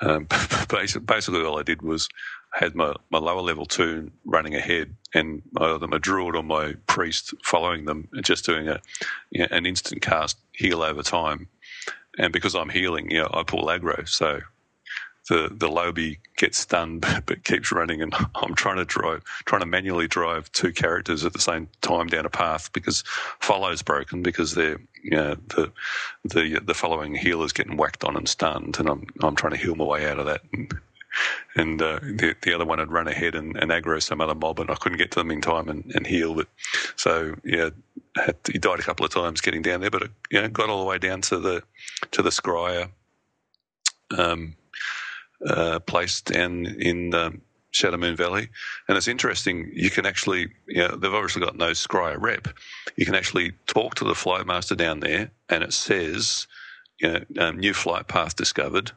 [0.00, 0.26] um,
[0.68, 2.08] basically, basically all I did was
[2.54, 7.34] had my, my lower level two running ahead, and my, my druid or my priest
[7.44, 8.80] following them, and just doing a
[9.30, 11.48] you know, an instant cast heal over time.
[12.18, 14.40] And because I'm healing, you know, I pull aggro, so
[15.28, 19.66] the the lobby gets stunned but keeps running, and I'm trying to drive, trying to
[19.66, 23.04] manually drive two characters at the same time down a path because
[23.40, 25.72] follow's broken because they're you know, the
[26.24, 29.74] the the following healer's getting whacked on and stunned, and I'm I'm trying to heal
[29.74, 30.42] my way out of that.
[30.52, 30.72] And,
[31.56, 34.60] and uh, the the other one had run ahead and, and aggro some other mob,
[34.60, 36.34] and I couldn't get to them in time and, and heal.
[36.34, 36.48] But
[36.96, 37.70] so yeah,
[38.16, 40.68] had, he died a couple of times getting down there, but it, you know, got
[40.68, 41.62] all the way down to the
[42.10, 42.90] to the scryer
[44.16, 44.54] um,
[45.46, 47.42] uh, place down in um,
[47.72, 48.48] Shadowmoon Valley.
[48.88, 52.48] And it's interesting, you can actually, you know, they've obviously got no scryer rep.
[52.96, 56.46] You can actually talk to the flight master down there, and it says,
[57.00, 58.92] you know, um, new flight path discovered.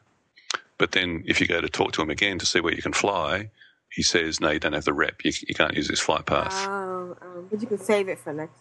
[0.78, 2.92] But then if you go to talk to him again to see where you can
[2.92, 3.50] fly,
[3.90, 5.24] he says, no, you don't have the rep.
[5.24, 6.66] You, you can't use this flight path.
[6.68, 8.58] Oh, um, but you can save it for next.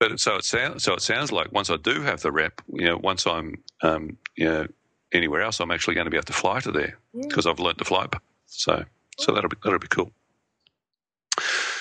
[0.00, 2.60] But it- so it sounds so it sounds like once I do have the rep,
[2.72, 4.66] you know, once I'm um, you know
[5.12, 7.26] anywhere else, I'm actually going to be able to fly to there Yeah.
[7.28, 8.06] because I've learnt to fly.
[8.46, 8.84] So
[9.18, 10.10] so that'll be that'll be cool.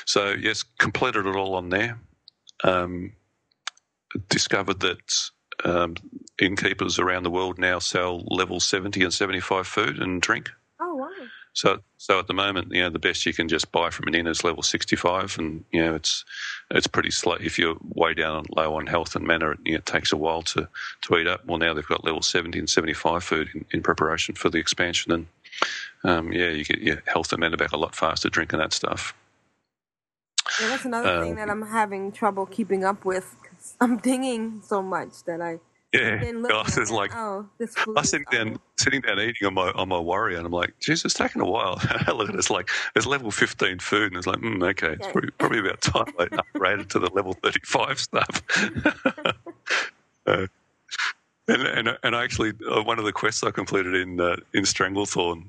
[0.05, 1.99] So yes, completed it all on there.
[2.63, 3.13] Um,
[4.29, 5.29] discovered that
[5.63, 5.95] um,
[6.41, 10.49] innkeepers around the world now sell level seventy and seventy five food and drink.
[10.79, 11.09] Oh wow.
[11.53, 14.15] So, so at the moment, you know, the best you can just buy from an
[14.15, 16.25] inn is level sixty-five, and you know, it's
[16.71, 17.33] it's pretty slow.
[17.35, 20.17] If you're way down low on health and mana, it, you know, it takes a
[20.17, 20.67] while to
[21.03, 21.45] to eat up.
[21.45, 25.11] Well, now they've got level seventy and seventy-five food in, in preparation for the expansion,
[25.11, 25.27] and
[26.03, 29.13] um, yeah, you get your health and mana back a lot faster drinking that stuff.
[30.61, 33.35] Yeah, that's another thing Um, that I'm having trouble keeping up with.
[33.43, 35.59] 'cause I'm dinging so much that I
[35.93, 37.73] Yeah, been looking guys, at it's like oh, this.
[37.97, 40.75] I is sitting down, sitting down eating on my on my warrior, and I'm like,
[40.79, 44.11] "Geez, it's taking a while." I look at it, it's like it's level 15 food,
[44.11, 47.33] and it's like, mm, "Okay, it's probably, probably about time I upgraded to the level
[47.33, 48.43] 35 stuff."
[50.27, 50.45] uh,
[51.47, 54.65] and, and and I actually uh, one of the quests I completed in uh, in
[54.65, 55.43] Stranglethorn.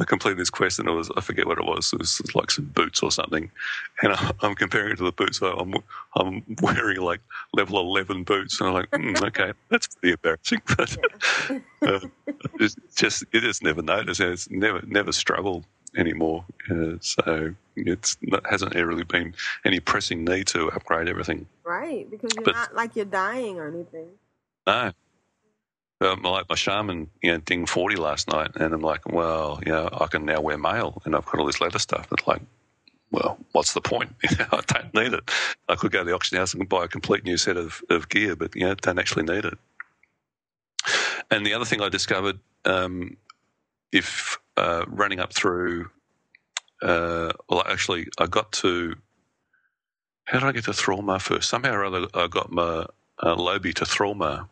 [0.00, 1.92] I completed this quest and it was I forget what it was.
[1.92, 3.50] It was like some boots or something,
[4.02, 5.38] and I, I'm comparing it to the boots.
[5.38, 5.74] So I'm
[6.16, 7.20] I'm wearing like
[7.52, 10.62] level 11 boots, and I'm like, mm, okay, that's pretty embarrassing.
[11.80, 12.08] But uh,
[12.58, 14.18] it's just you just never notice.
[14.20, 15.64] and It's never never struggled
[15.96, 16.44] anymore.
[16.68, 19.32] Uh, so it's not, hasn't really been
[19.64, 21.46] any pressing need to upgrade everything.
[21.64, 24.08] Right, because you're But- not like you're dying or anything.
[24.66, 24.92] No.
[26.00, 29.72] Um, like my shaman, you know, ding forty last night, and I'm like, well, you
[29.72, 32.08] know, I can now wear mail, and I've got all this leather stuff.
[32.10, 32.42] It's like,
[33.10, 34.12] well, what's the point?
[34.24, 35.30] I don't need it.
[35.68, 38.08] I could go to the auction house and buy a complete new set of, of
[38.08, 39.56] gear, but you know, don't actually need it.
[41.30, 43.16] And the other thing I discovered, um,
[43.92, 45.90] if uh, running up through,
[46.82, 48.96] uh, well, actually, I got to.
[50.24, 51.48] How did I get to Thrallmar first?
[51.48, 52.86] Somehow or other, I got my
[53.22, 54.48] uh, Lobi to Thrallmar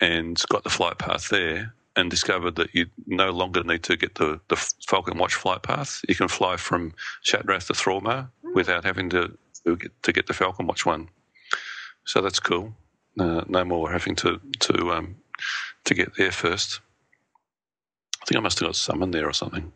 [0.00, 4.16] and got the flight path there and discovered that you no longer need to get
[4.16, 4.56] the, the
[4.86, 6.00] Falcon Watch flight path.
[6.08, 6.92] You can fly from
[7.24, 11.08] Shattrath to Thrallmar without having to, to, get, to get the Falcon Watch one.
[12.04, 12.74] So that's cool.
[13.18, 15.16] Uh, no more having to to um,
[15.84, 16.80] to get there first.
[18.20, 19.72] I think I must have got summoned there or something.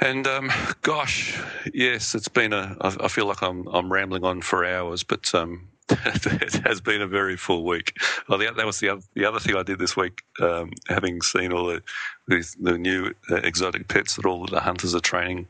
[0.00, 0.50] And um,
[0.82, 1.40] gosh,
[1.72, 2.76] yes, it's been a.
[2.80, 7.02] I, I feel like I'm I'm rambling on for hours, but um, it has been
[7.02, 7.96] a very full week.
[8.28, 11.22] Well, the, that was the other, the other thing I did this week, um, having
[11.22, 11.82] seen all the
[12.26, 15.46] the, the new uh, exotic pets that all the hunters are training.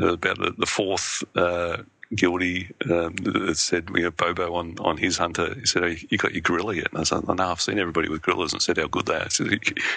[0.00, 1.78] Uh, about the, the fourth uh,
[2.14, 3.14] guilty um,
[3.54, 6.74] said, you know, Bobo on, on his hunter, he said, oh, you got your gorilla
[6.74, 6.88] yet?
[6.90, 9.14] And I said, oh, no, I've seen everybody with gorillas and said how good they
[9.14, 9.24] are.
[9.24, 9.46] I said,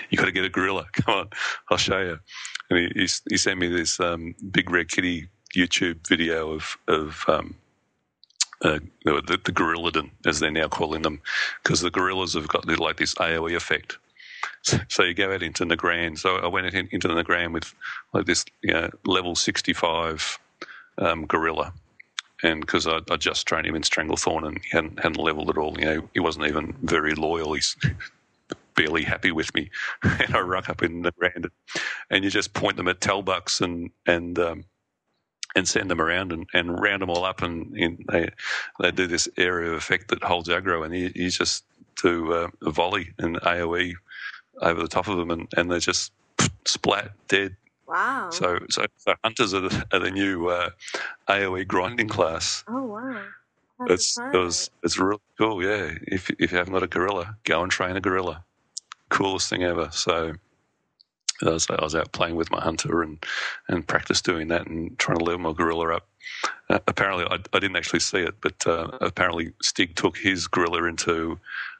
[0.09, 0.85] you got to get a gorilla.
[0.93, 1.29] Come on,
[1.69, 2.19] I'll show you.
[2.69, 7.23] And he, he, he sent me this um, big red kitty YouTube video of, of
[7.27, 7.55] um,
[8.63, 11.21] uh, the, the, gorilladon, as they're now calling them,
[11.61, 13.97] because the gorillas have got like this AOE effect.
[14.61, 16.17] So, so you go out into Nagrand.
[16.19, 17.73] So I went in, into the Nagrand with
[18.13, 20.39] like this you know, level 65
[20.97, 21.73] um, gorilla.
[22.41, 25.57] And because I, I just trained him in Stranglethorn and he hadn't, hadn't leveled at
[25.57, 27.53] all, you know, he wasn't even very loyal.
[27.53, 27.75] He's
[28.75, 29.69] barely happy with me.
[30.03, 31.49] and I ruck up in the Nagrand
[32.09, 34.65] and you just point them at Talbuks and, and, um,
[35.55, 38.29] and send them around and, and round them all up, and, and they
[38.79, 41.63] they do this area of effect that holds aggro, and you, you just
[42.01, 43.93] do uh, a volley and AOE
[44.61, 46.11] over the top of them, and, and they just
[46.65, 47.55] splat dead.
[47.87, 48.29] Wow.
[48.31, 50.69] So so, so hunters are the, are the new uh,
[51.27, 52.63] AOE grinding class.
[52.67, 53.23] Oh wow.
[53.87, 55.63] It's it was it's really cool.
[55.63, 58.43] Yeah, if if you haven't got a gorilla, go and train a gorilla.
[59.09, 59.89] Coolest thing ever.
[59.91, 60.33] So
[61.43, 63.23] I was, I was out playing with my hunter and,
[63.67, 66.07] and practice doing that and trying to level my gorilla up.
[66.69, 70.85] Uh, apparently, I, I, didn't actually see it, but uh, apparently Stig took his gorilla
[70.85, 71.37] into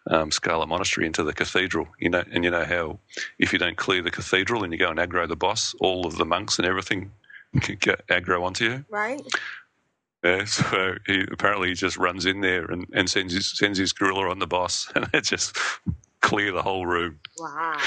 [0.07, 1.87] um, Scarlet Monastery, into the cathedral.
[1.99, 2.99] You know, and you know how
[3.39, 6.17] if you don't clear the cathedral and you go and aggro the boss, all of
[6.17, 7.11] the monks and everything
[7.61, 8.85] can get aggro onto you.
[8.89, 9.21] Right.
[10.23, 13.93] Yeah, so he apparently he just runs in there and, and sends his sends his
[13.93, 15.57] gorilla on the boss, and it just
[16.21, 17.19] clear the whole room.
[17.37, 17.77] Wow.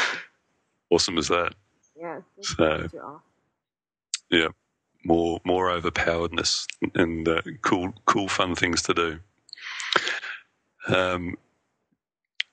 [0.91, 1.55] Awesome as that.
[1.99, 2.21] Yeah.
[2.43, 2.89] So,
[4.31, 4.49] yeah,
[5.05, 9.19] more more overpoweredness and uh, cool cool fun things to do.
[10.89, 11.37] Um,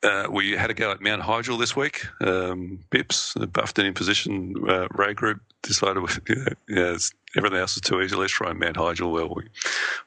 [0.04, 2.06] uh, we had a go at Mount Hyjal this week.
[2.22, 6.98] Um, Bips, Buffed in position uh, raid group decided yeah, yeah,
[7.38, 8.16] everything else is too easy.
[8.16, 9.12] Let's try Mount Hyjal.
[9.12, 9.44] Well, we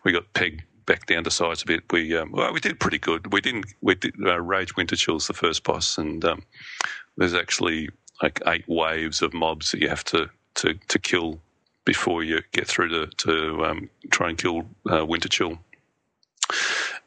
[0.05, 1.83] we got pegged back down to size a bit.
[1.93, 3.33] We um, well, we did pretty good.
[3.33, 3.67] We didn't.
[3.81, 6.43] We did uh, Rage Winterchill's the first boss, and um,
[7.17, 7.89] there's actually
[8.23, 11.39] like eight waves of mobs that you have to to, to kill
[11.85, 15.59] before you get through to to um, try and kill uh, Winterchill.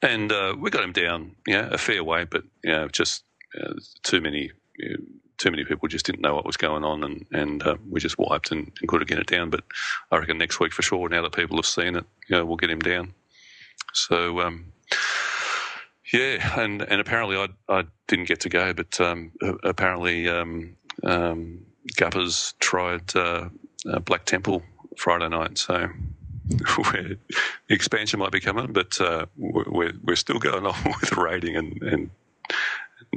[0.01, 3.23] And uh, we got him down, yeah, a fair way, but you know, just
[3.59, 3.73] uh,
[4.03, 4.51] too many.
[4.77, 4.97] You know,
[5.37, 8.17] too many people just didn't know what was going on, and and uh, we just
[8.17, 9.49] wiped and, and couldn't get it down.
[9.49, 9.63] But
[10.11, 12.57] I reckon next week for sure, now that people have seen it, you know, we'll
[12.57, 13.13] get him down.
[13.93, 14.71] So um,
[16.13, 19.31] yeah, and and apparently I I didn't get to go, but um,
[19.63, 21.65] apparently um, um,
[21.95, 23.49] Guppers tried uh,
[23.89, 24.63] uh, Black Temple
[24.97, 25.89] Friday night, so
[27.69, 32.09] expansion might be coming, but uh, we're we're still going on with raiding and and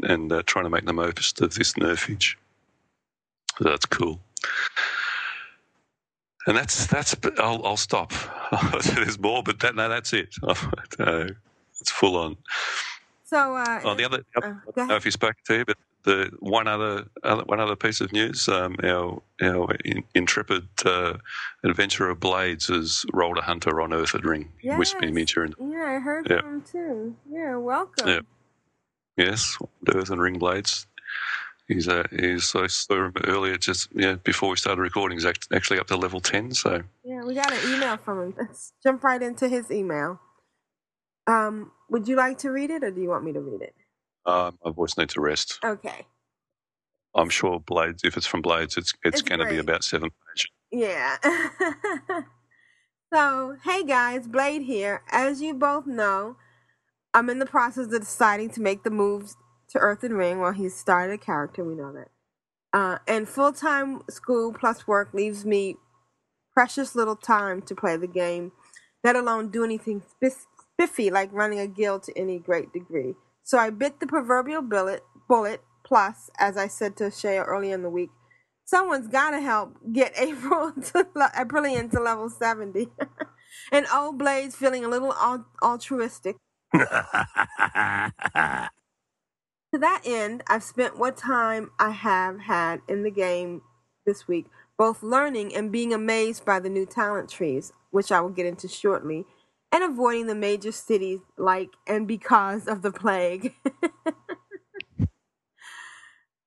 [0.02, 2.36] and uh, trying to make the most of this nerfage.
[3.58, 4.20] So that's cool.
[6.46, 7.14] And that's that's.
[7.38, 8.12] I'll, I'll stop.
[8.94, 10.34] There's more, but that, no, that's it.
[11.78, 12.36] it's full on.
[13.24, 15.78] So, uh, oh, the other, uh, I don't know if you spoke to you, but
[16.04, 19.76] the one other, other one other piece of news, um, our our
[20.14, 21.14] intrepid uh,
[21.64, 24.52] adventurer Blades has rolled a hunter on Earthen Ring.
[24.62, 24.94] Yes.
[25.00, 25.54] Me during.
[25.60, 26.40] Yeah, I heard yeah.
[26.40, 27.16] from him too.
[27.30, 28.08] Yeah, welcome.
[28.08, 28.20] Yeah.
[29.16, 29.58] Yes,
[29.94, 30.86] Earthen Ring Blades.
[31.68, 35.18] He's uh, he's I saw him earlier, just yeah, before we started recording.
[35.18, 36.52] He's actually up to level ten.
[36.52, 38.34] So yeah, we got an email from him.
[38.36, 40.20] Let's jump right into his email.
[41.26, 43.74] Um, would you like to read it, or do you want me to read it?
[44.24, 45.58] Uh, my voice needs a rest.
[45.64, 46.06] Okay.
[47.14, 48.04] I'm sure Blades.
[48.04, 50.50] If it's from Blades, it's it's, it's going to be about seven pages.
[50.70, 51.16] Yeah.
[53.12, 55.02] so hey guys, Blade here.
[55.10, 56.36] As you both know,
[57.12, 59.36] I'm in the process of deciding to make the moves
[59.70, 60.38] to Earthen Ring.
[60.40, 61.64] Well, he's started a character.
[61.64, 62.08] We know that.
[62.72, 65.76] Uh, and full time school plus work leaves me
[66.54, 68.52] precious little time to play the game,
[69.04, 73.14] let alone do anything spiffy like running a guild to any great degree.
[73.44, 75.62] So I bit the proverbial bullet, bullet.
[75.84, 78.10] Plus, as I said to Shea earlier in the week,
[78.64, 82.88] someone's got to help get April to Aprillian to level 70.
[83.72, 85.14] and old Blade's feeling a little
[85.62, 86.36] altruistic.
[86.74, 86.88] to
[89.72, 93.62] that end, I've spent what time I have had in the game
[94.06, 94.46] this week,
[94.78, 98.68] both learning and being amazed by the new talent trees, which I will get into
[98.68, 99.26] shortly,
[99.72, 103.54] and avoiding the major cities like and because of the plague.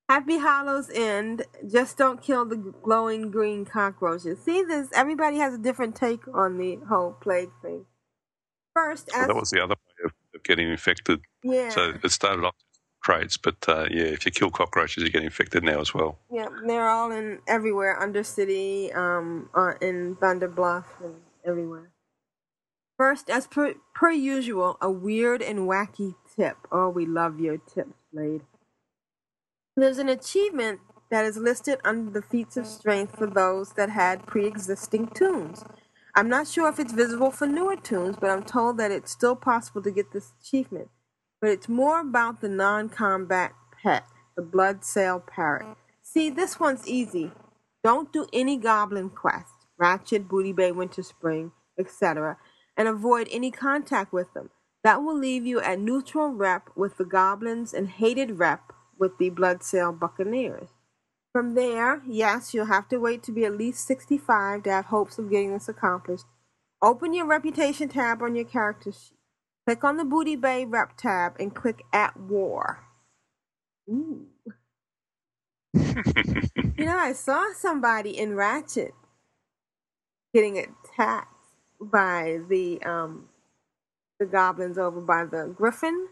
[0.08, 1.46] Happy Hallow's End.
[1.68, 4.38] Just don't kill the glowing green cockroaches.
[4.44, 4.90] See this?
[4.94, 7.86] Everybody has a different take on the whole plague thing.
[8.76, 11.22] First, as, well, that was the other way of, of, getting infected.
[11.44, 11.70] Yeah.
[11.70, 12.54] So it started off
[13.02, 16.20] crates, but uh, yeah, if you kill cockroaches, you get infected now as well.
[16.32, 21.16] Yeah, they're all in everywhere, Undercity, um, uh, in Thunder Bluff, and
[21.46, 21.92] everywhere.
[22.98, 26.58] First, as per, per usual, a weird and wacky tip.
[26.72, 28.42] Oh, we love your tips, Blade.
[29.76, 30.80] There's an achievement
[31.12, 35.66] that is listed under the feats of strength for those that had pre existing toons.
[36.16, 39.36] I'm not sure if it's visible for newer toons, but I'm told that it's still
[39.36, 40.90] possible to get this achievement.
[41.42, 43.52] But it's more about the non combat
[43.84, 44.06] pet,
[44.38, 45.76] the blood Bloodsail Parrot.
[46.02, 47.34] See, this one's easy.
[47.84, 52.38] Don't do any goblin quest, Ratchet, Booty Bay, Winterspring, etc.,
[52.78, 54.50] and avoid any contact with them.
[54.84, 59.32] That will leave you at neutral rep with the goblins and hated rep with the
[59.32, 60.70] Bloodsail Buccaneers.
[61.34, 65.18] From there, yes, you'll have to wait to be at least 65 to have hopes
[65.18, 66.26] of getting this accomplished.
[66.82, 69.18] Open your reputation tab on your character sheet.
[69.66, 72.86] Click on the Booty Bay rep tab and click at war.
[73.90, 74.28] Ooh.
[75.74, 78.94] you know, I saw somebody in Ratchet
[80.34, 81.35] getting attacked
[81.82, 83.26] by the um
[84.20, 86.08] the goblins over by the griffin.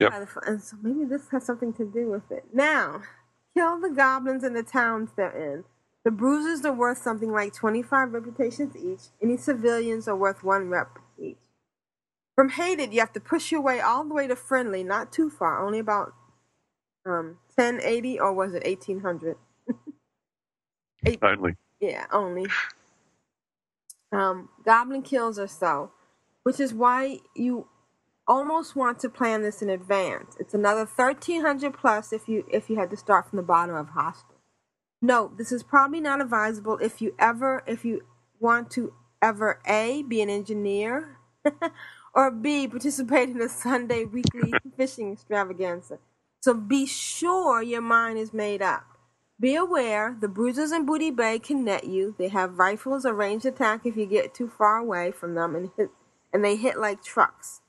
[0.00, 0.12] Yep.
[0.12, 2.46] By the, and so maybe this has something to do with it.
[2.54, 3.02] Now,
[3.56, 5.64] kill the goblins in the towns they're in.
[6.04, 9.10] The bruisers are worth something like 25 reputations each.
[9.22, 11.36] Any civilians are worth one rep each.
[12.36, 15.30] From hated, you have to push your way all the way to friendly, not too
[15.30, 16.14] far, only about
[17.06, 19.36] um 1080 or was it 1800?
[21.06, 21.56] Eight, Only.
[21.80, 22.46] yeah, only.
[24.12, 25.90] Um, goblin kills or so,
[26.42, 27.66] which is why you
[28.26, 30.36] almost want to plan this in advance.
[30.38, 33.90] It's another 1300 plus if you if you had to start from the bottom of
[33.90, 34.36] hostile.
[35.02, 38.02] No, this is probably not advisable if you ever if you
[38.40, 38.92] want to
[39.22, 41.18] ever A be an engineer
[42.14, 45.98] or B participate in a Sunday weekly fishing extravaganza.
[46.40, 48.95] So be sure your mind is made up.
[49.38, 52.14] Be aware the bruisers in Booty Bay can net you.
[52.18, 55.70] They have rifles a ranged attack if you get too far away from them and
[55.76, 55.90] hit
[56.32, 57.60] and they hit like trucks.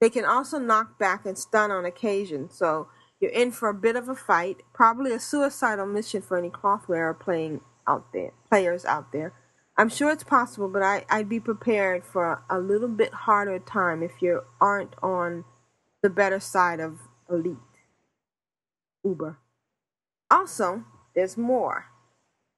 [0.00, 2.88] They can also knock back and stun on occasion, so
[3.20, 6.88] you're in for a bit of a fight, probably a suicidal mission for any cloth
[6.88, 9.32] wearer playing out there players out there.
[9.78, 14.02] I'm sure it's possible, but I, I'd be prepared for a little bit harder time
[14.02, 15.44] if you aren't on
[16.02, 16.98] the better side of
[17.30, 17.56] elite.
[19.04, 19.38] Uber.
[20.30, 20.84] Also,
[21.14, 21.86] there's more.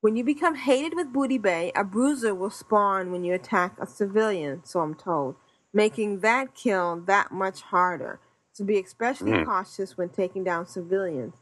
[0.01, 3.87] When you become hated with Booty Bay, a bruiser will spawn when you attack a
[3.87, 5.37] civilian, so I'm told,
[5.73, 8.21] making that kill that much harder.
[8.53, 9.47] So be especially Mm.
[9.47, 11.37] cautious when taking down civilians.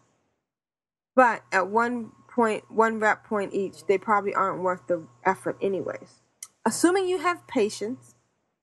[1.14, 6.22] But at one point, one rep point each, they probably aren't worth the effort, anyways.
[6.64, 8.14] Assuming you have patience,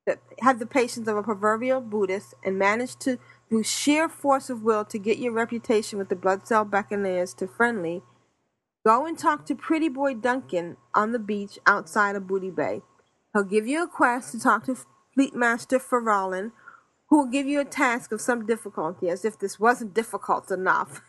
[0.07, 3.19] that have the patience of a proverbial Buddhist, and manage to,
[3.49, 8.01] through sheer force of will, to get your reputation with the Bloodsail Buccaneers to friendly,
[8.85, 12.81] go and talk to Pretty Boy Duncan on the beach outside of Booty Bay.
[13.33, 14.77] He'll give you a quest to talk to
[15.13, 15.79] Fleet Master
[17.09, 21.01] who will give you a task of some difficulty, as if this wasn't difficult enough.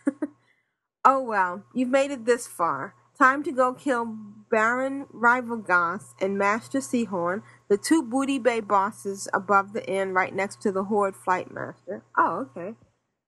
[1.05, 2.95] oh well, you've made it this far.
[3.17, 4.17] Time to go kill
[4.49, 10.61] Baron Revilgaz and Master Seahorn, the two Booty Bay bosses above the inn right next
[10.63, 12.03] to the Horde Flight Master.
[12.17, 12.75] Oh, okay.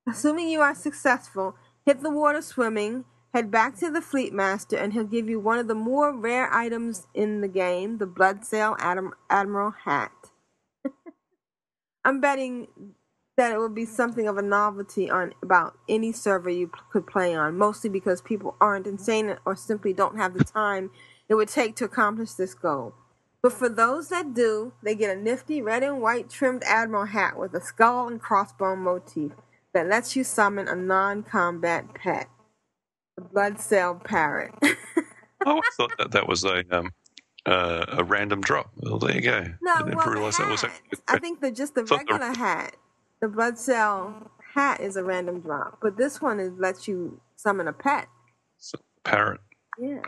[0.10, 1.56] Assuming you are successful,
[1.86, 5.60] hit the water swimming, head back to the Fleet Master, and he'll give you one
[5.60, 10.12] of the more rare items in the game the Bloodsail Adm- Admiral hat.
[12.06, 12.68] I'm betting
[13.36, 17.08] that it would be something of a novelty on about any server you p- could
[17.08, 20.92] play on, mostly because people aren't insane or simply don't have the time
[21.28, 22.94] it would take to accomplish this goal.
[23.42, 27.38] But for those that do, they get a nifty red and white trimmed admiral hat
[27.38, 29.32] with a skull and crossbone motif
[29.74, 32.30] that lets you summon a non-combat pet,
[33.18, 34.54] the cell parrot.
[35.46, 36.92] Oh, I thought that that was a um,
[37.46, 38.72] uh, a random drop.
[38.78, 39.44] Well, there you go.
[39.62, 40.64] No, I didn't well, the realise that was.
[41.10, 42.78] I think the just the Thought the- regular hat,
[43.20, 47.74] the Bloodsail hat is a random drop, but this one is lets you summon a
[47.74, 48.08] pet.
[48.74, 49.42] A parrot.
[49.78, 50.00] Yeah,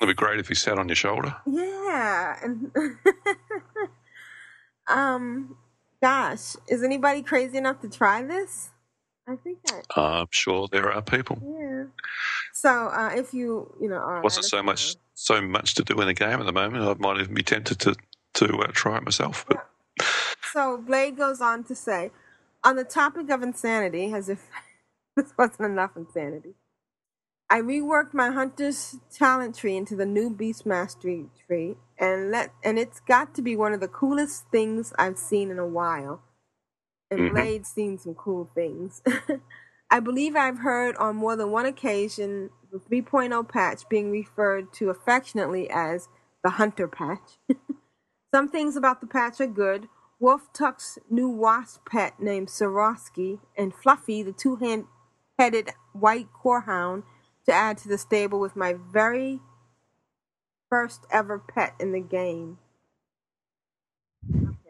[0.00, 1.32] It'd be great if he sat on your shoulder.
[1.46, 2.40] yeah,
[4.88, 5.56] um,
[6.02, 8.70] gosh, is anybody crazy enough to try this?
[9.30, 11.38] I think that I'm sure there are people.
[11.42, 11.84] yeah.
[12.52, 16.06] So uh, if you you know are Wasn't so much so much to do in
[16.08, 16.84] the game at the moment.
[16.84, 17.94] I might even be tempted to
[18.34, 19.44] to uh, try it myself.
[19.46, 19.66] But
[20.52, 22.10] So Blade goes on to say,
[22.64, 24.48] on the topic of insanity, as if
[25.16, 26.54] this wasn't enough insanity,
[27.48, 32.78] I reworked my hunter's talent tree into the new beast mastery tree, and let and
[32.78, 36.22] it's got to be one of the coolest things I've seen in a while.
[37.10, 37.30] And Mhm.
[37.32, 39.02] Blade's seen some cool things.
[39.90, 44.90] I believe I've heard on more than one occasion the 3.0 patch being referred to
[44.90, 46.08] affectionately as
[46.44, 47.38] the hunter patch.
[48.32, 49.88] Some things about the patch are good.
[50.20, 54.56] Wolf Tuck's new wasp pet named Swarovski, and Fluffy, the two
[55.38, 57.02] headed white corehound,
[57.46, 59.40] to add to the stable with my very
[60.68, 62.58] first ever pet in the game.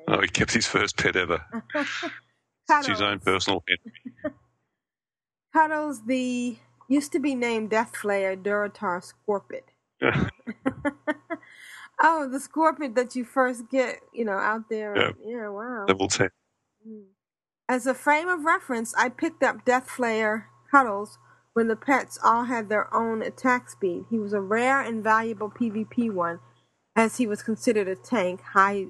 [0.09, 1.45] Oh, he kept his first pet ever.
[2.79, 4.33] It's his own personal pet.
[5.53, 6.57] Cuddles the
[6.89, 9.63] used to be named Death Flayer Durotar Scorpid.
[12.01, 14.97] oh, the Scorpid that you first get, you know, out there.
[14.97, 15.11] Yeah.
[15.25, 15.85] yeah wow.
[15.89, 16.31] Level 10.
[16.87, 17.05] Mm.
[17.69, 21.19] As a frame of reference, I picked up Death Flayer Cuddles
[21.53, 24.05] when the pets all had their own attack speed.
[24.11, 26.41] He was a rare and valuable PvP one,
[26.97, 28.87] as he was considered a tank, high,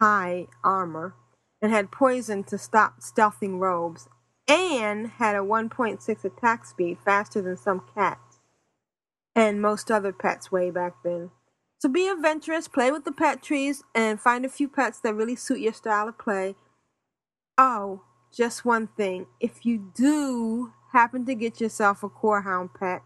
[0.00, 1.14] high armor,
[1.62, 4.08] and had poison to stop stealthing rogues,
[4.48, 8.40] and had a 1.6 attack speed, faster than some cats
[9.34, 11.30] and most other pets way back then.
[11.78, 15.36] So be adventurous, play with the pet trees, and find a few pets that really
[15.36, 16.56] suit your style of play.
[17.56, 19.26] Oh, just one thing.
[19.40, 23.02] If you do happen to get yourself a corehound pet,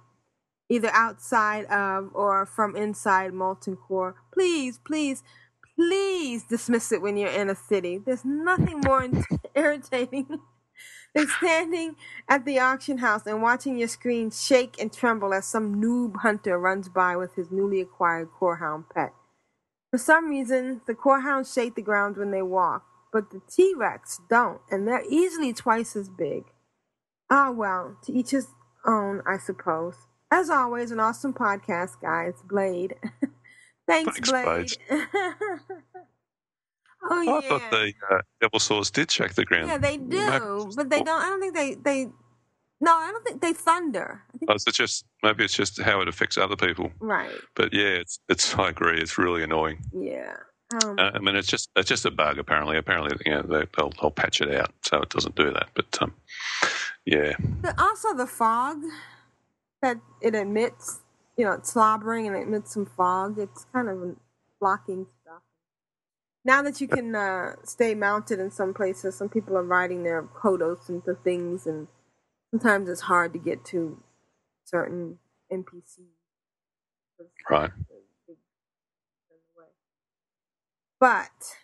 [0.69, 5.23] either outside of or from inside Molten Core, please, please,
[5.77, 7.99] please dismiss it when you're in a city.
[7.99, 9.09] There's nothing more
[9.55, 10.41] irritating
[11.15, 11.97] than standing
[12.29, 16.59] at the auction house and watching your screen shake and tremble as some noob hunter
[16.59, 19.13] runs by with his newly acquired corehound pet.
[19.91, 24.21] For some reason, the corehounds shake the ground when they walk, but the T Rex
[24.29, 26.47] don't, and they're easily twice as big.
[27.31, 28.49] Ah, well, to each his
[28.85, 29.95] own, I suppose.
[30.33, 32.35] As always, an awesome podcast, guys.
[32.45, 32.97] Blade.
[33.87, 34.77] Thanks, Thanks, Blade.
[37.11, 37.35] oh, yeah.
[37.35, 39.69] I thought the uh, Devilsaurs did shake the ground.
[39.69, 41.23] Yeah, they Maybe- do, but they don't.
[41.23, 42.07] I don't think they they.
[42.81, 44.23] No, I don't think they thunder.
[44.35, 46.91] I think Oh, is it just maybe it's just how it affects other people.
[47.01, 47.31] right.
[47.55, 48.55] But yeah, it's it's.
[48.59, 48.99] I agree.
[49.01, 49.79] It's really annoying.
[49.93, 50.35] Yeah.
[50.83, 52.39] Um, Uh, I mean, it's just it's just a bug.
[52.39, 55.69] Apparently, apparently, you know, they, they'll they'll patch it out so it doesn't do that.
[55.75, 56.15] But um,
[57.07, 58.79] yeah, but also the fog
[59.83, 61.01] that it emits.
[61.37, 63.39] You know, it's slobbering and it emits some fog.
[63.39, 64.17] It's kind of
[64.61, 65.43] blocking stuff.
[66.45, 70.23] Now that you can uh, stay mounted in some places, some people are riding their
[70.23, 71.89] Kodos into things, and
[72.51, 74.03] sometimes it's hard to get to
[74.65, 75.19] certain
[75.51, 76.01] NPCs.
[79.57, 79.71] right.
[81.01, 81.57] But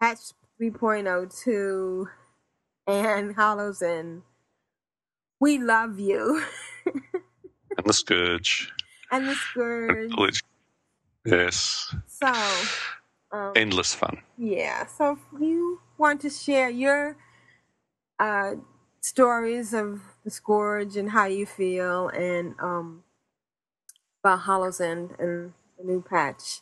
[0.00, 0.18] Patch
[0.60, 2.06] 3.02
[2.86, 4.22] and Hallow's End,
[5.40, 6.44] we love you.
[7.78, 8.72] And the scourge,
[9.10, 10.42] and the Scourge.
[11.24, 12.32] Yes, So,
[13.30, 14.18] um, endless fun.
[14.36, 14.86] yeah.
[14.86, 17.16] So if you want to share your
[18.18, 18.54] uh,
[19.00, 23.04] stories of the Scourge and how you feel and um,
[24.24, 26.60] about Hallow's End and the new patch,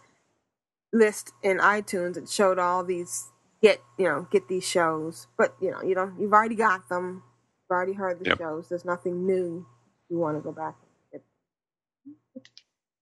[0.93, 3.30] list in iTunes, it showed all these
[3.63, 7.23] get you know get these shows, but you know you don't you've already got them.
[7.65, 8.39] You've already heard the Yep.
[8.39, 8.69] shows.
[8.69, 9.67] There's nothing new
[10.11, 11.25] you want to go back and get.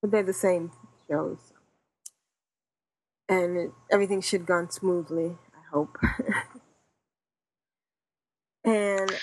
[0.03, 0.73] But they're the same
[1.09, 1.53] shows
[3.29, 5.39] and it, everything should gone smoothly.
[5.55, 5.99] I hope.
[8.65, 9.21] and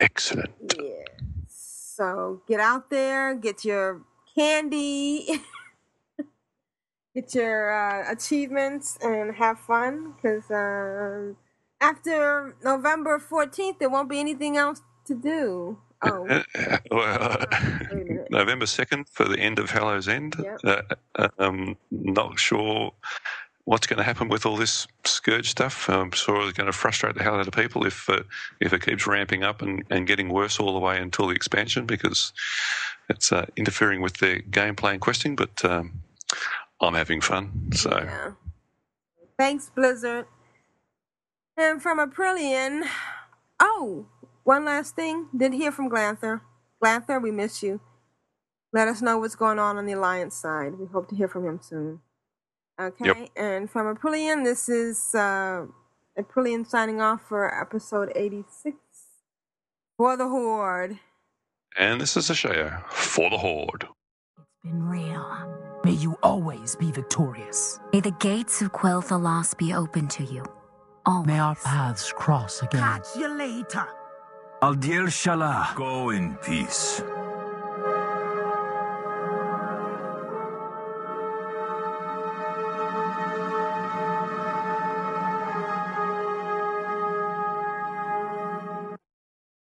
[0.00, 0.54] Excellent.
[0.60, 1.04] yeah,
[1.46, 4.02] so get out there, get your
[4.36, 5.28] candy,
[7.16, 10.14] get your uh, achievements, and have fun.
[10.14, 11.36] Because um,
[11.80, 15.78] after November fourteenth, there won't be anything else to do.
[16.02, 17.44] Oh, Uh, uh, well,
[17.90, 18.30] wait.
[18.30, 20.36] November 2nd for the end of Hallows End.
[20.38, 20.60] Yep.
[20.64, 20.82] Uh,
[21.18, 22.92] uh, um, not sure
[23.64, 25.88] what's going to happen with all this Scourge stuff.
[25.88, 28.22] I'm sure it's going to frustrate the hell out of people if uh,
[28.60, 31.86] if it keeps ramping up and, and getting worse all the way until the expansion
[31.86, 32.32] because
[33.08, 35.34] it's uh, interfering with their gameplay and questing.
[35.34, 36.02] But um,
[36.80, 37.70] I'm having fun.
[37.72, 38.32] So, Yeah.
[39.38, 40.26] Thanks, Blizzard.
[41.56, 42.86] And from Aprillian,
[43.60, 44.06] oh,
[44.44, 45.28] one last thing.
[45.36, 46.40] Didn't hear from Glanther.
[46.82, 47.80] Glanther, we miss you.
[48.72, 50.78] Let us know what's going on on the Alliance side.
[50.78, 52.00] We hope to hear from him soon.
[52.80, 53.06] Okay.
[53.06, 53.28] Yep.
[53.36, 55.66] And from Aprillian, this is uh,
[56.18, 58.76] Aprillian signing off for episode 86
[59.96, 60.98] for the Horde.
[61.78, 63.88] And this is Ashayo for the Horde.
[64.66, 65.24] It's been real.
[65.84, 67.78] May you always be victorious.
[67.92, 70.44] May the gates of Quel'Thalas be open to you.
[71.04, 71.26] Always.
[71.26, 72.80] May our paths cross again.
[72.80, 73.86] Catch you later.
[74.62, 75.74] Al diel shala.
[75.76, 77.02] Go in peace.